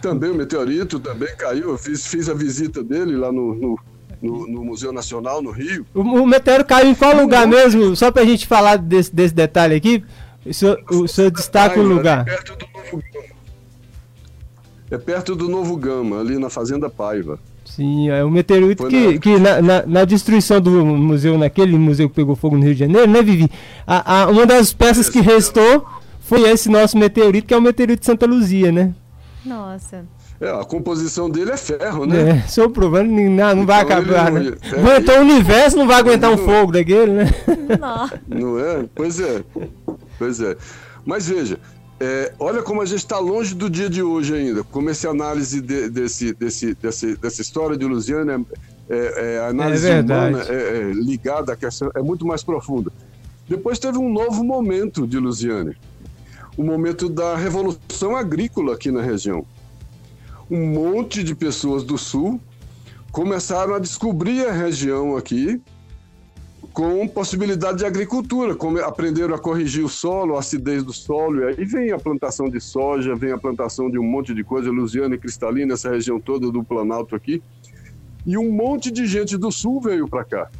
Também 0.00 0.30
o 0.30 0.34
meteorito 0.34 0.98
também 0.98 1.34
caiu. 1.36 1.70
Eu 1.70 1.78
fiz, 1.78 2.06
fiz 2.06 2.26
a 2.30 2.34
visita 2.34 2.82
dele 2.82 3.16
lá 3.16 3.30
no, 3.30 3.54
no, 3.54 3.78
no, 4.24 4.46
no 4.46 4.64
Museu 4.64 4.92
Nacional, 4.92 5.42
no 5.42 5.50
Rio. 5.50 5.84
O, 5.94 6.00
o 6.00 6.26
meteoro 6.26 6.64
caiu 6.64 6.90
em 6.90 6.94
qual 6.94 7.14
lugar 7.14 7.46
mesmo? 7.46 7.94
Só 7.94 8.10
pra 8.10 8.24
gente 8.24 8.46
falar 8.46 8.76
desse, 8.76 9.14
desse 9.14 9.34
detalhe 9.34 9.74
aqui. 9.74 10.02
O 10.46 10.54
senhor, 10.54 10.82
o 10.90 11.06
senhor 11.06 11.30
destaca 11.30 11.78
o 11.78 11.82
lugar. 11.82 12.26
É 12.26 12.32
perto 12.32 12.56
do 12.56 12.66
Novo 12.66 13.02
Gama. 13.02 13.24
É 14.90 14.98
perto 14.98 15.36
do 15.36 15.48
Novo 15.48 15.76
Gama, 15.76 16.20
ali 16.20 16.38
na 16.38 16.48
Fazenda 16.48 16.88
Paiva. 16.88 17.38
Sim, 17.64 18.10
é 18.10 18.22
o 18.24 18.30
meteorito 18.30 18.86
que, 18.86 19.12
na... 19.12 19.18
que 19.18 19.38
na, 19.38 19.62
na, 19.62 19.86
na, 19.86 20.04
destruição 20.04 20.60
do 20.60 20.70
museu, 20.84 21.38
naquele 21.38 21.76
museu 21.78 22.08
que 22.08 22.14
pegou 22.14 22.36
fogo 22.36 22.56
no 22.56 22.62
Rio 22.62 22.74
de 22.74 22.80
Janeiro, 22.80 23.10
né, 23.10 23.22
Vivi? 23.22 23.50
A, 23.86 24.22
a 24.22 24.26
uma 24.28 24.46
das 24.46 24.72
peças 24.72 25.08
que 25.08 25.20
restou 25.20 25.86
foi 26.20 26.42
esse 26.50 26.68
nosso 26.68 26.96
meteorito, 26.96 27.46
que 27.46 27.54
é 27.54 27.56
o 27.56 27.62
meteorito 27.62 28.00
de 28.00 28.06
Santa 28.06 28.26
Luzia, 28.26 28.70
né? 28.70 28.94
Nossa. 29.44 30.04
É, 30.40 30.50
a 30.50 30.64
composição 30.64 31.30
dele 31.30 31.52
é 31.52 31.56
ferro, 31.56 32.06
né? 32.06 32.42
É, 32.44 32.48
sou 32.48 32.68
provando, 32.68 33.08
não, 33.08 33.30
não 33.30 33.52
então 33.52 33.66
vai 33.66 33.80
acabar, 33.80 34.32
não, 34.32 34.40
né? 34.40 34.52
É, 34.94 34.98
então 34.98 35.18
o 35.18 35.20
universo 35.20 35.76
não 35.76 35.86
vai 35.86 36.00
aguentar 36.00 36.30
um 36.30 36.38
fogo 36.38 36.72
daquele, 36.72 37.12
né? 37.12 37.24
Não. 37.80 38.10
Não 38.26 38.58
é? 38.58 38.84
Pois 38.94 39.20
é. 39.20 39.44
Pois 40.18 40.40
é. 40.40 40.56
Mas 41.06 41.28
veja, 41.28 41.58
é, 42.00 42.32
olha 42.38 42.62
como 42.62 42.82
a 42.82 42.84
gente 42.84 42.98
está 42.98 43.18
longe 43.18 43.54
do 43.54 43.70
dia 43.70 43.88
de 43.88 44.02
hoje 44.02 44.34
ainda. 44.34 44.64
Como 44.64 44.90
essa 44.90 45.08
análise 45.08 45.60
de, 45.60 45.88
desse, 45.88 46.34
desse, 46.34 46.74
desse, 46.74 47.16
dessa 47.16 47.40
história 47.40 47.76
de 47.76 47.84
Lusiana, 47.84 48.44
é, 48.88 49.36
é, 49.36 49.38
a 49.38 49.48
análise 49.48 49.88
é 49.88 50.00
humana 50.00 50.42
é, 50.48 50.52
é, 50.52 50.92
ligada 50.92 51.52
à 51.52 51.56
questão, 51.56 51.90
é 51.94 52.02
muito 52.02 52.26
mais 52.26 52.42
profunda. 52.42 52.92
Depois 53.48 53.78
teve 53.78 53.98
um 53.98 54.12
novo 54.12 54.42
momento 54.42 55.06
de 55.06 55.18
Lusiana, 55.18 55.74
o 56.56 56.62
momento 56.62 57.08
da 57.08 57.36
revolução 57.36 58.16
agrícola 58.16 58.74
aqui 58.74 58.90
na 58.90 59.02
região. 59.02 59.46
Um 60.50 60.66
monte 60.66 61.24
de 61.24 61.34
pessoas 61.34 61.82
do 61.82 61.96
sul 61.96 62.40
começaram 63.10 63.74
a 63.74 63.78
descobrir 63.78 64.46
a 64.46 64.52
região 64.52 65.16
aqui 65.16 65.60
com 66.72 67.06
possibilidade 67.06 67.78
de 67.78 67.86
agricultura, 67.86 68.56
como 68.56 68.80
aprenderam 68.80 69.32
a 69.32 69.38
corrigir 69.38 69.84
o 69.84 69.88
solo, 69.88 70.34
a 70.34 70.40
acidez 70.40 70.82
do 70.82 70.92
solo, 70.92 71.40
e 71.40 71.44
aí 71.44 71.64
vem 71.64 71.92
a 71.92 71.98
plantação 71.98 72.50
de 72.50 72.60
soja, 72.60 73.14
vem 73.14 73.30
a 73.30 73.38
plantação 73.38 73.88
de 73.88 73.96
um 73.96 74.02
monte 74.02 74.34
de 74.34 74.42
coisa, 74.42 74.72
Lusiana 74.72 75.14
e 75.14 75.18
Cristalina, 75.18 75.74
essa 75.74 75.90
região 75.90 76.18
toda 76.18 76.50
do 76.50 76.64
Planalto 76.64 77.14
aqui, 77.14 77.40
e 78.26 78.36
um 78.36 78.50
monte 78.50 78.90
de 78.90 79.06
gente 79.06 79.36
do 79.36 79.52
sul 79.52 79.80
veio 79.80 80.08
para 80.08 80.24
cá. 80.24 80.50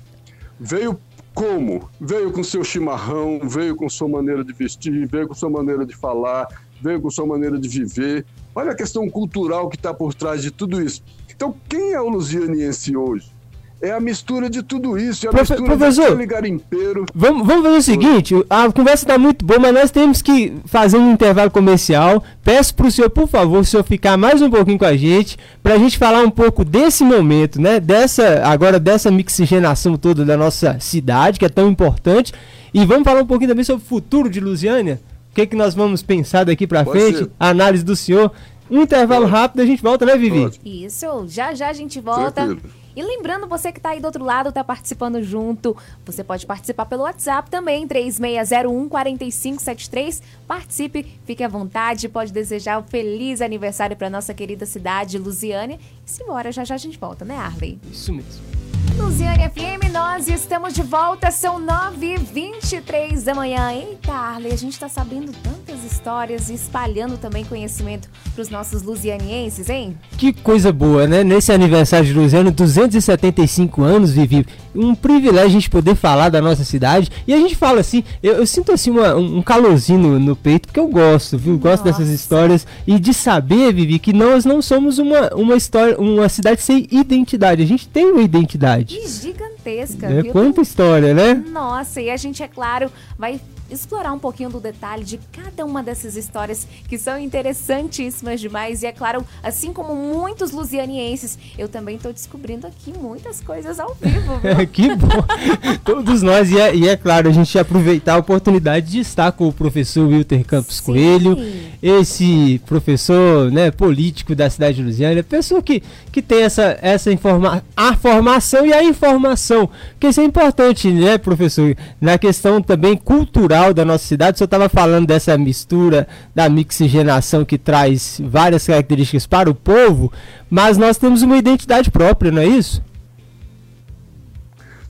Veio 0.60 0.96
como? 1.34 1.90
Veio 2.00 2.30
com 2.30 2.44
seu 2.44 2.62
chimarrão, 2.62 3.40
veio 3.42 3.74
com 3.74 3.88
sua 3.88 4.08
maneira 4.08 4.44
de 4.44 4.52
vestir, 4.52 5.08
veio 5.08 5.26
com 5.26 5.34
sua 5.34 5.50
maneira 5.50 5.84
de 5.84 5.96
falar, 5.96 6.46
veio 6.80 7.00
com 7.00 7.10
sua 7.10 7.26
maneira 7.26 7.58
de 7.58 7.68
viver. 7.68 8.24
Olha 8.54 8.70
a 8.70 8.76
questão 8.76 9.08
cultural 9.10 9.68
que 9.68 9.76
está 9.76 9.92
por 9.92 10.14
trás 10.14 10.40
de 10.40 10.50
tudo 10.50 10.80
isso. 10.80 11.02
Então, 11.34 11.54
quem 11.68 11.92
é 11.92 12.00
o 12.00 12.08
lusianiense 12.08 12.96
hoje? 12.96 13.34
É 13.82 13.90
a 13.90 14.00
mistura 14.00 14.48
de 14.48 14.62
tudo 14.62 14.96
isso, 14.96 15.26
é 15.26 15.28
a 15.28 15.32
Profe 15.32 15.52
mistura 15.52 15.76
professor, 15.76 16.16
de 16.16 16.24
garimpeiro. 16.24 17.04
Vamos, 17.14 17.46
vamos 17.46 17.64
fazer 17.64 17.76
o 17.76 17.82
seguinte, 17.82 18.34
a 18.48 18.72
conversa 18.72 19.04
está 19.04 19.18
muito 19.18 19.44
boa, 19.44 19.60
mas 19.60 19.74
nós 19.74 19.90
temos 19.90 20.22
que 20.22 20.54
fazer 20.64 20.96
um 20.96 21.12
intervalo 21.12 21.50
comercial. 21.50 22.24
Peço 22.42 22.74
para 22.74 22.86
o 22.86 22.90
senhor, 22.90 23.10
por 23.10 23.28
favor, 23.28 23.58
o 23.58 23.64
senhor 23.64 23.82
ficar 23.82 24.16
mais 24.16 24.40
um 24.40 24.48
pouquinho 24.48 24.78
com 24.78 24.86
a 24.86 24.96
gente, 24.96 25.36
para 25.62 25.74
a 25.74 25.78
gente 25.78 25.98
falar 25.98 26.22
um 26.22 26.30
pouco 26.30 26.64
desse 26.64 27.04
momento, 27.04 27.60
né? 27.60 27.78
Dessa, 27.78 28.42
agora 28.46 28.80
dessa 28.80 29.10
mixigenação 29.10 29.98
toda 29.98 30.24
da 30.24 30.36
nossa 30.36 30.78
cidade, 30.80 31.38
que 31.38 31.44
é 31.44 31.50
tão 31.50 31.68
importante. 31.68 32.32
E 32.72 32.86
vamos 32.86 33.04
falar 33.04 33.20
um 33.20 33.26
pouquinho 33.26 33.50
também 33.50 33.64
sobre 33.64 33.84
o 33.84 33.86
futuro 33.86 34.30
de 34.30 34.40
Lusiânia. 34.40 34.98
O 35.34 35.42
que, 35.42 35.48
que 35.48 35.56
nós 35.56 35.74
vamos 35.74 36.00
pensar 36.00 36.44
daqui 36.44 36.64
para 36.64 36.84
frente? 36.84 37.18
Ser. 37.18 37.30
A 37.40 37.48
análise 37.48 37.84
do 37.84 37.96
senhor. 37.96 38.30
Um 38.70 38.82
intervalo 38.82 39.26
rápido, 39.26 39.62
a 39.62 39.66
gente 39.66 39.82
volta, 39.82 40.06
né, 40.06 40.16
Vivi? 40.16 40.42
Pode. 40.42 40.60
Isso, 40.64 41.26
já 41.26 41.52
já 41.52 41.70
a 41.70 41.72
gente 41.72 42.00
volta. 42.00 42.46
Tranquilo. 42.46 42.70
E 42.96 43.02
lembrando, 43.02 43.48
você 43.48 43.72
que 43.72 43.80
está 43.80 43.90
aí 43.90 44.00
do 44.00 44.04
outro 44.04 44.22
lado, 44.22 44.50
está 44.50 44.62
participando 44.62 45.20
junto, 45.20 45.76
você 46.06 46.22
pode 46.22 46.46
participar 46.46 46.86
pelo 46.86 47.02
WhatsApp 47.02 47.50
também, 47.50 47.88
3601 47.88 48.88
4573. 48.88 50.22
Participe, 50.46 51.04
fique 51.24 51.42
à 51.42 51.48
vontade, 51.48 52.08
pode 52.08 52.32
desejar 52.32 52.78
um 52.78 52.84
feliz 52.84 53.40
aniversário 53.40 53.96
para 53.96 54.08
nossa 54.08 54.32
querida 54.32 54.64
cidade, 54.64 55.18
Lusiane. 55.18 55.80
E 56.06 56.10
simbora, 56.10 56.52
já 56.52 56.64
já 56.64 56.74
a 56.74 56.78
gente 56.78 56.98
volta, 56.98 57.24
né, 57.24 57.36
Arley? 57.36 57.78
Isso 57.90 58.12
mesmo. 58.12 58.54
Luziane 58.96 59.42
FM, 59.48 59.92
nós 59.92 60.28
estamos 60.28 60.72
de 60.72 60.82
volta, 60.82 61.28
são 61.32 61.60
9h23 61.60 63.24
da 63.24 63.34
manhã. 63.34 63.72
Eita, 63.72 64.12
Arley, 64.12 64.52
a 64.52 64.56
gente 64.56 64.74
está 64.74 64.88
sabendo 64.88 65.32
tantas 65.42 65.84
histórias 65.84 66.48
e 66.48 66.54
espalhando 66.54 67.18
também 67.18 67.44
conhecimento 67.44 68.08
para 68.32 68.40
os 68.40 68.48
nossos 68.50 68.82
lusianienses, 68.82 69.68
hein? 69.68 69.98
Que 70.16 70.32
coisa 70.32 70.72
boa, 70.72 71.08
né? 71.08 71.24
Nesse 71.24 71.50
aniversário 71.50 72.06
de 72.06 72.12
Luziano, 72.12 72.52
275 72.52 73.82
anos, 73.82 74.12
Vivi. 74.12 74.46
Um 74.72 74.94
privilégio 74.94 75.48
a 75.48 75.52
gente 75.52 75.70
poder 75.70 75.96
falar 75.96 76.28
da 76.28 76.40
nossa 76.40 76.64
cidade. 76.64 77.10
E 77.26 77.34
a 77.34 77.38
gente 77.38 77.56
fala 77.56 77.80
assim, 77.80 78.04
eu, 78.22 78.34
eu 78.34 78.46
sinto 78.46 78.70
assim 78.70 78.90
uma, 78.90 79.16
um 79.16 79.42
calorzinho 79.42 79.98
no, 79.98 80.20
no, 80.20 80.36
peito, 80.36 80.68
porque 80.68 80.80
eu 80.80 80.86
gosto, 80.86 81.36
viu? 81.36 81.58
Gosto 81.58 81.84
nossa. 81.84 81.98
dessas 81.98 82.14
histórias. 82.14 82.64
E 82.86 82.98
de 83.00 83.12
saber, 83.12 83.74
Vivi, 83.74 83.98
que 83.98 84.12
nós 84.12 84.44
não 84.44 84.62
somos 84.62 84.98
uma, 84.98 85.34
uma 85.34 85.56
história, 85.56 85.93
uma 85.98 86.28
cidade 86.28 86.60
sem 86.60 86.86
identidade. 86.90 87.62
A 87.62 87.66
gente 87.66 87.88
tem 87.88 88.06
uma 88.06 88.22
identidade. 88.22 88.96
E 88.96 89.08
gigantesca. 89.08 90.06
É, 90.06 90.22
quanta 90.24 90.60
história, 90.60 91.14
né? 91.14 91.34
Nossa, 91.34 92.00
e 92.00 92.10
a 92.10 92.16
gente, 92.16 92.42
é 92.42 92.48
claro, 92.48 92.90
vai 93.18 93.40
explorar 93.74 94.12
um 94.12 94.18
pouquinho 94.18 94.50
do 94.50 94.60
detalhe 94.60 95.04
de 95.04 95.18
cada 95.32 95.64
uma 95.64 95.82
dessas 95.82 96.16
histórias 96.16 96.66
que 96.88 96.98
são 96.98 97.18
interessantíssimas 97.18 98.40
demais. 98.40 98.82
E 98.82 98.86
é 98.86 98.92
claro, 98.92 99.24
assim 99.42 99.72
como 99.72 99.94
muitos 99.94 100.50
lusianienses, 100.50 101.38
eu 101.58 101.68
também 101.68 101.96
estou 101.96 102.12
descobrindo 102.12 102.66
aqui 102.66 102.92
muitas 102.96 103.40
coisas 103.40 103.78
ao 103.78 103.94
vivo. 104.00 104.40
Que 104.72 104.94
bom! 104.94 105.24
Todos 105.84 106.22
nós, 106.22 106.50
e 106.50 106.58
é, 106.58 106.74
e 106.74 106.88
é, 106.88 106.96
claro, 106.96 107.28
a 107.28 107.32
gente 107.32 107.58
aproveitar 107.58 108.14
a 108.14 108.18
oportunidade 108.18 108.90
de 108.90 109.00
estar 109.00 109.30
com 109.32 109.48
o 109.48 109.52
professor 109.52 110.06
Wilter 110.08 110.44
Campos 110.44 110.76
Sim. 110.76 110.84
Coelho, 110.84 111.38
esse 111.82 112.60
professor 112.66 113.50
né, 113.50 113.70
político 113.70 114.34
da 114.34 114.48
cidade 114.48 114.76
de 114.76 114.82
Lusiana, 114.82 115.22
pessoa 115.22 115.62
que, 115.62 115.82
que 116.10 116.22
tem 116.22 116.42
essa, 116.42 116.78
essa 116.80 117.12
informa 117.12 117.62
a 117.76 117.94
formação 117.96 118.66
e 118.66 118.72
a 118.72 118.82
informação, 118.82 119.68
que 119.98 120.06
isso 120.06 120.20
é 120.20 120.24
importante, 120.24 120.90
né, 120.90 121.18
professor, 121.18 121.76
na 122.00 122.18
questão 122.18 122.60
também 122.60 122.96
cultural 122.96 123.63
da 123.72 123.84
nossa 123.84 124.06
cidade. 124.06 124.34
O 124.34 124.38
senhor 124.38 124.46
estava 124.46 124.68
falando 124.68 125.06
dessa 125.06 125.38
mistura, 125.38 126.06
da 126.34 126.48
mixigenação 126.48 127.44
que 127.44 127.56
traz 127.56 128.20
várias 128.22 128.66
características 128.66 129.26
para 129.26 129.48
o 129.48 129.54
povo, 129.54 130.12
mas 130.50 130.76
nós 130.76 130.98
temos 130.98 131.22
uma 131.22 131.36
identidade 131.36 131.90
própria, 131.90 132.30
não 132.30 132.42
é 132.42 132.46
isso? 132.46 132.82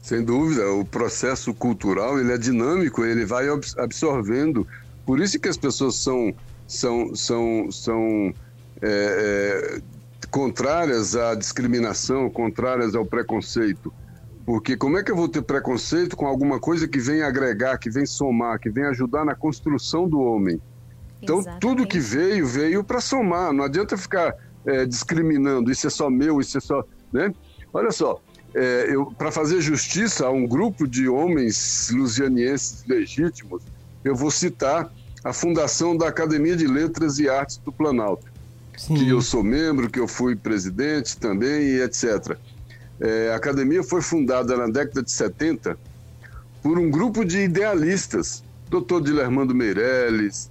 Sem 0.03 0.23
dúvida, 0.23 0.71
o 0.71 0.85
processo 0.85 1.55
cultural 1.55 2.19
ele 2.19 2.33
é 2.33 2.39
dinâmico, 2.39 3.05
ele 3.05 3.25
vai 3.25 3.47
absorvendo. 3.79 4.67
Por 5.07 5.21
isso 5.21 5.39
que 5.39 5.49
as 5.49 5.57
pessoas 5.57 5.95
são, 5.97 6.35
são, 6.67 7.15
são, 7.15 7.69
são 7.71 8.35
é, 8.83 9.81
é, 9.81 10.27
contrárias 10.31 11.17
à 11.17 11.35
discriminação, 11.35 12.29
contrárias 12.29 12.95
ao 12.95 13.07
preconceito 13.07 13.93
porque 14.45 14.77
como 14.77 14.99
é 14.99 15.03
que 15.03 15.11
eu 15.11 15.17
vou 15.17 15.29
ter 15.29 15.43
preconceito 15.43 16.17
com 16.17 16.27
alguma 16.27 16.61
coisa 16.61 16.87
que 16.87 16.99
vem 16.99 17.23
agregar, 17.23 17.79
que 17.79 17.89
vem 17.89 18.05
somar, 18.05 18.59
que 18.59 18.69
vem 18.69 18.85
ajudar 18.85 19.25
na 19.25 19.35
construção 19.35 20.09
do 20.09 20.21
homem? 20.21 20.61
Então, 21.23 21.39
Exatamente. 21.39 21.61
tudo 21.61 21.87
que 21.87 21.99
veio, 21.99 22.47
veio 22.47 22.85
para 22.85 23.01
somar. 23.01 23.53
Não 23.53 23.65
adianta 23.65 23.97
ficar 23.97 24.35
é, 24.67 24.85
discriminando, 24.85 25.71
isso 25.71 25.87
é 25.87 25.91
só 25.91 26.11
meu, 26.11 26.41
isso 26.41 26.59
é 26.59 26.61
só. 26.61 26.85
Né? 27.11 27.33
Olha 27.73 27.91
só, 27.91 28.21
é, 28.55 28.89
para 29.17 29.33
fazer 29.33 29.61
justiça 29.63 30.27
a 30.27 30.31
um 30.31 30.47
grupo 30.47 30.87
de 30.87 31.09
homens 31.09 31.91
lusianienses 31.91 32.85
legítimos, 32.87 33.63
eu 34.05 34.15
vou 34.15 34.31
citar 34.31 34.93
a 35.25 35.33
fundação 35.33 35.97
da 35.97 36.09
Academia 36.09 36.55
de 36.55 36.67
Letras 36.67 37.19
e 37.19 37.31
Artes 37.31 37.57
do 37.57 37.73
Planalto, 37.73 38.27
Sim. 38.77 38.95
que 38.95 39.09
eu 39.09 39.23
sou 39.23 39.43
membro, 39.43 39.89
que 39.89 39.99
eu 39.99 40.07
fui 40.07 40.37
presidente 40.37 41.17
também, 41.17 41.63
e 41.63 41.81
etc. 41.81 42.37
É, 43.01 43.31
a 43.33 43.37
academia 43.37 43.83
foi 43.83 44.01
fundada 44.01 44.57
na 44.57 44.67
década 44.67 45.03
de 45.03 45.11
70 45.11 45.77
por 46.63 46.79
um 46.79 46.91
grupo 46.91 47.25
de 47.25 47.41
idealistas, 47.41 48.43
doutor 48.71 49.03
Dilermando 49.03 49.55
Meirelles, 49.55 50.51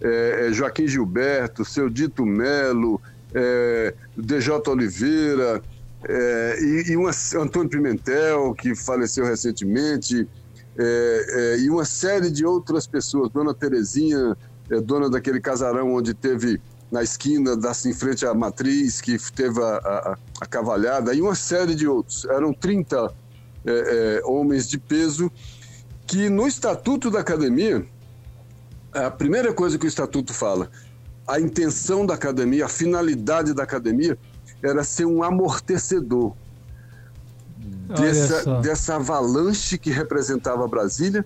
é, 0.00 0.48
é, 0.48 0.52
Joaquim 0.52 0.86
Gilberto, 0.86 1.64
seu 1.64 1.88
Dito 1.88 2.26
Melo, 2.26 3.00
é, 3.32 3.94
DJ 4.16 4.60
Oliveira, 4.66 5.62
é, 6.06 6.58
e, 6.60 6.92
e 6.92 6.96
uma, 6.96 7.10
Antônio 7.40 7.70
Pimentel, 7.70 8.54
que 8.54 8.74
faleceu 8.74 9.24
recentemente, 9.24 10.28
é, 10.76 11.26
é, 11.28 11.58
e 11.60 11.70
uma 11.70 11.84
série 11.84 12.30
de 12.30 12.44
outras 12.44 12.86
pessoas, 12.86 13.30
Dona 13.30 13.54
Terezinha, 13.54 14.36
é, 14.70 14.80
dona 14.80 15.08
daquele 15.08 15.40
casarão 15.40 15.94
onde 15.94 16.14
teve 16.14 16.60
na 16.90 17.02
esquina, 17.02 17.56
da, 17.56 17.72
em 17.84 17.92
frente 17.92 18.24
à 18.26 18.34
matriz, 18.34 19.00
que 19.00 19.16
teve 19.32 19.60
a, 19.60 19.76
a, 19.76 20.18
a 20.40 20.46
cavalhada, 20.46 21.14
e 21.14 21.20
uma 21.20 21.34
série 21.34 21.74
de 21.74 21.86
outros. 21.86 22.24
Eram 22.26 22.52
30 22.52 23.12
é, 23.66 23.70
é, 23.72 24.22
homens 24.24 24.68
de 24.68 24.78
peso 24.78 25.30
que 26.06 26.28
no 26.28 26.46
estatuto 26.46 27.10
da 27.10 27.20
academia, 27.20 27.84
a 28.92 29.10
primeira 29.10 29.52
coisa 29.52 29.78
que 29.78 29.86
o 29.86 29.88
estatuto 29.88 30.32
fala, 30.32 30.70
a 31.26 31.40
intenção 31.40 32.04
da 32.04 32.14
academia, 32.14 32.66
a 32.66 32.68
finalidade 32.68 33.54
da 33.54 33.62
academia 33.62 34.18
era 34.62 34.84
ser 34.84 35.06
um 35.06 35.22
amortecedor 35.22 36.34
dessa, 37.88 38.60
dessa 38.60 38.96
avalanche 38.96 39.78
que 39.78 39.90
representava 39.90 40.66
Brasília, 40.68 41.24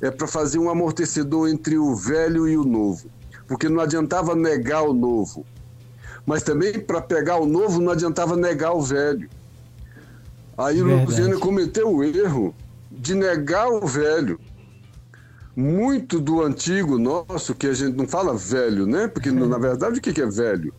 é 0.00 0.10
para 0.10 0.26
fazer 0.26 0.58
um 0.58 0.68
amortecedor 0.68 1.48
entre 1.48 1.78
o 1.78 1.94
velho 1.94 2.48
e 2.48 2.56
o 2.56 2.64
novo. 2.64 3.08
Porque 3.46 3.68
não 3.68 3.80
adiantava 3.80 4.34
negar 4.34 4.82
o 4.82 4.92
novo. 4.92 5.44
Mas 6.26 6.42
também 6.42 6.80
para 6.80 7.00
pegar 7.00 7.36
o 7.36 7.46
novo 7.46 7.80
não 7.80 7.92
adiantava 7.92 8.36
negar 8.36 8.72
o 8.72 8.80
velho. 8.80 9.28
Aí 10.56 10.80
o 10.80 11.04
Luciano 11.04 11.38
cometeu 11.38 11.92
o 11.92 12.02
erro 12.02 12.54
de 12.90 13.14
negar 13.14 13.68
o 13.68 13.86
velho. 13.86 14.38
Muito 15.56 16.18
do 16.18 16.42
antigo 16.42 16.98
nosso, 16.98 17.54
que 17.54 17.66
a 17.66 17.74
gente 17.74 17.96
não 17.96 18.08
fala 18.08 18.36
velho, 18.36 18.86
né? 18.86 19.06
Porque 19.06 19.30
na 19.30 19.58
verdade 19.58 19.98
o 19.98 20.02
que 20.02 20.20
é 20.20 20.26
velho? 20.26 20.72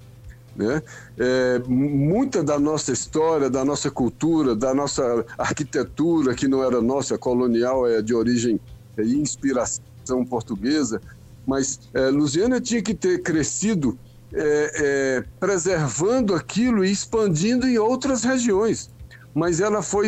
Né? 0.55 0.81
É, 1.17 1.59
muita 1.67 2.41
da 2.41 2.57
nossa 2.57 2.91
história, 2.91 3.49
da 3.49 3.65
nossa 3.65 3.91
cultura, 3.91 4.55
da 4.55 4.73
nossa 4.73 5.25
arquitetura, 5.37 6.33
que 6.33 6.47
não 6.47 6.63
era 6.63 6.81
nossa, 6.81 7.17
colonial, 7.17 7.85
é 7.87 8.01
de 8.01 8.13
origem 8.13 8.59
e 8.97 9.01
é, 9.01 9.03
inspiração 9.03 10.25
portuguesa, 10.29 11.01
mas 11.45 11.79
é, 11.93 12.09
Lusiana 12.09 12.59
tinha 12.59 12.81
que 12.81 12.93
ter 12.93 13.21
crescido 13.21 13.97
é, 14.33 14.71
é, 14.75 15.23
preservando 15.39 16.33
aquilo 16.33 16.83
e 16.83 16.91
expandindo 16.91 17.67
em 17.67 17.77
outras 17.77 18.23
regiões. 18.23 18.89
Mas 19.33 19.59
ela 19.59 19.81
foi 19.81 20.07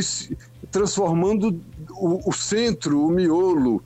transformando 0.72 1.62
o, 1.92 2.30
o 2.30 2.34
centro, 2.34 3.06
o 3.06 3.10
miolo, 3.10 3.84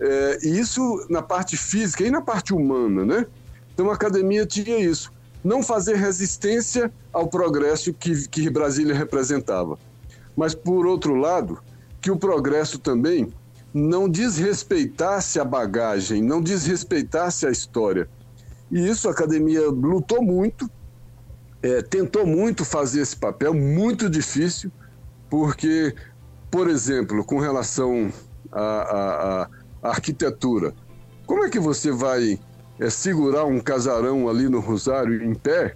é, 0.00 0.38
e 0.42 0.58
isso 0.58 1.06
na 1.08 1.22
parte 1.22 1.56
física 1.56 2.04
e 2.04 2.10
na 2.10 2.20
parte 2.20 2.52
humana, 2.54 3.04
né? 3.04 3.26
Então 3.72 3.90
a 3.90 3.94
academia 3.94 4.44
tinha 4.46 4.78
isso 4.78 5.10
não 5.44 5.62
fazer 5.62 5.96
resistência 5.96 6.92
ao 7.12 7.28
progresso 7.28 7.92
que, 7.92 8.28
que 8.28 8.48
Brasília 8.48 8.94
representava. 8.94 9.78
Mas, 10.36 10.54
por 10.54 10.86
outro 10.86 11.14
lado, 11.14 11.58
que 12.00 12.10
o 12.10 12.16
progresso 12.16 12.78
também 12.78 13.32
não 13.72 14.08
desrespeitasse 14.08 15.40
a 15.40 15.44
bagagem, 15.44 16.22
não 16.22 16.40
desrespeitasse 16.40 17.46
a 17.46 17.50
história. 17.50 18.08
E 18.70 18.88
isso 18.88 19.08
a 19.08 19.12
academia 19.12 19.68
lutou 19.68 20.22
muito, 20.22 20.70
é, 21.62 21.80
tentou 21.82 22.26
muito 22.26 22.64
fazer 22.64 23.00
esse 23.00 23.16
papel, 23.16 23.54
muito 23.54 24.10
difícil, 24.10 24.70
porque, 25.30 25.94
por 26.50 26.68
exemplo, 26.68 27.24
com 27.24 27.38
relação 27.38 28.12
à, 28.50 29.48
arquitetura, 29.82 30.74
como 31.26 31.44
é 31.44 31.50
que 31.50 31.58
você 31.58 31.90
vai 31.90 32.38
é, 32.78 32.90
segurar 32.90 33.44
um 33.44 33.60
casarão 33.60 34.28
ali 34.28 34.48
no 34.48 34.60
Rosário 34.60 35.22
em 35.22 35.34
pé, 35.34 35.74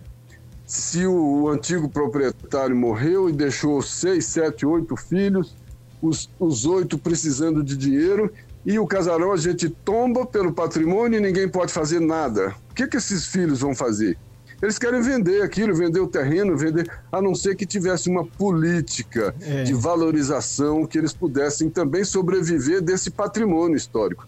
se 0.67 1.07
o 1.07 1.49
antigo 1.49 1.89
proprietário 1.89 2.75
morreu 2.75 3.29
e 3.29 3.33
deixou 3.33 3.81
seis, 3.81 4.27
sete, 4.27 4.67
oito 4.67 4.97
filhos, 4.97 5.55
os, 6.01 6.31
os 6.39 6.67
oito 6.67 6.99
precisando 6.99 7.63
de 7.63 7.77
dinheiro, 7.77 8.33
e 8.65 8.79
o 8.79 8.87
casarão 8.87 9.33
a 9.33 9.37
gente 9.37 9.69
tomba 9.69 10.27
pelo 10.27 10.53
patrimônio 10.53 11.19
e 11.19 11.23
ninguém 11.23 11.49
pode 11.49 11.73
fazer 11.73 12.01
nada. 12.01 12.55
O 12.71 12.75
que, 12.75 12.87
que 12.87 12.97
esses 12.97 13.27
filhos 13.27 13.61
vão 13.61 13.75
fazer? 13.75 14.19
Eles 14.61 14.79
querem 14.79 15.03
vender 15.03 15.43
aquilo, 15.43 15.75
vender 15.75 16.01
o 16.01 16.07
terreno, 16.07 16.57
vender, 16.57 16.91
a 17.13 17.21
não 17.21 17.35
ser 17.35 17.55
que 17.55 17.67
tivesse 17.67 18.09
uma 18.09 18.25
política 18.25 19.35
é. 19.41 19.63
de 19.63 19.75
valorização 19.75 20.87
que 20.87 20.97
eles 20.97 21.13
pudessem 21.13 21.69
também 21.69 22.05
sobreviver 22.05 22.81
desse 22.81 23.11
patrimônio 23.11 23.77
histórico. 23.77 24.27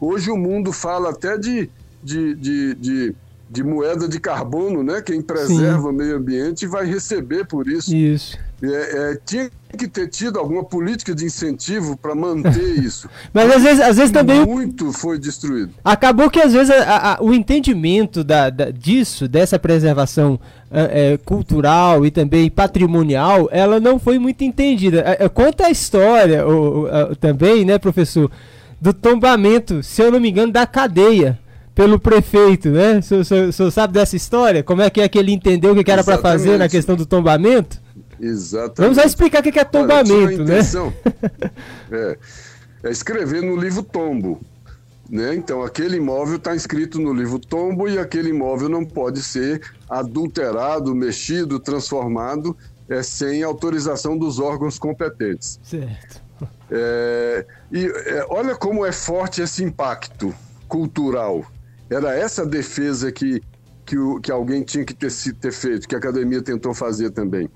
Hoje 0.00 0.30
o 0.30 0.36
mundo 0.36 0.72
fala 0.72 1.10
até 1.10 1.38
de 1.38 1.70
de, 2.02 2.34
de, 2.34 2.74
de, 2.74 3.14
de 3.48 3.62
moeda 3.62 4.08
de 4.08 4.18
carbono, 4.18 4.82
né? 4.82 5.02
Quem 5.02 5.20
preserva 5.20 5.82
Sim. 5.82 5.88
o 5.88 5.92
meio 5.92 6.16
ambiente 6.16 6.66
vai 6.66 6.86
receber 6.86 7.46
por 7.46 7.68
isso. 7.68 7.94
Isso. 7.94 8.38
É, 8.62 9.12
é, 9.12 9.18
tinha 9.24 9.50
que 9.76 9.88
ter 9.88 10.08
tido 10.08 10.38
alguma 10.38 10.62
política 10.62 11.14
de 11.14 11.24
incentivo 11.24 11.96
para 11.96 12.14
manter 12.14 12.62
isso. 12.78 13.08
Mas 13.32 13.50
às 13.50 13.62
vezes, 13.62 13.80
às 13.80 13.96
vezes 13.96 14.10
também. 14.10 14.44
Muito 14.44 14.92
foi 14.92 15.18
destruído. 15.18 15.72
Acabou 15.84 16.30
que 16.30 16.40
às 16.40 16.52
vezes 16.52 16.70
a, 16.70 17.14
a, 17.14 17.22
o 17.22 17.32
entendimento 17.32 18.22
da, 18.22 18.50
da, 18.50 18.70
disso, 18.70 19.26
dessa 19.26 19.58
preservação 19.58 20.38
é, 20.70 21.18
cultural 21.24 22.04
e 22.04 22.10
também 22.10 22.50
patrimonial, 22.50 23.48
ela 23.50 23.80
não 23.80 23.98
foi 23.98 24.18
muito 24.18 24.44
entendida. 24.44 25.02
É, 25.06 25.28
conta 25.28 25.66
a 25.66 25.70
história 25.70 26.46
o, 26.46 26.84
o, 26.84 27.16
também, 27.16 27.64
né, 27.64 27.78
professor, 27.78 28.30
do 28.80 28.92
tombamento, 28.92 29.82
se 29.82 30.02
eu 30.02 30.10
não 30.10 30.20
me 30.20 30.30
engano, 30.30 30.52
da 30.52 30.66
cadeia 30.66 31.38
pelo 31.74 31.98
prefeito, 31.98 32.68
né? 32.68 32.98
O 32.98 33.24
senhor, 33.24 33.70
sabe 33.70 33.94
dessa 33.94 34.16
história? 34.16 34.62
Como 34.62 34.82
é 34.82 34.90
que 34.90 35.00
é 35.00 35.08
que 35.08 35.18
ele 35.18 35.32
entendeu 35.32 35.72
o 35.72 35.84
que, 35.84 35.90
era 35.90 36.04
para 36.04 36.18
fazer 36.18 36.58
na 36.58 36.68
questão 36.68 36.94
do 36.96 37.06
tombamento? 37.06 37.80
Exatamente. 38.20 38.80
Vamos 38.80 38.96
lá 38.98 39.06
explicar 39.06 39.40
o 39.40 39.42
que 39.42 39.58
é 39.58 39.64
tombamento, 39.64 40.44
né? 40.44 40.60
é, 41.90 42.18
é 42.84 42.90
escrever 42.90 43.42
no 43.42 43.56
livro 43.56 43.82
tombo. 43.82 44.40
Né? 45.08 45.34
Então, 45.34 45.62
aquele 45.62 45.96
imóvel 45.96 46.36
está 46.36 46.54
inscrito 46.54 47.00
no 47.00 47.12
livro 47.12 47.38
tombo 47.38 47.88
e 47.88 47.98
aquele 47.98 48.30
imóvel 48.30 48.68
não 48.68 48.84
pode 48.84 49.22
ser 49.22 49.60
adulterado, 49.88 50.94
mexido, 50.94 51.58
transformado 51.58 52.56
é, 52.88 53.02
sem 53.02 53.42
autorização 53.42 54.16
dos 54.16 54.38
órgãos 54.38 54.78
competentes. 54.78 55.58
Certo. 55.64 56.22
É, 56.70 57.44
e 57.72 57.86
é, 57.86 58.24
olha 58.28 58.54
como 58.54 58.86
é 58.86 58.92
forte 58.92 59.42
esse 59.42 59.64
impacto 59.64 60.32
cultural. 60.68 61.44
Era 61.88 62.14
essa 62.14 62.46
defesa 62.46 63.10
que, 63.10 63.42
que, 63.84 63.98
o, 63.98 64.20
que 64.20 64.30
alguém 64.30 64.62
tinha 64.62 64.84
que 64.84 64.94
ter, 64.94 65.10
ter 65.40 65.52
feito, 65.52 65.88
que 65.88 65.94
a 65.94 65.98
academia 65.98 66.40
tentou 66.40 66.72
fazer 66.72 67.10
também. 67.10 67.50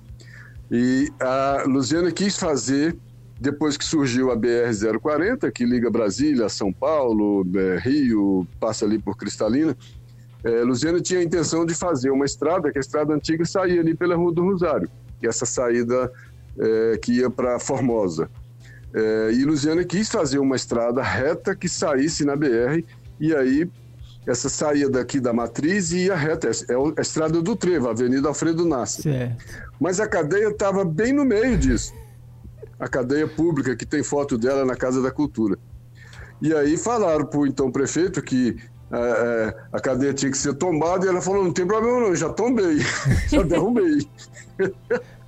E 0.71 1.11
a 1.21 1.65
Luciana 1.67 2.11
quis 2.11 2.37
fazer, 2.39 2.97
depois 3.41 3.77
que 3.77 3.85
surgiu 3.85 4.31
a 4.31 4.37
BR-040, 4.37 5.51
que 5.53 5.65
liga 5.65 5.91
Brasília, 5.91 6.49
São 6.49 6.73
Paulo, 6.73 7.47
é, 7.55 7.79
Rio, 7.79 8.47
passa 8.59 8.85
ali 8.85 8.99
por 8.99 9.17
Cristalina, 9.17 9.77
é, 10.45 10.62
Luciana 10.62 11.01
tinha 11.01 11.21
a 11.21 11.23
intenção 11.23 11.65
de 11.65 11.75
fazer 11.75 12.11
uma 12.11 12.27
estrada, 12.27 12.71
que 12.71 12.79
a 12.79 12.81
estrada 12.81 13.15
antiga 13.15 13.45
saía 13.47 13.81
ali 13.81 13.95
pela 13.95 14.15
Rua 14.15 14.33
do 14.33 14.43
Rosário, 14.43 14.91
que 15.19 15.27
é 15.27 15.31
essa 15.31 15.47
saída 15.47 16.12
é, 16.59 16.99
que 16.99 17.12
ia 17.12 17.31
para 17.31 17.59
Formosa. 17.59 18.29
É, 18.93 19.33
e 19.33 19.45
Luciana 19.45 19.83
quis 19.85 20.09
fazer 20.11 20.39
uma 20.39 20.55
estrada 20.55 21.03
reta 21.03 21.57
que 21.57 21.69
saísse 21.69 22.25
na 22.25 22.37
BR, 22.37 22.85
e 23.19 23.35
aí 23.35 23.69
essa 24.27 24.49
saía 24.49 24.89
daqui 24.89 25.20
da 25.20 25.33
matriz 25.33 25.93
e 25.93 26.07
ia 26.07 26.14
reta. 26.14 26.49
É 26.49 26.75
a 26.99 27.03
estrada 27.03 27.43
do 27.43 27.57
Trevo, 27.57 27.89
a 27.89 27.91
Avenida 27.91 28.29
Alfredo 28.29 28.64
Nasser. 28.64 29.37
Mas 29.81 30.01
a 30.01 30.07
cadeia 30.07 30.49
estava 30.49 30.85
bem 30.85 31.12
no 31.12 31.25
meio 31.25 31.57
disso. 31.57 31.93
A 32.79 32.89
cadeia 32.89 33.29
pública, 33.29 33.77
que 33.77 33.87
tem 33.87 34.03
foto 34.03 34.37
dela 34.39 34.64
na 34.64 34.75
Casa 34.75 35.03
da 35.03 35.11
Cultura. 35.11 35.59
E 36.41 36.53
aí 36.53 36.77
falaram 36.77 37.27
para 37.27 37.41
o 37.41 37.47
então 37.47 37.70
prefeito 37.70 38.20
que 38.20 38.57
é, 38.93 38.97
é, 38.97 39.57
a 39.72 39.81
cadeia 39.81 40.12
tinha 40.12 40.31
que 40.31 40.39
ser 40.39 40.55
tombada 40.55 41.07
e 41.07 41.09
ela 41.09 41.20
falou: 41.20 41.45
não 41.45 41.53
tem 41.53 41.66
problema 41.66 42.01
não, 42.01 42.14
já 42.14 42.29
tombei, 42.29 42.79
já 43.29 43.43
derrubei. 43.43 44.07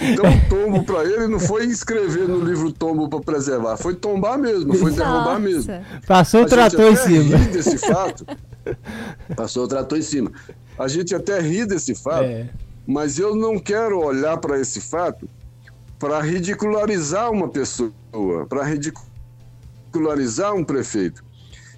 então, 0.00 0.24
o 0.24 0.48
tombo 0.48 0.84
para 0.84 1.04
ele 1.04 1.26
não 1.26 1.40
foi 1.40 1.66
escrever 1.66 2.28
no 2.28 2.40
livro 2.44 2.72
tombo 2.72 3.08
para 3.08 3.20
preservar, 3.20 3.76
foi 3.76 3.94
tombar 3.94 4.38
mesmo, 4.38 4.74
foi 4.74 4.90
Nossa. 4.90 5.04
derrubar 5.04 5.40
mesmo. 5.40 5.72
Passou 6.06 6.42
o 6.42 6.46
trator 6.46 6.92
em 6.92 6.96
cima. 6.96 7.38
desse 7.52 7.78
fato, 7.78 8.24
Passou 9.34 9.64
o 9.64 9.68
trator 9.68 9.98
em 9.98 10.02
cima. 10.02 10.32
A 10.78 10.88
gente 10.88 11.14
até 11.14 11.40
ri 11.40 11.64
desse 11.64 11.94
fato, 11.94 12.24
é. 12.24 12.48
mas 12.86 13.18
eu 13.18 13.34
não 13.34 13.58
quero 13.58 13.98
olhar 13.98 14.36
para 14.38 14.58
esse 14.60 14.80
fato 14.80 15.28
para 15.98 16.20
ridicularizar 16.20 17.30
uma 17.30 17.48
pessoa, 17.48 17.92
para 18.48 18.64
ridicularizar 18.64 20.54
um 20.54 20.64
prefeito. 20.64 21.24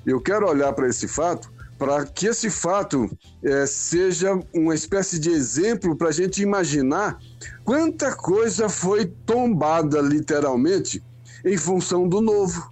Eu 0.05 0.20
quero 0.20 0.49
olhar 0.49 0.72
para 0.72 0.88
esse 0.88 1.07
fato 1.07 1.51
para 1.79 2.05
que 2.05 2.26
esse 2.26 2.51
fato 2.51 3.09
é, 3.43 3.64
seja 3.64 4.39
uma 4.53 4.74
espécie 4.74 5.18
de 5.18 5.31
exemplo 5.31 5.97
para 5.97 6.09
a 6.09 6.12
gente 6.12 6.43
imaginar 6.43 7.18
quanta 7.64 8.14
coisa 8.14 8.68
foi 8.68 9.07
tombada 9.07 10.01
literalmente 10.01 11.03
em 11.45 11.57
função 11.57 12.09
do 12.09 12.20
novo. 12.20 12.68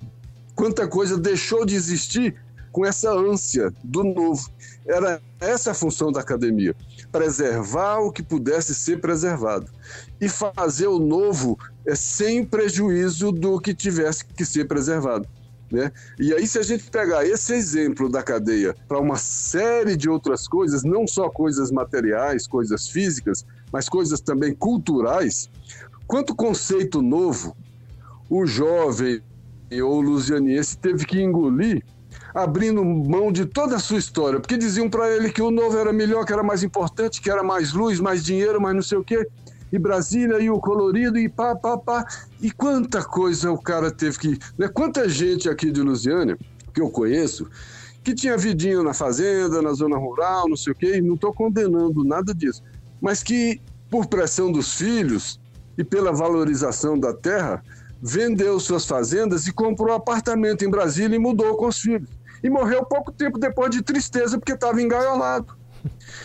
Quanta 0.56 0.88
coisa 0.88 1.16
deixou 1.16 1.64
de 1.64 1.76
existir 1.76 2.34
com 2.72 2.84
essa 2.84 3.10
ânsia 3.10 3.72
do 3.82 4.02
novo. 4.02 4.50
Era 4.86 5.20
essa 5.40 5.70
a 5.70 5.74
função 5.74 6.10
da 6.10 6.20
academia: 6.20 6.74
preservar 7.12 8.00
o 8.00 8.10
que 8.10 8.22
pudesse 8.22 8.74
ser 8.74 9.00
preservado 9.00 9.70
e 10.20 10.28
fazer 10.28 10.88
o 10.88 10.98
novo 10.98 11.58
é, 11.86 11.94
sem 11.94 12.44
prejuízo 12.44 13.30
do 13.30 13.60
que 13.60 13.72
tivesse 13.72 14.24
que 14.24 14.44
ser 14.44 14.66
preservado. 14.66 15.28
Né? 15.70 15.90
E 16.18 16.32
aí, 16.32 16.46
se 16.46 16.58
a 16.58 16.62
gente 16.62 16.88
pegar 16.90 17.26
esse 17.26 17.52
exemplo 17.52 18.08
da 18.08 18.22
cadeia 18.22 18.74
para 18.86 19.00
uma 19.00 19.16
série 19.16 19.96
de 19.96 20.08
outras 20.08 20.46
coisas, 20.46 20.84
não 20.84 21.06
só 21.06 21.28
coisas 21.28 21.72
materiais, 21.72 22.46
coisas 22.46 22.88
físicas, 22.88 23.44
mas 23.72 23.88
coisas 23.88 24.20
também 24.20 24.54
culturais, 24.54 25.50
quanto 26.06 26.34
conceito 26.34 27.02
novo 27.02 27.56
o 28.30 28.46
jovem 28.46 29.20
ou 29.82 30.00
lusianiense 30.00 30.78
teve 30.78 31.04
que 31.04 31.20
engolir, 31.20 31.82
abrindo 32.32 32.84
mão 32.84 33.32
de 33.32 33.44
toda 33.44 33.76
a 33.76 33.80
sua 33.80 33.98
história, 33.98 34.38
porque 34.38 34.56
diziam 34.56 34.88
para 34.88 35.10
ele 35.10 35.32
que 35.32 35.42
o 35.42 35.50
novo 35.50 35.76
era 35.76 35.92
melhor, 35.92 36.24
que 36.24 36.32
era 36.32 36.42
mais 36.42 36.62
importante, 36.62 37.20
que 37.20 37.30
era 37.30 37.42
mais 37.42 37.72
luz, 37.72 37.98
mais 37.98 38.24
dinheiro, 38.24 38.60
mais 38.60 38.74
não 38.74 38.82
sei 38.82 38.98
o 38.98 39.04
quê 39.04 39.26
e 39.72 39.78
Brasília 39.78 40.38
e 40.38 40.50
o 40.50 40.58
colorido 40.60 41.18
e 41.18 41.28
pá, 41.28 41.54
pá, 41.56 41.76
pá. 41.76 42.06
E 42.40 42.50
quanta 42.50 43.02
coisa 43.02 43.50
o 43.50 43.58
cara 43.58 43.90
teve 43.90 44.18
que. 44.18 44.38
Né? 44.58 44.68
Quanta 44.68 45.08
gente 45.08 45.48
aqui 45.48 45.70
de 45.70 45.82
Lusiânia, 45.82 46.38
que 46.72 46.80
eu 46.80 46.90
conheço, 46.90 47.48
que 48.02 48.14
tinha 48.14 48.36
vidinho 48.36 48.82
na 48.82 48.94
fazenda, 48.94 49.60
na 49.60 49.72
zona 49.72 49.96
rural, 49.96 50.48
não 50.48 50.56
sei 50.56 50.72
o 50.72 50.76
quê, 50.76 50.96
e 50.96 51.00
não 51.00 51.14
estou 51.14 51.32
condenando 51.32 52.04
nada 52.04 52.32
disso, 52.34 52.62
mas 53.00 53.22
que, 53.22 53.60
por 53.90 54.06
pressão 54.06 54.52
dos 54.52 54.74
filhos 54.74 55.40
e 55.76 55.82
pela 55.82 56.12
valorização 56.12 56.98
da 56.98 57.12
terra, 57.12 57.62
vendeu 58.00 58.60
suas 58.60 58.86
fazendas 58.86 59.46
e 59.46 59.52
comprou 59.52 59.94
apartamento 59.94 60.64
em 60.64 60.70
Brasília 60.70 61.16
e 61.16 61.18
mudou 61.18 61.56
com 61.56 61.66
os 61.66 61.80
filhos. 61.80 62.08
E 62.42 62.50
morreu 62.50 62.84
pouco 62.84 63.10
tempo 63.10 63.38
depois 63.38 63.70
de 63.70 63.82
tristeza 63.82 64.38
porque 64.38 64.52
estava 64.52 64.80
engaiolado. 64.80 65.56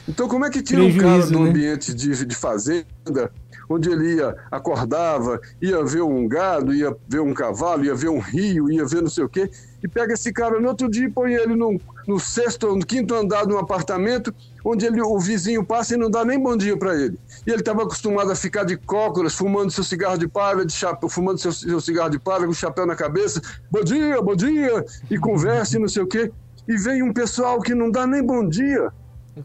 Então, 0.07 0.27
como 0.27 0.45
é 0.45 0.49
que 0.49 0.61
tira 0.61 0.83
um 0.83 0.97
cara 0.97 1.25
do 1.27 1.39
né? 1.39 1.49
ambiente 1.49 1.93
de, 1.93 2.25
de 2.25 2.35
fazenda, 2.35 3.31
onde 3.73 3.89
ele 3.89 4.15
ia, 4.15 4.35
acordava, 4.51 5.39
ia 5.61 5.83
ver 5.83 6.01
um 6.01 6.27
gado, 6.27 6.73
ia 6.73 6.95
ver 7.07 7.21
um 7.21 7.33
cavalo, 7.33 7.85
ia 7.85 7.95
ver 7.95 8.09
um 8.09 8.19
rio, 8.19 8.69
ia 8.71 8.85
ver 8.85 9.01
não 9.01 9.09
sei 9.09 9.23
o 9.23 9.29
quê, 9.29 9.49
e 9.83 9.87
pega 9.87 10.13
esse 10.13 10.31
cara 10.31 10.59
no 10.59 10.67
outro 10.67 10.89
dia 10.89 11.05
e 11.05 11.09
põe 11.09 11.33
ele 11.33 11.55
no, 11.55 11.79
no 12.07 12.19
sexto, 12.19 12.75
no 12.75 12.85
quinto 12.85 13.15
andar 13.15 13.45
de 13.45 13.53
um 13.53 13.57
apartamento, 13.57 14.33
onde 14.63 14.85
ele, 14.85 15.01
o 15.01 15.19
vizinho 15.19 15.65
passa 15.65 15.95
e 15.95 15.97
não 15.97 16.09
dá 16.09 16.23
nem 16.23 16.39
bom 16.39 16.55
dia 16.55 16.77
para 16.77 16.95
ele. 16.95 17.17
E 17.45 17.49
ele 17.49 17.59
estava 17.59 17.83
acostumado 17.83 18.31
a 18.31 18.35
ficar 18.35 18.63
de 18.63 18.77
cócoras, 18.77 19.33
fumando 19.33 19.71
seu 19.71 19.83
cigarro 19.83 20.17
de 20.17 20.27
palha, 20.27 20.65
de 20.65 20.73
chapéu, 20.73 21.09
fumando 21.09 21.39
seu, 21.39 21.51
seu 21.51 21.81
cigarro 21.81 22.09
de 22.09 22.19
palha, 22.19 22.45
com 22.45 22.51
o 22.51 22.55
chapéu 22.55 22.85
na 22.85 22.95
cabeça, 22.95 23.41
bom 23.71 23.83
dia, 23.83 24.21
bom 24.21 24.35
dia, 24.35 24.85
e 25.09 25.17
conversa 25.17 25.77
e 25.77 25.79
não 25.79 25.87
sei 25.87 26.03
o 26.03 26.07
quê. 26.07 26.31
E 26.67 26.77
vem 26.77 27.01
um 27.01 27.11
pessoal 27.11 27.59
que 27.59 27.73
não 27.73 27.89
dá 27.89 28.05
nem 28.05 28.23
bom 28.23 28.47
dia 28.47 28.91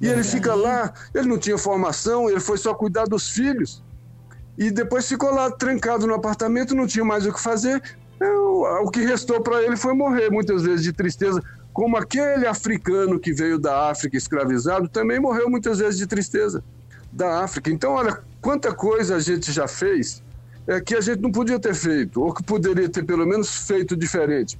e 0.00 0.08
ele 0.08 0.24
fica 0.24 0.54
lá, 0.54 0.92
ele 1.14 1.28
não 1.28 1.38
tinha 1.38 1.56
formação, 1.56 2.28
ele 2.28 2.40
foi 2.40 2.58
só 2.58 2.74
cuidar 2.74 3.04
dos 3.04 3.28
filhos. 3.28 3.82
E 4.58 4.70
depois 4.70 5.08
ficou 5.08 5.32
lá 5.32 5.50
trancado 5.50 6.06
no 6.06 6.14
apartamento, 6.14 6.74
não 6.74 6.86
tinha 6.86 7.04
mais 7.04 7.26
o 7.26 7.32
que 7.32 7.40
fazer. 7.40 7.82
O 8.82 8.90
que 8.90 9.00
restou 9.00 9.42
para 9.42 9.62
ele 9.62 9.76
foi 9.76 9.94
morrer, 9.94 10.30
muitas 10.30 10.62
vezes 10.62 10.82
de 10.82 10.92
tristeza. 10.92 11.42
Como 11.72 11.96
aquele 11.96 12.46
africano 12.46 13.20
que 13.20 13.32
veio 13.32 13.58
da 13.58 13.90
África 13.90 14.16
escravizado 14.16 14.88
também 14.88 15.20
morreu 15.20 15.50
muitas 15.50 15.78
vezes 15.78 15.98
de 15.98 16.06
tristeza 16.06 16.64
da 17.12 17.44
África. 17.44 17.70
Então, 17.70 17.92
olha, 17.92 18.18
quanta 18.40 18.74
coisa 18.74 19.16
a 19.16 19.20
gente 19.20 19.52
já 19.52 19.68
fez 19.68 20.22
é, 20.66 20.80
que 20.80 20.96
a 20.96 21.00
gente 21.00 21.20
não 21.20 21.30
podia 21.30 21.58
ter 21.58 21.74
feito, 21.74 22.22
ou 22.22 22.32
que 22.32 22.42
poderia 22.42 22.88
ter 22.88 23.04
pelo 23.04 23.26
menos 23.26 23.66
feito 23.66 23.94
diferente. 23.94 24.58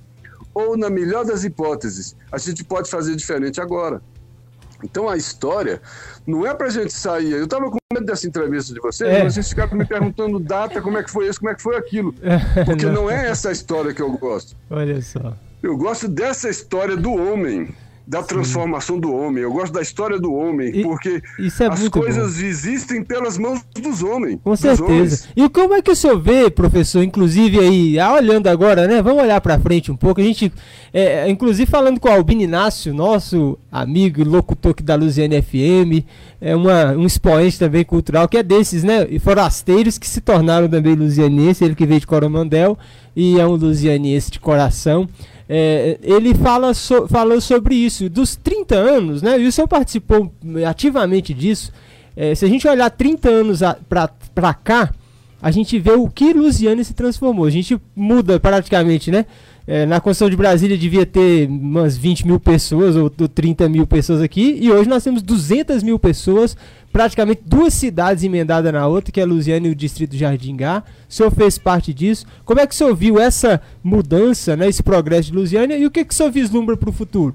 Ou, 0.55 0.77
na 0.77 0.89
melhor 0.91 1.25
das 1.25 1.43
hipóteses, 1.43 2.15
a 2.31 2.39
gente 2.39 2.63
pode 2.65 2.91
fazer 2.91 3.17
diferente 3.17 3.61
agora. 3.61 4.03
Então 4.83 5.09
a 5.09 5.17
história 5.17 5.81
não 6.27 6.47
é 6.47 6.55
pra 6.55 6.69
gente 6.69 6.93
sair. 6.93 7.33
Eu 7.33 7.47
tava 7.47 7.71
com 7.71 7.79
medo 7.93 8.07
dessa 8.07 8.27
entrevista 8.27 8.75
de 8.75 8.81
vocês, 8.81 9.11
é. 9.11 9.25
vocês 9.25 9.49
ficaram 9.49 9.77
me 9.77 9.85
perguntando 9.85 10.39
data, 10.39 10.81
como 10.81 10.99
é 10.99 11.03
que 11.03 11.11
foi 11.11 11.29
isso, 11.29 11.41
como 11.41 11.51
é 11.51 11.55
que 11.55 11.63
foi 11.63 11.77
aquilo. 11.77 12.15
Porque 12.65 12.87
não. 12.87 12.93
não 12.93 13.11
é 13.11 13.29
essa 13.29 13.51
história 13.51 13.95
que 13.95 14.03
eu 14.03 14.11
gosto. 14.19 14.57
Olha 14.71 15.01
só. 15.01 15.37
Eu 15.63 15.77
gosto 15.77 16.07
dessa 16.07 16.49
história 16.49 16.97
do 16.97 17.13
homem 17.13 17.75
da 18.07 18.23
transformação 18.23 18.97
Sim. 18.97 19.01
do 19.01 19.13
homem. 19.13 19.43
Eu 19.43 19.53
gosto 19.53 19.73
da 19.73 19.83
história 19.83 20.19
do 20.19 20.33
homem, 20.33 20.71
e, 20.73 20.83
porque 20.83 21.21
é 21.39 21.67
as 21.67 21.89
coisas 21.89 22.35
bom. 22.39 22.47
existem 22.47 23.03
pelas 23.03 23.37
mãos 23.37 23.61
dos 23.75 24.03
homens. 24.03 24.39
Com 24.45 24.55
certeza. 24.55 25.29
E 25.35 25.49
como 25.49 25.75
é 25.75 25.83
que 25.83 25.91
o 25.91 25.97
senhor 25.97 26.21
vê, 26.21 26.49
professor, 26.49 27.03
inclusive 27.03 27.59
aí, 27.59 27.99
ah, 27.99 28.15
olhando 28.15 28.47
agora, 28.47 28.87
né? 28.87 29.03
Vamos 29.03 29.23
olhar 29.23 29.41
para 29.41 29.59
frente 29.59 29.91
um 29.91 29.97
pouco. 29.97 30.21
A 30.21 30.25
gente, 30.25 30.53
é, 30.93 31.29
inclusive 31.29 31.69
falando 31.69 31.99
com 31.99 32.09
o 32.09 32.13
Albino 32.13 32.43
Inácio, 32.43 32.95
nosso 32.95 33.59
amigo 33.73 34.21
e 34.21 34.25
locutor 34.25 34.71
aqui 34.71 34.85
da 34.85 34.95
Luziane 34.95 35.43
FM, 35.43 36.07
é 36.41 36.55
uma, 36.55 36.93
um 36.93 37.07
expoente 37.07 37.59
também 37.59 37.85
cultural, 37.85 38.29
que 38.29 38.39
é 38.39 38.43
desses, 38.43 38.85
né? 38.85 39.07
Forasteiros 39.19 39.99
que 39.99 40.07
se 40.07 40.21
tornaram 40.21 40.69
também 40.69 40.95
luzianense, 40.95 41.65
ele 41.65 41.75
que 41.75 41.85
veio 41.85 41.99
de 41.99 42.07
Coromandel 42.07 42.79
e 43.17 43.41
é 43.41 43.47
um 43.47 43.57
luzianense 43.57 44.31
de 44.31 44.39
coração. 44.39 45.09
É, 45.49 45.99
ele 46.03 46.35
fala 46.35 46.75
so, 46.75 47.07
falou 47.07 47.41
sobre 47.41 47.75
isso, 47.75 48.09
dos 48.11 48.35
30 48.37 48.75
anos, 48.75 49.23
né? 49.23 49.39
E 49.39 49.47
o 49.47 49.53
senhor 49.53 49.69
participou 49.69 50.33
ativamente 50.69 51.33
disso. 51.33 51.73
É, 52.17 52.35
se 52.35 52.45
a 52.45 52.49
gente 52.49 52.67
olhar 52.67 52.91
30 52.91 53.29
anos 53.29 53.61
para 53.89 54.55
cá, 54.55 54.91
a 55.41 55.51
gente 55.51 55.79
vê 55.79 55.93
o 55.93 56.09
que 56.09 56.33
Lusiane 56.33 56.85
se 56.85 56.95
transformou. 56.95 57.45
A 57.45 57.51
gente 57.51 57.81
muda 57.95 58.41
praticamente, 58.41 59.11
né? 59.11 59.27
É, 59.67 59.85
na 59.85 60.01
Constituição 60.01 60.31
de 60.31 60.37
Brasília 60.37 60.79
devia 60.79 61.05
ter 61.05 61.49
umas 61.49 61.97
20 61.97 62.25
mil 62.25 62.39
pessoas 62.39 62.95
ou 62.95 63.11
30 63.11 63.69
mil 63.69 63.85
pessoas 63.85 64.23
aqui, 64.23 64.57
e 64.61 64.71
hoje 64.71 64.89
nós 64.89 65.03
temos 65.03 65.23
200 65.23 65.83
mil 65.83 65.99
pessoas, 65.99 66.57
praticamente 66.93 67.43
duas 67.45 67.75
cidades 67.75 68.23
emendadas 68.23 68.73
na 68.73 68.87
outra, 68.87 69.11
que 69.11 69.21
é 69.21 69.25
Lusiana 69.25 69.67
e 69.67 69.71
o 69.71 69.75
Distrito 69.75 70.13
de 70.13 70.19
Jardingá. 70.19 70.85
O 71.09 71.13
senhor 71.13 71.33
fez 71.33 71.59
parte 71.59 71.93
disso. 71.93 72.27
Como 72.45 72.61
é 72.61 72.67
que 72.67 72.75
o 72.75 72.77
senhor 72.77 72.95
viu 72.95 73.19
essa 73.19 73.61
mudança, 73.83 74.57
né, 74.57 74.69
esse 74.69 74.85
progresso 74.85 75.33
de 75.33 75.37
Lusiana, 75.37 75.75
e 75.75 75.85
o 75.85 75.91
que, 75.91 76.05
que 76.05 76.15
o 76.15 76.17
senhor 76.17 76.31
vislumbra 76.31 76.77
para 76.77 76.91
o 76.91 76.93
futuro? 76.93 77.35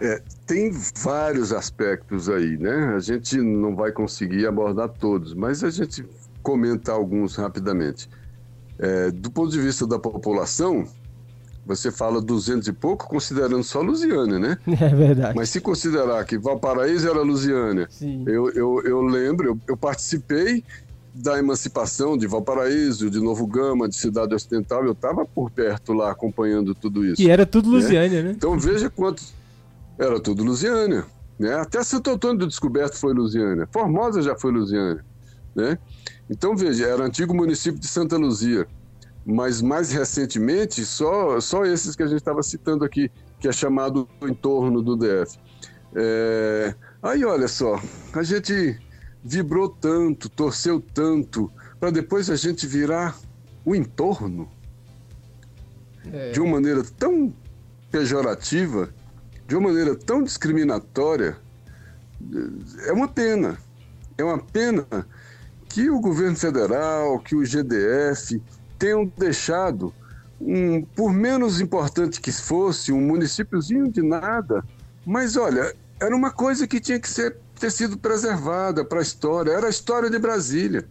É, 0.00 0.22
tem 0.46 0.70
vários 1.02 1.52
aspectos 1.52 2.28
aí, 2.30 2.56
né? 2.56 2.94
A 2.96 3.00
gente 3.00 3.36
não 3.36 3.76
vai 3.76 3.92
conseguir 3.92 4.46
abordar 4.46 4.88
todos, 4.88 5.34
mas 5.34 5.62
a 5.62 5.70
gente 5.70 6.06
comenta 6.42 6.92
alguns 6.92 7.36
rapidamente. 7.36 8.08
É, 8.78 9.10
do 9.10 9.30
ponto 9.30 9.50
de 9.50 9.60
vista 9.60 9.86
da 9.86 9.98
população, 9.98 10.86
você 11.66 11.92
fala 11.92 12.20
200 12.20 12.68
e 12.68 12.72
pouco, 12.72 13.06
considerando 13.06 13.62
só 13.62 13.82
Lusiânia, 13.82 14.38
né? 14.38 14.58
É 14.80 14.88
verdade. 14.88 15.36
Mas 15.36 15.50
se 15.50 15.60
considerar 15.60 16.24
que 16.24 16.38
Valparaíso 16.38 17.08
era 17.08 17.20
Lusiânia, 17.20 17.88
eu, 18.26 18.50
eu, 18.52 18.82
eu 18.84 19.02
lembro, 19.02 19.48
eu, 19.48 19.60
eu, 19.68 19.76
participei 19.76 20.64
da 21.14 21.38
emancipação 21.38 22.16
de 22.16 22.26
Valparaíso, 22.26 23.10
de 23.10 23.20
Novo 23.20 23.46
Gama, 23.46 23.88
de 23.88 23.96
Cidade 23.96 24.34
Ocidental, 24.34 24.84
eu 24.84 24.92
estava 24.92 25.26
por 25.26 25.50
perto 25.50 25.92
lá 25.92 26.10
acompanhando 26.10 26.74
tudo 26.74 27.04
isso. 27.04 27.20
E 27.20 27.28
era 27.28 27.44
tudo 27.44 27.68
Lusiânia, 27.68 28.22
né? 28.22 28.28
né? 28.30 28.34
Então 28.36 28.58
veja 28.58 28.88
quantos. 28.88 29.34
Era 29.98 30.20
tudo 30.20 30.44
Lusiânia. 30.44 31.04
Né? 31.38 31.54
Até 31.54 31.82
Santo 31.82 32.10
Antônio 32.10 32.38
do 32.38 32.46
Descoberto 32.46 32.94
foi 32.94 33.12
Lusiânia. 33.12 33.68
Formosa 33.70 34.22
já 34.22 34.36
foi 34.36 34.52
Lusiânia. 34.52 35.04
Né? 35.54 35.76
Então, 36.30 36.54
veja, 36.54 36.86
era 36.86 37.04
antigo 37.04 37.34
município 37.34 37.80
de 37.80 37.86
Santa 37.86 38.16
Luzia, 38.16 38.66
mas 39.24 39.62
mais 39.62 39.90
recentemente, 39.90 40.84
só, 40.84 41.40
só 41.40 41.64
esses 41.64 41.96
que 41.96 42.02
a 42.02 42.06
gente 42.06 42.18
estava 42.18 42.42
citando 42.42 42.84
aqui, 42.84 43.10
que 43.40 43.48
é 43.48 43.52
chamado 43.52 44.08
o 44.20 44.28
entorno 44.28 44.82
do 44.82 44.96
DF. 44.96 45.38
É... 45.94 46.74
Aí, 47.02 47.24
olha 47.24 47.48
só, 47.48 47.80
a 48.12 48.22
gente 48.22 48.78
vibrou 49.24 49.68
tanto, 49.68 50.28
torceu 50.28 50.80
tanto, 50.80 51.50
para 51.80 51.90
depois 51.90 52.28
a 52.28 52.36
gente 52.36 52.66
virar 52.66 53.16
o 53.64 53.74
entorno 53.74 54.48
é. 56.12 56.30
de 56.30 56.40
uma 56.40 56.52
maneira 56.52 56.82
tão 56.82 57.32
pejorativa, 57.90 58.90
de 59.46 59.56
uma 59.56 59.68
maneira 59.68 59.94
tão 59.94 60.22
discriminatória. 60.22 61.36
É 62.86 62.92
uma 62.92 63.08
pena. 63.08 63.58
É 64.16 64.24
uma 64.24 64.38
pena 64.38 64.86
que 65.68 65.90
o 65.90 66.00
governo 66.00 66.36
federal, 66.36 67.18
que 67.18 67.36
o 67.36 67.42
GDF 67.42 68.40
tenham 68.78 69.10
deixado 69.16 69.92
um, 70.40 70.82
por 70.82 71.12
menos 71.12 71.60
importante 71.60 72.20
que 72.20 72.32
fosse, 72.32 72.92
um 72.92 73.00
municípiozinho 73.00 73.90
de 73.90 74.02
nada, 74.02 74.64
mas 75.04 75.36
olha, 75.36 75.74
era 76.00 76.14
uma 76.14 76.30
coisa 76.30 76.66
que 76.66 76.80
tinha 76.80 76.98
que 76.98 77.08
ser, 77.08 77.36
ter 77.58 77.70
sido 77.70 77.98
preservada 77.98 78.84
para 78.84 79.00
a 79.00 79.02
história, 79.02 79.50
era 79.50 79.66
a 79.66 79.70
história 79.70 80.08
de 80.08 80.18
Brasília. 80.18 80.86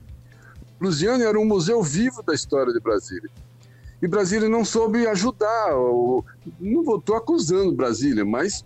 Lusiane 0.79 1.23
era 1.23 1.39
um 1.39 1.45
museu 1.45 1.81
vivo 1.81 2.21
da 2.21 2.33
história 2.33 2.71
de 2.71 2.79
Brasília. 2.79 3.29
E 4.01 4.07
Brasília 4.07 4.47
não 4.47 4.63
soube 4.63 5.07
ajudar, 5.07 5.73
ou, 5.73 6.23
não 6.59 6.97
estou 6.97 7.15
acusando 7.15 7.71
Brasília, 7.71 8.23
mas 8.23 8.63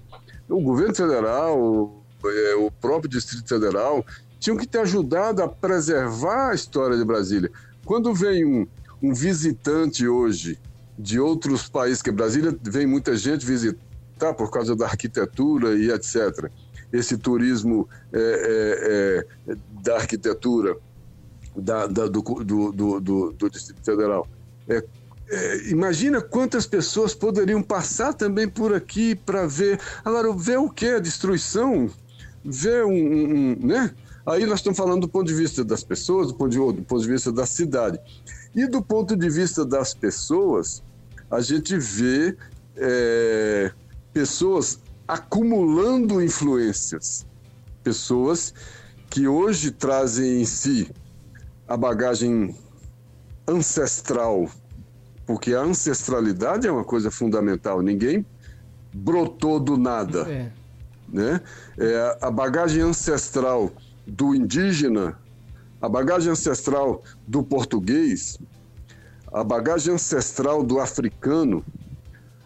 o 0.50 0.60
governo 0.62 0.94
federal, 0.94 2.04
é, 2.26 2.56
o 2.56 2.70
próprio 2.70 3.10
Distrito 3.10 3.48
Federal, 3.48 4.06
tinham 4.42 4.58
que 4.58 4.68
ter 4.68 4.80
ajudado 4.80 5.44
a 5.44 5.48
preservar 5.48 6.50
a 6.50 6.56
história 6.56 6.98
de 6.98 7.06
Brasília. 7.06 7.52
Quando 7.86 8.12
vem 8.12 8.44
um, 8.44 8.68
um 9.02 9.14
visitante 9.14 10.08
hoje 10.08 10.58
de 10.98 11.20
outros 11.20 11.70
países, 11.70 12.02
que 12.02 12.12
Brasília 12.12 12.54
vem 12.64 12.88
muita 12.88 13.16
gente 13.16 13.46
visitar 13.46 14.34
por 14.36 14.50
causa 14.50 14.76
da 14.76 14.88
arquitetura 14.88 15.76
e 15.76 15.92
etc. 15.92 16.50
Esse 16.92 17.18
turismo 17.18 17.88
é, 18.12 18.20
é, 19.48 19.52
é, 19.52 19.58
da 19.84 19.98
arquitetura 19.98 20.76
da, 21.56 21.86
da, 21.86 22.08
do, 22.08 22.22
do, 22.22 22.72
do, 22.72 23.32
do, 23.32 23.50
Distrito 23.50 23.86
Federal. 23.86 24.28
É, 24.68 24.84
é, 25.30 25.70
imagina 25.70 26.20
quantas 26.20 26.66
pessoas 26.66 27.14
poderiam 27.14 27.62
passar 27.62 28.14
também 28.14 28.48
por 28.48 28.74
aqui 28.74 29.14
para 29.16 29.46
ver. 29.46 29.80
Agora, 30.04 30.34
ver 30.34 30.58
o 30.58 30.70
que? 30.70 30.88
A 30.88 31.00
destruição? 31.00 31.92
Ver 32.44 32.86
um, 32.86 32.92
um, 32.92 33.56
né? 33.60 33.94
Aí 34.26 34.46
nós 34.46 34.60
estamos 34.60 34.78
falando 34.78 35.02
do 35.02 35.10
ponto 35.10 35.28
de 35.28 35.34
vista 35.34 35.64
das 35.64 35.84
pessoas, 35.84 36.28
do 36.28 36.36
ponto 36.36 36.50
de, 36.52 36.58
do 36.58 36.84
ponto 36.84 37.02
de 37.02 37.08
vista 37.08 37.32
da 37.32 37.46
cidade. 37.46 38.00
E 38.54 38.68
do 38.68 38.82
ponto 38.82 39.16
de 39.16 39.30
vista 39.30 39.66
das 39.66 39.94
pessoas, 39.94 40.84
a 41.30 41.42
gente 41.42 41.78
vê 41.78 42.38
é, 42.76 43.72
pessoas 44.14 44.80
acumulando 45.08 46.22
influências. 46.22 47.26
Pessoas 47.84 48.54
que 49.10 49.28
hoje 49.28 49.72
trazem 49.72 50.42
em 50.42 50.46
si 50.46 50.92
a 51.68 51.76
bagagem 51.76 52.56
ancestral, 53.48 54.50
porque 55.26 55.54
a 55.54 55.62
ancestralidade 55.62 56.68
é 56.68 56.72
uma 56.72 56.84
coisa 56.84 57.10
fundamental. 57.10 57.82
Ninguém 57.82 58.26
brotou 58.94 59.60
do 59.60 59.78
nada, 59.78 60.30
é. 60.30 60.52
né? 61.10 61.42
É, 61.78 62.18
a 62.22 62.30
bagagem 62.30 62.84
ancestral 62.84 63.72
do 64.06 64.36
indígena, 64.36 65.18
a 65.82 65.90
bagagem 65.90 66.32
ancestral 66.32 67.04
do 67.28 67.44
português, 67.44 68.38
a 69.32 69.44
bagagem 69.44 69.94
ancestral 69.94 70.64
do 70.64 70.80
africano, 70.80 71.64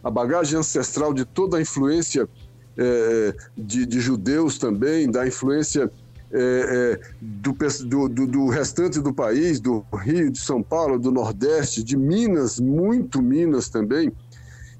a 0.03 0.09
bagagem 0.09 0.59
ancestral 0.59 1.13
de 1.13 1.25
toda 1.25 1.57
a 1.57 1.61
influência 1.61 2.29
é, 2.77 3.35
de, 3.57 3.85
de 3.85 3.99
judeus 3.99 4.57
também, 4.57 5.09
da 5.09 5.27
influência 5.27 5.91
é, 6.31 6.99
é, 6.99 6.99
do, 7.21 8.09
do, 8.09 8.27
do, 8.27 8.49
restante 8.49 8.99
do 8.99 9.13
país, 9.13 9.59
do 9.59 9.85
Rio, 9.93 10.31
de 10.31 10.39
São 10.39 10.61
Paulo, 10.61 10.99
do 10.99 11.11
Nordeste, 11.11 11.83
de 11.83 11.95
Minas, 11.95 12.59
muito 12.59 13.21
Minas 13.21 13.69
também. 13.69 14.11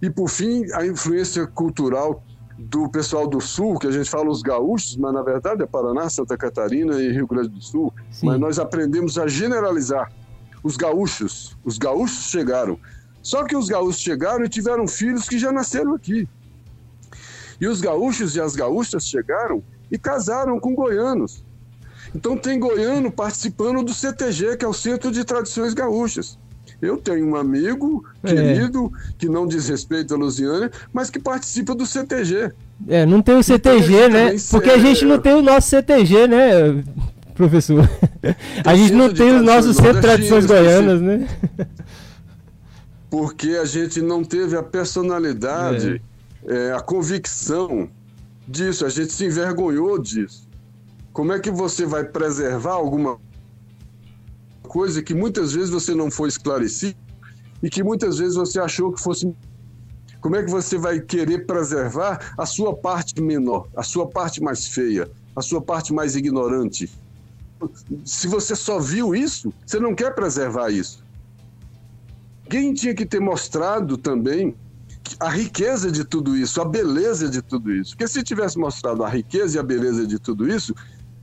E, 0.01 0.09
por 0.09 0.29
fim, 0.29 0.65
a 0.73 0.85
influência 0.85 1.47
cultural 1.47 2.23
do 2.57 2.89
pessoal 2.89 3.27
do 3.27 3.41
Sul, 3.41 3.77
que 3.77 3.87
a 3.87 3.91
gente 3.91 4.09
fala 4.09 4.29
os 4.29 4.41
gaúchos, 4.41 4.95
mas 4.95 5.13
na 5.13 5.21
verdade 5.21 5.61
é 5.63 5.65
Paraná, 5.65 6.09
Santa 6.09 6.37
Catarina 6.37 7.01
e 7.01 7.11
Rio 7.11 7.27
Grande 7.27 7.49
do 7.49 7.61
Sul. 7.61 7.93
Sim. 8.11 8.27
Mas 8.27 8.39
nós 8.39 8.59
aprendemos 8.59 9.17
a 9.17 9.27
generalizar. 9.27 10.11
Os 10.63 10.77
gaúchos, 10.77 11.55
os 11.63 11.77
gaúchos 11.77 12.29
chegaram. 12.29 12.79
Só 13.21 13.43
que 13.43 13.55
os 13.55 13.67
gaúchos 13.67 14.01
chegaram 14.01 14.45
e 14.45 14.49
tiveram 14.49 14.87
filhos 14.87 15.27
que 15.27 15.37
já 15.37 15.51
nasceram 15.51 15.93
aqui. 15.93 16.27
E 17.59 17.67
os 17.67 17.81
gaúchos 17.81 18.35
e 18.35 18.41
as 18.41 18.55
gaúchas 18.55 19.05
chegaram 19.05 19.63
e 19.91 19.97
casaram 19.97 20.59
com 20.59 20.73
goianos. 20.73 21.43
Então 22.13 22.37
tem 22.37 22.59
goiano 22.59 23.11
participando 23.11 23.83
do 23.83 23.93
CTG, 23.93 24.57
que 24.57 24.65
é 24.65 24.67
o 24.67 24.73
Centro 24.73 25.11
de 25.11 25.23
Tradições 25.23 25.73
Gaúchas. 25.73 26.39
Eu 26.85 26.97
tenho 26.97 27.27
um 27.27 27.35
amigo 27.35 28.05
é. 28.23 28.33
querido 28.33 28.91
que 29.17 29.27
não 29.27 29.47
diz 29.47 29.67
respeito 29.67 30.13
a 30.13 30.17
Lusiana, 30.17 30.71
mas 30.93 31.09
que 31.09 31.19
participa 31.19 31.73
do 31.73 31.85
CTG. 31.85 32.51
É, 32.87 33.05
não 33.05 33.21
tem 33.21 33.35
o 33.37 33.43
CTG, 33.43 34.09
né? 34.09 34.35
Porque 34.51 34.69
a 34.69 34.77
gente 34.77 35.05
não 35.05 35.19
tem 35.19 35.33
o 35.33 35.41
nosso 35.41 35.69
CTG, 35.69 36.27
né, 36.27 36.83
professor? 37.33 37.89
a 38.65 38.75
gente 38.75 38.93
não 38.93 39.13
tem 39.13 39.35
os 39.35 39.41
nossos 39.41 39.77
Centro 39.77 39.93
de 39.93 40.01
Tradições 40.01 40.45
Goianas, 40.45 41.01
né? 41.01 41.27
Porque 43.09 43.51
a 43.51 43.65
gente 43.65 44.01
não 44.01 44.23
teve 44.23 44.57
a 44.57 44.63
personalidade, 44.63 46.01
é. 46.45 46.69
É, 46.69 46.73
a 46.73 46.81
convicção 46.81 47.89
disso, 48.47 48.85
a 48.85 48.89
gente 48.89 49.11
se 49.11 49.25
envergonhou 49.25 49.97
disso. 49.97 50.47
Como 51.11 51.31
é 51.31 51.39
que 51.39 51.49
você 51.49 51.85
vai 51.85 52.03
preservar 52.03 52.73
alguma 52.73 53.17
coisa 54.75 55.01
que 55.01 55.13
muitas 55.13 55.53
vezes 55.53 55.69
você 55.69 55.95
não 55.95 56.11
foi 56.11 56.27
esclarecido 56.27 56.97
e 57.63 57.69
que 57.69 57.81
muitas 57.81 58.17
vezes 58.17 58.35
você 58.35 58.59
achou 58.59 58.91
que 58.91 59.01
fosse. 59.01 59.33
Como 60.19 60.35
é 60.35 60.43
que 60.43 60.51
você 60.51 60.77
vai 60.77 60.99
querer 60.99 61.45
preservar 61.45 62.33
a 62.37 62.45
sua 62.45 62.75
parte 62.75 63.21
menor, 63.21 63.69
a 63.73 63.83
sua 63.83 64.05
parte 64.05 64.43
mais 64.43 64.67
feia, 64.67 65.09
a 65.33 65.41
sua 65.41 65.61
parte 65.61 65.93
mais 65.93 66.17
ignorante? 66.17 66.91
Se 68.03 68.27
você 68.27 68.53
só 68.53 68.77
viu 68.77 69.15
isso, 69.15 69.53
você 69.65 69.79
não 69.79 69.95
quer 69.95 70.13
preservar 70.13 70.69
isso. 70.71 71.01
Quem 72.49 72.73
tinha 72.73 72.93
que 72.93 73.05
ter 73.05 73.21
mostrado 73.21 73.95
também 73.97 74.53
a 75.21 75.29
riqueza 75.29 75.89
de 75.89 76.03
tudo 76.03 76.35
isso, 76.35 76.59
a 76.59 76.65
beleza 76.65 77.29
de 77.29 77.41
tudo 77.41 77.71
isso. 77.73 77.91
Porque 77.91 78.09
se 78.09 78.21
tivesse 78.23 78.57
mostrado 78.57 79.05
a 79.05 79.09
riqueza 79.09 79.55
e 79.55 79.59
a 79.59 79.63
beleza 79.63 80.05
de 80.05 80.19
tudo 80.19 80.49
isso, 80.49 80.75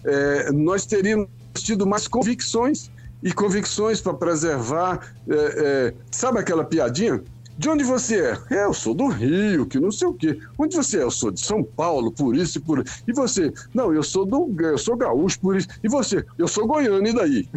é, 0.04 0.50
nós 0.52 0.86
teríamos 0.86 1.28
tido 1.58 1.86
mais 1.86 2.08
convicções 2.08 2.90
e 3.22 3.32
convicções 3.32 4.00
para 4.00 4.14
preservar. 4.14 5.14
É, 5.28 5.34
é, 5.34 5.94
sabe 6.10 6.38
aquela 6.38 6.64
piadinha? 6.64 7.22
De 7.56 7.68
onde 7.68 7.84
você 7.84 8.18
é? 8.18 8.38
é? 8.50 8.64
Eu 8.64 8.72
sou 8.72 8.94
do 8.94 9.08
Rio, 9.08 9.66
que 9.66 9.78
não 9.78 9.92
sei 9.92 10.08
o 10.08 10.14
quê. 10.14 10.38
Onde 10.58 10.74
você 10.74 10.98
é? 10.98 11.02
Eu 11.02 11.10
sou 11.10 11.30
de 11.30 11.38
São 11.38 11.62
Paulo, 11.62 12.10
por 12.10 12.34
isso 12.34 12.58
e 12.58 12.60
por. 12.60 12.82
E 13.06 13.12
você? 13.12 13.52
Não, 13.74 13.92
eu 13.92 14.02
sou 14.02 14.24
do, 14.24 14.52
eu 14.60 14.78
sou 14.78 14.96
gaúcho, 14.96 15.38
por 15.38 15.56
isso. 15.56 15.68
E 15.84 15.88
você? 15.88 16.24
Eu 16.38 16.48
sou 16.48 16.66
goiano, 16.66 17.06
e 17.06 17.12
daí? 17.12 17.48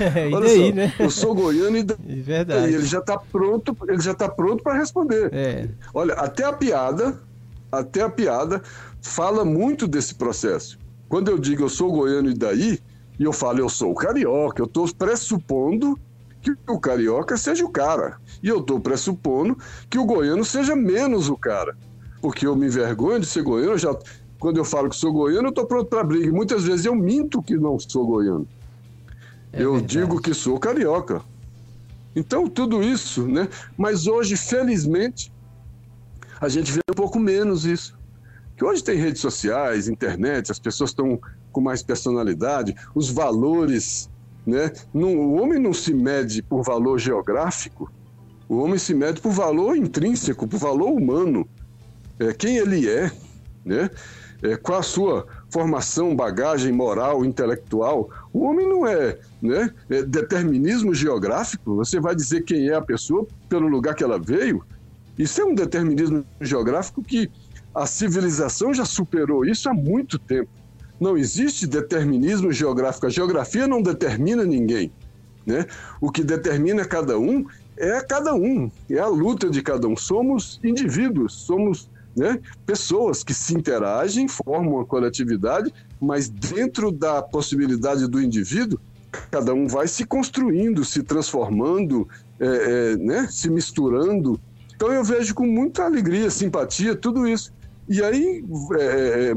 É, 0.00 0.26
e 0.28 0.40
daí, 0.40 0.68
só, 0.68 0.74
né? 0.74 0.94
Eu 0.98 1.10
sou 1.10 1.34
goiano 1.34 1.76
e 1.76 1.82
daí. 1.82 1.98
É 2.08 2.22
verdade. 2.22 2.72
ele 2.72 2.86
já 2.86 2.98
está 2.98 3.18
pronto, 3.18 3.76
ele 3.88 4.00
já 4.00 4.12
está 4.12 4.28
pronto 4.28 4.62
para 4.62 4.78
responder. 4.78 5.28
É. 5.32 5.68
Olha, 5.92 6.14
até 6.14 6.44
a 6.44 6.52
piada, 6.52 7.20
até 7.70 8.02
a 8.02 8.08
piada 8.08 8.62
fala 9.02 9.44
muito 9.44 9.86
desse 9.86 10.14
processo. 10.14 10.78
Quando 11.08 11.30
eu 11.30 11.38
digo 11.38 11.62
eu 11.62 11.68
sou 11.68 11.92
goiano 11.92 12.30
e 12.30 12.34
daí, 12.34 12.80
e 13.18 13.24
eu 13.24 13.32
falo 13.32 13.60
eu 13.60 13.68
sou 13.68 13.94
carioca, 13.94 14.60
eu 14.60 14.66
estou 14.66 14.88
pressupondo 14.94 15.98
que 16.40 16.54
o 16.68 16.78
carioca 16.78 17.36
seja 17.36 17.64
o 17.64 17.70
cara. 17.70 18.18
E 18.42 18.48
eu 18.48 18.60
estou 18.60 18.78
pressupondo 18.78 19.56
que 19.90 19.98
o 19.98 20.04
goiano 20.04 20.44
seja 20.44 20.76
menos 20.76 21.28
o 21.28 21.36
cara. 21.36 21.76
Porque 22.20 22.46
eu 22.46 22.54
me 22.54 22.66
envergonho 22.66 23.18
de 23.18 23.26
ser 23.26 23.42
goiano, 23.42 23.76
já, 23.76 23.96
quando 24.38 24.58
eu 24.58 24.64
falo 24.64 24.88
que 24.88 24.96
sou 24.96 25.12
goiano, 25.12 25.48
eu 25.48 25.50
estou 25.50 25.66
pronto 25.66 25.88
para 25.88 26.04
briga. 26.04 26.26
E 26.26 26.30
muitas 26.30 26.64
vezes 26.64 26.86
eu 26.86 26.94
minto 26.94 27.42
que 27.42 27.56
não 27.56 27.78
sou 27.78 28.06
goiano. 28.06 28.46
É 29.52 29.62
eu 29.62 29.72
verdade. 29.72 29.92
digo 29.92 30.20
que 30.20 30.34
sou 30.34 30.58
carioca. 30.58 31.22
Então, 32.14 32.48
tudo 32.48 32.82
isso, 32.82 33.26
né? 33.26 33.48
Mas 33.76 34.06
hoje, 34.06 34.36
felizmente, 34.36 35.32
a 36.40 36.48
gente 36.48 36.70
vê 36.70 36.80
um 36.90 36.94
pouco 36.94 37.18
menos 37.18 37.64
isso. 37.64 37.95
Que 38.56 38.64
hoje 38.64 38.82
tem 38.82 38.96
redes 38.96 39.20
sociais, 39.20 39.88
internet, 39.88 40.50
as 40.50 40.58
pessoas 40.58 40.90
estão 40.90 41.20
com 41.52 41.60
mais 41.60 41.82
personalidade, 41.82 42.74
os 42.94 43.10
valores 43.10 44.08
né? 44.46 44.72
Não, 44.94 45.16
o 45.16 45.42
homem 45.42 45.58
não 45.58 45.72
se 45.72 45.92
mede 45.92 46.40
por 46.40 46.62
valor 46.62 46.98
geográfico, 46.98 47.90
o 48.48 48.58
homem 48.58 48.78
se 48.78 48.94
mede 48.94 49.20
por 49.20 49.32
valor 49.32 49.76
intrínseco, 49.76 50.46
por 50.46 50.58
valor 50.58 50.92
humano. 50.92 51.48
É, 52.18 52.32
quem 52.32 52.56
ele 52.56 52.88
é, 52.88 53.10
né? 53.64 53.90
É, 54.42 54.56
qual 54.56 54.78
a 54.78 54.82
sua 54.82 55.26
formação, 55.50 56.14
bagagem 56.14 56.72
moral, 56.72 57.24
intelectual. 57.24 58.08
O 58.32 58.44
homem 58.44 58.68
não 58.68 58.86
é, 58.86 59.18
né? 59.42 59.74
É 59.90 60.02
determinismo 60.02 60.94
geográfico. 60.94 61.74
Você 61.76 61.98
vai 61.98 62.14
dizer 62.14 62.42
quem 62.42 62.68
é 62.68 62.74
a 62.74 62.82
pessoa 62.82 63.26
pelo 63.48 63.66
lugar 63.66 63.94
que 63.94 64.04
ela 64.04 64.18
veio. 64.18 64.62
Isso 65.18 65.40
é 65.40 65.44
um 65.44 65.54
determinismo 65.54 66.24
geográfico 66.40 67.02
que 67.02 67.30
a 67.76 67.86
civilização 67.86 68.72
já 68.72 68.86
superou 68.86 69.44
isso 69.44 69.68
há 69.68 69.74
muito 69.74 70.18
tempo. 70.18 70.48
Não 70.98 71.16
existe 71.16 71.66
determinismo 71.66 72.50
geográfico. 72.50 73.06
A 73.06 73.10
geografia 73.10 73.66
não 73.66 73.82
determina 73.82 74.44
ninguém. 74.44 74.90
Né? 75.44 75.66
O 76.00 76.10
que 76.10 76.24
determina 76.24 76.86
cada 76.86 77.18
um 77.18 77.44
é 77.76 78.00
cada 78.00 78.34
um, 78.34 78.70
é 78.88 78.98
a 78.98 79.06
luta 79.06 79.50
de 79.50 79.60
cada 79.60 79.86
um. 79.86 79.94
Somos 79.94 80.58
indivíduos, 80.64 81.34
somos 81.34 81.90
né, 82.16 82.40
pessoas 82.64 83.22
que 83.22 83.34
se 83.34 83.54
interagem, 83.54 84.26
formam 84.26 84.76
uma 84.76 84.86
coletividade, 84.86 85.72
mas 86.00 86.30
dentro 86.30 86.90
da 86.90 87.20
possibilidade 87.20 88.08
do 88.08 88.20
indivíduo, 88.22 88.80
cada 89.30 89.52
um 89.52 89.66
vai 89.66 89.86
se 89.86 90.06
construindo, 90.06 90.82
se 90.82 91.02
transformando, 91.02 92.08
é, 92.40 92.46
é, 92.46 92.96
né, 92.96 93.28
se 93.30 93.50
misturando. 93.50 94.40
Então 94.74 94.90
eu 94.90 95.04
vejo 95.04 95.34
com 95.34 95.46
muita 95.46 95.84
alegria, 95.84 96.30
simpatia, 96.30 96.96
tudo 96.96 97.28
isso. 97.28 97.52
E 97.88 98.02
aí, 98.02 98.44
é, 98.78 99.34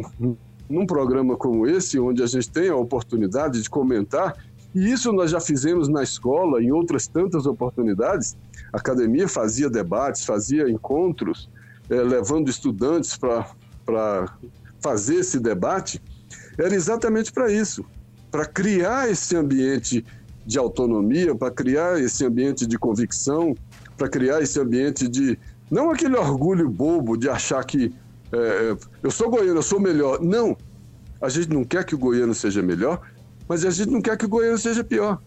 num 0.70 0.86
programa 0.86 1.36
como 1.36 1.68
esse, 1.68 2.00
onde 2.00 2.24
a 2.24 2.26
gente 2.26 2.50
tem 2.50 2.70
a 2.70 2.76
oportunidade 2.76 3.62
de 3.62 3.70
comentar, 3.70 4.36
e 4.74 4.92
isso 4.92 5.12
nós 5.12 5.32
já 5.32 5.40
fizemos 5.40 5.88
na 5.88 6.04
escola, 6.04 6.62
em 6.62 6.72
outras 6.72 7.08
tantas 7.08 7.46
oportunidades, 7.46 8.38
a 8.72 8.78
academia 8.78 9.28
fazia 9.28 9.70
debates, 9.70 10.26
fazia 10.26 10.70
encontros, 10.70 11.50
é, 11.90 11.96
levando 11.96 12.50
estudantes 12.50 13.18
para 13.18 14.38
fazer 14.80 15.16
esse 15.16 15.40
debate, 15.40 16.02
era 16.58 16.74
exatamente 16.74 17.32
para 17.32 17.52
isso 17.52 17.84
para 18.32 18.46
criar 18.46 19.10
esse 19.10 19.36
ambiente 19.36 20.06
de 20.46 20.58
autonomia, 20.58 21.36
para 21.36 21.52
criar 21.52 22.00
esse 22.00 22.26
ambiente 22.26 22.66
de 22.66 22.78
convicção, 22.78 23.56
para 23.98 24.08
criar 24.08 24.42
esse 24.42 24.60
ambiente 24.60 25.08
de. 25.08 25.38
Não 25.70 25.92
aquele 25.92 26.16
orgulho 26.16 26.68
bobo 26.70 27.16
de 27.16 27.30
achar 27.30 27.64
que 27.64 27.94
é, 28.32 28.76
eu 29.02 29.12
sou 29.12 29.30
goiano, 29.30 29.60
eu 29.60 29.64
sou 29.64 29.80
melhor. 29.80 30.22
Não. 30.22 30.56
A 31.22 31.30
gente 31.30 31.50
não 31.50 31.64
quer 31.64 31.84
que 31.84 31.96
o 31.96 31.98
goiano 31.98 32.34
seja 32.34 32.62
melhor, 32.62 33.02
mas 33.48 33.66
a 33.66 33.70
gente 33.70 33.90
não 33.90 34.02
quer 34.02 34.18
que 34.18 34.26
o 34.26 34.30
goiano 34.30 34.58
seja 34.58 34.84
pior. 34.84 35.20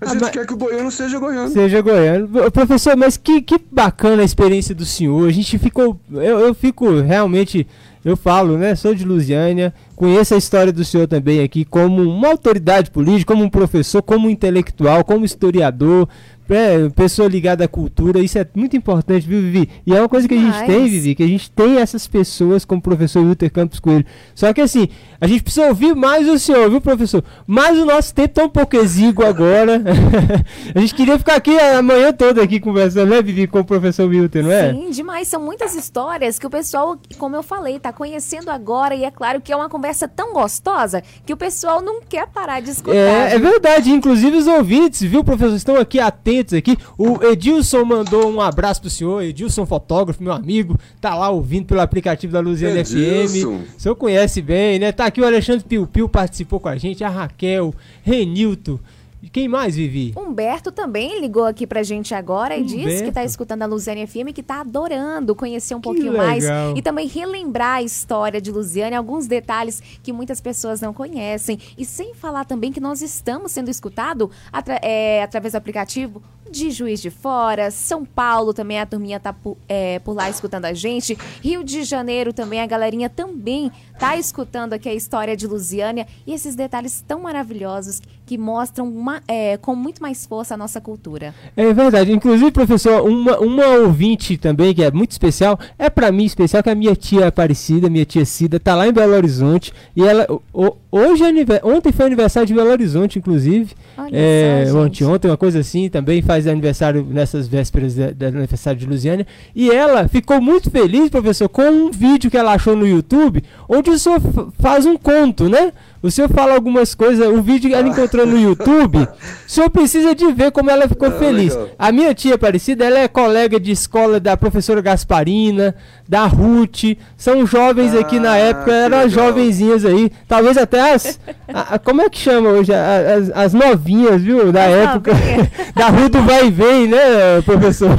A 0.00 0.06
ah, 0.06 0.08
gente 0.12 0.22
mas... 0.22 0.30
quer 0.30 0.46
que 0.46 0.54
o 0.54 0.56
goiano 0.56 0.90
seja 0.90 1.18
goiano. 1.18 1.48
Seja 1.50 1.80
goiano. 1.82 2.50
Professor, 2.50 2.96
mas 2.96 3.18
que, 3.18 3.42
que 3.42 3.60
bacana 3.70 4.22
a 4.22 4.24
experiência 4.24 4.74
do 4.74 4.84
senhor. 4.86 5.28
A 5.28 5.32
gente 5.32 5.58
ficou. 5.58 6.00
Eu, 6.10 6.38
eu 6.40 6.54
fico 6.54 7.00
realmente. 7.00 7.66
Eu 8.02 8.16
falo, 8.16 8.56
né? 8.56 8.74
Sou 8.74 8.94
de 8.94 9.04
Lusiânia, 9.04 9.74
conheço 9.94 10.32
a 10.32 10.38
história 10.38 10.72
do 10.72 10.82
senhor 10.82 11.06
também 11.06 11.42
aqui 11.42 11.66
como 11.66 12.00
uma 12.00 12.28
autoridade 12.28 12.90
política, 12.90 13.34
como 13.34 13.44
um 13.44 13.50
professor, 13.50 14.00
como 14.00 14.26
um 14.26 14.30
intelectual, 14.30 15.04
como 15.04 15.22
historiador, 15.22 16.08
é, 16.50 16.88
pessoa 16.90 17.28
ligada 17.28 17.64
à 17.64 17.68
cultura, 17.68 18.20
isso 18.20 18.38
é 18.38 18.46
muito 18.54 18.76
importante, 18.76 19.26
viu, 19.26 19.40
Vivi? 19.40 19.68
E 19.86 19.94
é 19.94 20.00
uma 20.00 20.08
coisa 20.08 20.26
que 20.26 20.34
a 20.34 20.38
gente 20.38 20.66
tem, 20.66 20.88
Vivi, 20.88 21.14
que 21.14 21.22
a 21.22 21.26
gente 21.26 21.50
tem 21.50 21.78
essas 21.78 22.06
pessoas 22.06 22.64
como 22.64 22.78
o 22.80 22.82
professor 22.82 23.22
Wilter 23.24 23.52
Campos 23.52 23.80
Coelho. 23.80 24.04
Só 24.34 24.52
que 24.52 24.60
assim, 24.60 24.88
a 25.20 25.26
gente 25.26 25.42
precisa 25.42 25.66
ouvir 25.66 25.94
mais 25.94 26.28
o 26.28 26.38
senhor, 26.38 26.68
viu, 26.70 26.80
professor? 26.80 27.22
Mas 27.46 27.78
o 27.78 27.84
nosso 27.84 28.14
tempo 28.14 28.34
tá 28.34 28.44
um 28.44 28.48
pouco 28.48 28.76
exíguo 28.76 29.24
agora. 29.24 29.82
a 30.74 30.80
gente 30.80 30.94
queria 30.94 31.18
ficar 31.18 31.36
aqui 31.36 31.58
a 31.58 31.80
manhã 31.82 32.12
toda 32.12 32.42
aqui 32.42 32.58
conversando, 32.58 33.10
né, 33.10 33.22
Vivi, 33.22 33.46
com 33.46 33.60
o 33.60 33.64
professor 33.64 34.08
Wilter, 34.08 34.42
não 34.42 34.52
é? 34.52 34.72
Sim, 34.72 34.90
demais. 34.90 35.28
São 35.28 35.40
muitas 35.40 35.74
histórias 35.74 36.38
que 36.38 36.46
o 36.46 36.50
pessoal, 36.50 36.98
como 37.18 37.36
eu 37.36 37.42
falei, 37.42 37.78
tá 37.78 37.92
conhecendo 37.92 38.50
agora 38.50 38.94
e 38.94 39.04
é 39.04 39.10
claro 39.10 39.40
que 39.40 39.52
é 39.52 39.56
uma 39.56 39.68
conversa 39.68 40.08
tão 40.08 40.32
gostosa 40.32 41.02
que 41.24 41.32
o 41.32 41.36
pessoal 41.36 41.80
não 41.80 42.00
quer 42.02 42.26
parar 42.26 42.60
de 42.60 42.70
escutar. 42.70 42.96
É, 42.96 43.34
é 43.34 43.38
verdade. 43.38 43.90
Inclusive 43.90 44.36
os 44.36 44.46
ouvintes, 44.46 45.02
viu, 45.02 45.22
professor, 45.22 45.54
estão 45.54 45.76
aqui 45.76 46.00
atentos 46.00 46.39
aqui. 46.54 46.76
O 46.96 47.22
Edilson 47.24 47.84
mandou 47.84 48.30
um 48.30 48.40
abraço 48.40 48.80
pro 48.80 48.90
senhor. 48.90 49.22
Edilson, 49.22 49.66
fotógrafo, 49.66 50.22
meu 50.22 50.32
amigo, 50.32 50.78
tá 51.00 51.14
lá 51.14 51.30
ouvindo 51.30 51.66
pelo 51.66 51.80
aplicativo 51.80 52.32
da 52.32 52.40
Luziana 52.40 52.84
FM. 52.84 53.46
O 53.76 53.80
senhor 53.80 53.94
conhece 53.96 54.40
bem, 54.40 54.78
né? 54.78 54.92
Tá 54.92 55.06
aqui 55.06 55.20
o 55.20 55.26
Alexandre 55.26 55.64
Piu 55.64 55.86
Piu 55.86 56.08
participou 56.08 56.60
com 56.60 56.68
a 56.68 56.76
gente, 56.76 57.04
a 57.04 57.08
Raquel, 57.08 57.74
Renilton. 58.02 58.78
E 59.22 59.28
quem 59.28 59.48
mais, 59.48 59.76
Vivi? 59.76 60.14
Humberto 60.16 60.72
também 60.72 61.20
ligou 61.20 61.44
aqui 61.44 61.66
pra 61.66 61.82
gente 61.82 62.14
agora 62.14 62.56
e 62.56 62.62
Humberto. 62.62 62.88
disse 62.88 63.04
que 63.04 63.12
tá 63.12 63.22
escutando 63.22 63.62
a 63.62 63.66
Luziane 63.66 64.06
FM 64.06 64.32
que 64.34 64.42
tá 64.42 64.60
adorando 64.60 65.34
conhecer 65.34 65.74
um 65.74 65.80
que 65.80 65.84
pouquinho 65.84 66.12
legal. 66.12 66.26
mais 66.26 66.44
e 66.74 66.80
também 66.80 67.06
relembrar 67.06 67.76
a 67.76 67.82
história 67.82 68.40
de 68.40 68.50
Luziane, 68.50 68.96
alguns 68.96 69.26
detalhes 69.26 69.82
que 70.02 70.12
muitas 70.12 70.40
pessoas 70.40 70.80
não 70.80 70.94
conhecem. 70.94 71.58
E 71.76 71.84
sem 71.84 72.14
falar 72.14 72.44
também 72.44 72.72
que 72.72 72.80
nós 72.80 73.02
estamos 73.02 73.52
sendo 73.52 73.70
escutados 73.70 74.28
atra 74.50 74.80
é, 74.82 75.22
através 75.22 75.52
do 75.52 75.56
aplicativo 75.56 76.22
de 76.50 76.70
Juiz 76.70 77.00
de 77.00 77.10
Fora, 77.10 77.70
São 77.70 78.04
Paulo 78.04 78.52
também 78.52 78.80
a 78.80 78.86
turminha 78.86 79.20
tá 79.20 79.32
por, 79.32 79.56
é, 79.68 79.98
por 80.00 80.14
lá 80.14 80.28
escutando 80.28 80.64
a 80.64 80.72
gente, 80.72 81.16
Rio 81.42 81.62
de 81.62 81.84
Janeiro 81.84 82.32
também, 82.32 82.60
a 82.60 82.66
galerinha 82.66 83.08
também 83.08 83.70
tá 83.98 84.16
escutando 84.16 84.72
aqui 84.72 84.88
a 84.88 84.94
história 84.94 85.36
de 85.36 85.46
Lusiânia 85.46 86.06
e 86.26 86.32
esses 86.32 86.54
detalhes 86.54 87.04
tão 87.06 87.20
maravilhosos 87.20 88.00
que 88.30 88.38
mostram 88.38 88.88
uma, 88.88 89.20
é, 89.26 89.56
com 89.56 89.74
muito 89.74 90.00
mais 90.00 90.24
força 90.24 90.54
a 90.54 90.56
nossa 90.56 90.80
cultura. 90.80 91.34
É 91.56 91.72
verdade. 91.72 92.12
Inclusive, 92.12 92.52
professor, 92.52 93.02
uma, 93.02 93.38
uma 93.40 93.66
ouvinte 93.66 94.36
também 94.36 94.72
que 94.72 94.84
é 94.84 94.90
muito 94.92 95.10
especial, 95.10 95.58
é 95.76 95.90
para 95.90 96.12
mim 96.12 96.24
especial, 96.24 96.62
que 96.62 96.68
é 96.68 96.72
a 96.72 96.76
minha 96.76 96.94
tia 96.94 97.26
Aparecida, 97.26 97.90
minha 97.90 98.04
tia 98.04 98.24
Cida, 98.24 98.60
tá 98.60 98.76
lá 98.76 98.86
em 98.86 98.92
Belo 98.92 99.14
Horizonte 99.14 99.72
e 99.96 100.04
ela 100.04 100.26
o, 100.52 100.76
hoje 100.92 101.24
é 101.24 101.66
ontem 101.66 101.90
foi 101.92 102.06
aniversário 102.06 102.46
de 102.46 102.54
Belo 102.54 102.70
Horizonte, 102.70 103.18
inclusive. 103.18 103.74
Olha 103.98 104.10
é, 104.12 104.66
só, 104.66 104.78
ontem, 104.78 105.04
ontem, 105.04 105.28
uma 105.28 105.36
coisa 105.36 105.60
assim, 105.60 105.88
também 105.88 106.22
faz 106.22 106.39
aniversário 106.46 107.06
nessas 107.08 107.48
vésperas 107.48 107.94
do 107.94 108.26
aniversário 108.26 108.78
de 108.78 108.86
Lusiana. 108.86 109.26
E 109.54 109.70
ela 109.70 110.08
ficou 110.08 110.40
muito 110.40 110.70
feliz, 110.70 111.08
professor, 111.08 111.48
com 111.48 111.62
um 111.62 111.90
vídeo 111.90 112.30
que 112.30 112.36
ela 112.36 112.52
achou 112.52 112.76
no 112.76 112.86
YouTube, 112.86 113.42
onde 113.68 113.90
o 113.90 113.98
senhor 113.98 114.20
faz 114.58 114.86
um 114.86 114.96
conto, 114.96 115.48
né? 115.48 115.72
O 116.02 116.10
senhor 116.10 116.30
fala 116.30 116.54
algumas 116.54 116.94
coisas, 116.94 117.26
o 117.28 117.42
vídeo 117.42 117.68
que 117.68 117.76
ela 117.76 117.86
encontrou 117.86 118.26
no 118.26 118.38
YouTube, 118.38 118.98
o 119.46 119.50
senhor 119.50 119.68
precisa 119.68 120.14
de 120.14 120.32
ver 120.32 120.50
como 120.50 120.70
ela 120.70 120.88
ficou 120.88 121.10
feliz. 121.12 121.56
A 121.78 121.92
minha 121.92 122.14
tia 122.14 122.36
Aparecida, 122.36 122.86
ela 122.86 123.00
é 123.00 123.08
colega 123.08 123.60
de 123.60 123.70
escola 123.70 124.18
da 124.18 124.34
professora 124.34 124.80
Gasparina, 124.80 125.74
da 126.08 126.26
Ruth, 126.26 126.96
são 127.18 127.46
jovens 127.46 127.94
aqui 127.94 128.18
na 128.18 128.32
ah, 128.32 128.38
época, 128.38 128.72
eram 128.72 129.08
jovenzinhas 129.08 129.84
aí, 129.84 130.10
talvez 130.26 130.56
até 130.56 130.92
as, 130.94 131.20
a, 131.52 131.74
a, 131.74 131.78
como 131.78 132.00
é 132.00 132.08
que 132.08 132.18
chama 132.18 132.48
hoje, 132.48 132.72
as, 132.72 133.30
as 133.30 133.52
novinhas, 133.52 134.22
viu, 134.22 134.50
da 134.50 134.62
época, 134.62 135.12
da 135.76 135.88
Ruth 135.88 136.12
do 136.12 136.22
Vai 136.30 136.46
e 136.46 136.50
Vem, 136.52 136.86
né, 136.86 137.42
professor? 137.44 137.90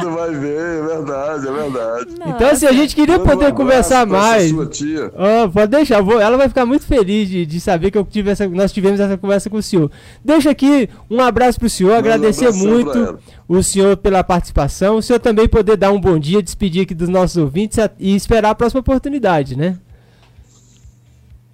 Do 0.00 0.10
Vai 0.12 0.32
e 0.32 0.36
Vem, 0.36 0.50
é 0.50 0.82
verdade, 0.82 1.46
é 1.46 1.52
verdade. 1.52 2.06
Nossa. 2.18 2.30
Então, 2.30 2.48
assim, 2.48 2.66
a 2.66 2.72
gente 2.72 2.96
queria 2.96 3.18
poder 3.18 3.52
um 3.52 3.54
conversar 3.54 4.06
mais. 4.06 4.48
Sua 4.48 4.66
tia. 4.66 5.12
Oh, 5.14 5.50
pode 5.50 5.70
deixar, 5.70 6.00
vou, 6.00 6.18
ela 6.18 6.38
vai 6.38 6.48
ficar 6.48 6.64
muito 6.64 6.86
feliz 6.86 7.28
de, 7.28 7.44
de 7.44 7.60
saber 7.60 7.90
que 7.90 7.98
eu 7.98 8.04
tive 8.04 8.30
essa, 8.30 8.48
nós 8.48 8.72
tivemos 8.72 8.98
essa 8.98 9.18
conversa 9.18 9.50
com 9.50 9.58
o 9.58 9.62
senhor. 9.62 9.90
Deixa 10.24 10.50
aqui 10.50 10.88
um 11.10 11.20
abraço 11.20 11.58
para 11.58 11.66
o 11.66 11.70
senhor, 11.70 11.94
agradecer 11.94 12.48
um 12.48 12.54
muito 12.54 13.18
o 13.46 13.62
senhor 13.62 13.94
pela 13.98 14.24
participação. 14.24 14.96
O 14.96 15.02
senhor 15.02 15.18
também 15.18 15.46
poder 15.46 15.76
dar 15.76 15.92
um 15.92 16.00
bom 16.00 16.18
dia, 16.18 16.42
despedir 16.42 16.84
aqui 16.84 16.94
dos 16.94 17.10
nossos 17.10 17.36
ouvintes 17.36 17.78
e 17.98 18.16
esperar 18.16 18.50
a 18.50 18.54
próxima 18.54 18.80
oportunidade, 18.80 19.54
né? 19.54 19.76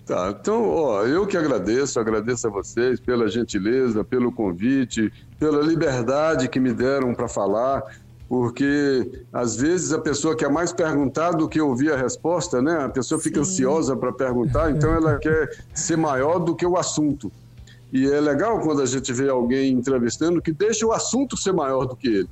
Tá, 0.09 0.35
então, 0.41 0.71
ó, 0.71 1.05
eu 1.05 1.27
que 1.27 1.37
agradeço, 1.37 2.01
agradeço 2.01 2.49
a 2.49 2.51
vocês 2.51 2.99
pela 2.99 3.29
gentileza, 3.29 4.03
pelo 4.03 4.33
convite, 4.33 5.13
pela 5.39 5.63
liberdade 5.63 6.49
que 6.49 6.59
me 6.59 6.73
deram 6.73 7.15
para 7.15 7.29
falar 7.29 7.85
porque 8.29 9.25
às 9.33 9.57
vezes 9.57 9.93
a 9.93 9.99
pessoa 9.99 10.37
quer 10.37 10.51
mais 10.51 10.71
perguntar 10.73 11.33
do 11.33 11.49
que 11.49 11.61
ouvir 11.61 11.93
a 11.93 11.97
resposta, 11.97 12.61
né? 12.61 12.85
A 12.85 12.89
pessoa 12.89 13.19
fica 13.19 13.43
Sim. 13.43 13.51
ansiosa 13.51 13.97
para 13.97 14.13
perguntar, 14.13 14.71
então 14.71 14.93
ela 14.93 15.17
quer 15.21 15.49
ser 15.73 15.97
maior 15.97 16.39
do 16.39 16.55
que 16.55 16.67
o 16.67 16.77
assunto. 16.77 17.33
E 17.91 18.07
é 18.07 18.21
legal 18.21 18.61
quando 18.61 18.83
a 18.83 18.87
gente 18.87 19.11
vê 19.15 19.31
alguém 19.31 19.73
entrevistando 19.73 20.43
que 20.43 20.53
deixa 20.53 20.87
o 20.87 20.93
assunto 20.93 21.39
ser 21.39 21.53
maior 21.53 21.87
do 21.87 21.97
que 21.97 22.07
ele. 22.07 22.29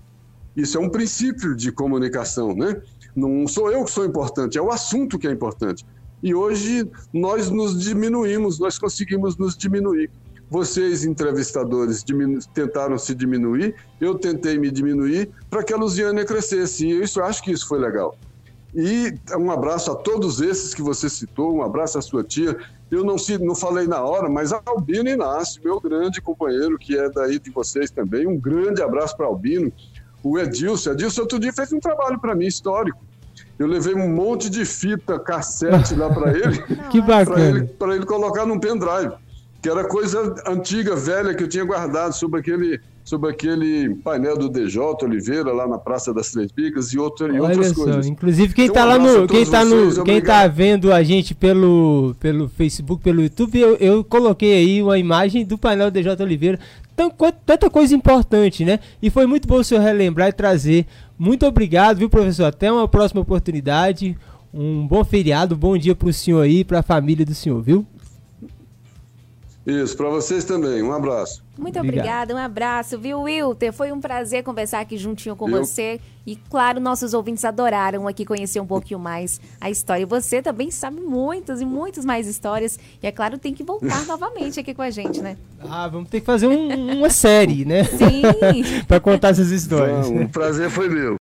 Isso 0.54 0.76
é 0.76 0.80
um 0.80 0.90
princípio 0.90 1.56
de 1.56 1.72
comunicação, 1.72 2.54
né? 2.54 2.80
Não 3.14 3.48
sou 3.48 3.72
eu 3.72 3.82
que 3.82 3.90
sou 3.90 4.04
importante, 4.04 4.58
é 4.58 4.62
o 4.62 4.70
assunto 4.70 5.18
que 5.18 5.26
é 5.26 5.30
importante. 5.30 5.86
E 6.22 6.34
hoje 6.34 6.88
nós 7.12 7.50
nos 7.50 7.82
diminuímos, 7.82 8.58
nós 8.58 8.78
conseguimos 8.78 9.36
nos 9.36 9.56
diminuir. 9.56 10.10
Vocês, 10.48 11.04
entrevistadores, 11.04 12.04
tentaram 12.54 12.96
se 12.98 13.14
diminuir, 13.14 13.74
eu 14.00 14.14
tentei 14.14 14.56
me 14.58 14.70
diminuir 14.70 15.28
para 15.50 15.64
que 15.64 15.72
a 15.72 15.76
Luziane 15.76 16.24
crescesse. 16.24 16.86
E 16.86 17.02
isso 17.02 17.20
acho 17.20 17.42
que 17.42 17.50
isso 17.50 17.66
foi 17.66 17.80
legal. 17.80 18.16
E 18.74 19.14
um 19.36 19.50
abraço 19.50 19.90
a 19.90 19.94
todos 19.96 20.40
esses 20.40 20.74
que 20.74 20.82
você 20.82 21.08
citou, 21.08 21.56
um 21.56 21.62
abraço 21.62 21.98
à 21.98 22.02
sua 22.02 22.22
tia. 22.22 22.56
Eu 22.90 23.04
não, 23.04 23.16
não 23.40 23.54
falei 23.54 23.86
na 23.86 24.02
hora, 24.02 24.28
mas 24.28 24.52
Albino 24.52 25.08
Inácio, 25.08 25.60
meu 25.64 25.80
grande 25.80 26.20
companheiro, 26.20 26.78
que 26.78 26.96
é 26.96 27.08
daí 27.08 27.38
de 27.38 27.50
vocês 27.50 27.90
também, 27.90 28.26
um 28.26 28.38
grande 28.38 28.82
abraço 28.82 29.16
para 29.16 29.26
Albino. 29.26 29.72
O 30.22 30.38
Edilson, 30.38 30.92
Edilson 30.92 31.22
outro 31.22 31.38
dia 31.38 31.52
fez 31.52 31.72
um 31.72 31.80
trabalho 31.80 32.20
para 32.20 32.34
mim 32.34 32.46
histórico. 32.46 32.98
Eu 33.58 33.66
levei 33.66 33.94
um 33.94 34.08
monte 34.08 34.50
de 34.50 34.64
fita 34.64 35.18
cassete 35.18 35.94
lá 35.94 36.12
para 36.12 36.30
ele. 36.32 36.62
que 36.90 37.00
bacana. 37.00 37.68
Para 37.78 37.90
ele, 37.92 37.98
ele 37.98 38.06
colocar 38.06 38.44
num 38.44 38.58
pendrive 38.58 39.12
que 39.66 39.70
era 39.70 39.82
coisa 39.82 40.32
antiga, 40.46 40.94
velha, 40.94 41.34
que 41.34 41.42
eu 41.42 41.48
tinha 41.48 41.64
guardado 41.64 42.12
sobre 42.12 42.38
aquele, 42.38 42.80
sobre 43.04 43.30
aquele 43.30 43.96
painel 43.96 44.38
do 44.38 44.48
DJ 44.48 44.80
Oliveira, 45.02 45.52
lá 45.52 45.66
na 45.66 45.76
Praça 45.76 46.14
das 46.14 46.30
Três 46.30 46.52
Bicas 46.52 46.92
e, 46.92 46.98
outra, 47.00 47.34
e 47.34 47.40
outras 47.40 47.70
só. 47.70 47.82
coisas. 47.82 48.06
Inclusive, 48.06 48.54
quem 48.54 48.66
está 48.66 48.82
então, 48.82 49.04
lá 49.04 49.20
no. 49.20 49.26
Quem 49.26 49.44
tá, 49.44 49.64
no, 49.64 50.04
quem 50.04 50.22
tá 50.22 50.46
vendo 50.46 50.92
a 50.92 51.02
gente 51.02 51.34
pelo, 51.34 52.14
pelo 52.20 52.48
Facebook, 52.48 53.02
pelo 53.02 53.20
YouTube, 53.20 53.58
eu, 53.58 53.74
eu 53.76 54.04
coloquei 54.04 54.54
aí 54.54 54.80
uma 54.80 54.98
imagem 54.98 55.44
do 55.44 55.58
painel 55.58 55.90
do 55.90 55.94
DJ 55.94 56.16
Oliveira. 56.20 56.60
Tanta 56.96 57.68
coisa 57.68 57.94
importante, 57.94 58.64
né? 58.64 58.80
E 59.02 59.10
foi 59.10 59.26
muito 59.26 59.46
bom 59.46 59.56
o 59.56 59.64
senhor 59.64 59.82
relembrar 59.82 60.28
e 60.28 60.32
trazer. 60.32 60.86
Muito 61.18 61.46
obrigado, 61.46 61.98
viu, 61.98 62.08
professor? 62.08 62.46
Até 62.46 62.72
uma 62.72 62.88
próxima 62.88 63.20
oportunidade. 63.20 64.16
Um 64.52 64.86
bom 64.86 65.04
feriado, 65.04 65.54
bom 65.54 65.76
dia 65.76 65.94
para 65.94 66.08
o 66.08 66.12
senhor 66.12 66.40
aí, 66.40 66.64
para 66.64 66.78
a 66.78 66.82
família 66.82 67.26
do 67.26 67.34
senhor, 67.34 67.60
viu? 67.62 67.86
Isso, 69.66 69.96
para 69.96 70.08
vocês 70.08 70.44
também. 70.44 70.80
Um 70.80 70.92
abraço. 70.92 71.44
Muito 71.58 71.78
obrigada, 71.80 72.32
um 72.34 72.38
abraço, 72.38 72.98
viu, 72.98 73.22
Wilter? 73.22 73.72
Foi 73.72 73.90
um 73.90 74.00
prazer 74.00 74.44
conversar 74.44 74.80
aqui 74.80 74.96
juntinho 74.96 75.34
com 75.34 75.48
Eu... 75.48 75.64
você. 75.64 76.00
E, 76.26 76.36
claro, 76.36 76.80
nossos 76.80 77.14
ouvintes 77.14 77.44
adoraram 77.44 78.06
aqui 78.06 78.24
conhecer 78.24 78.60
um 78.60 78.66
pouquinho 78.66 78.98
mais 78.98 79.40
a 79.60 79.70
história. 79.70 80.02
E 80.02 80.06
você 80.06 80.42
também 80.42 80.70
sabe 80.72 81.00
muitas 81.00 81.60
e 81.60 81.64
muitas 81.64 82.04
mais 82.04 82.26
histórias. 82.26 82.78
E, 83.02 83.06
é 83.06 83.12
claro, 83.12 83.38
tem 83.38 83.54
que 83.54 83.62
voltar 83.62 84.04
novamente 84.06 84.60
aqui 84.60 84.74
com 84.74 84.82
a 84.82 84.90
gente, 84.90 85.20
né? 85.20 85.36
Ah, 85.60 85.88
vamos 85.88 86.10
ter 86.10 86.20
que 86.20 86.26
fazer 86.26 86.48
um, 86.48 86.98
uma 86.98 87.10
série, 87.10 87.64
né? 87.64 87.84
Sim! 87.84 88.82
para 88.86 89.00
contar 89.00 89.30
essas 89.30 89.50
histórias. 89.50 90.10
Não, 90.10 90.22
o 90.22 90.28
prazer 90.28 90.68
foi 90.68 90.88
meu. 90.88 91.14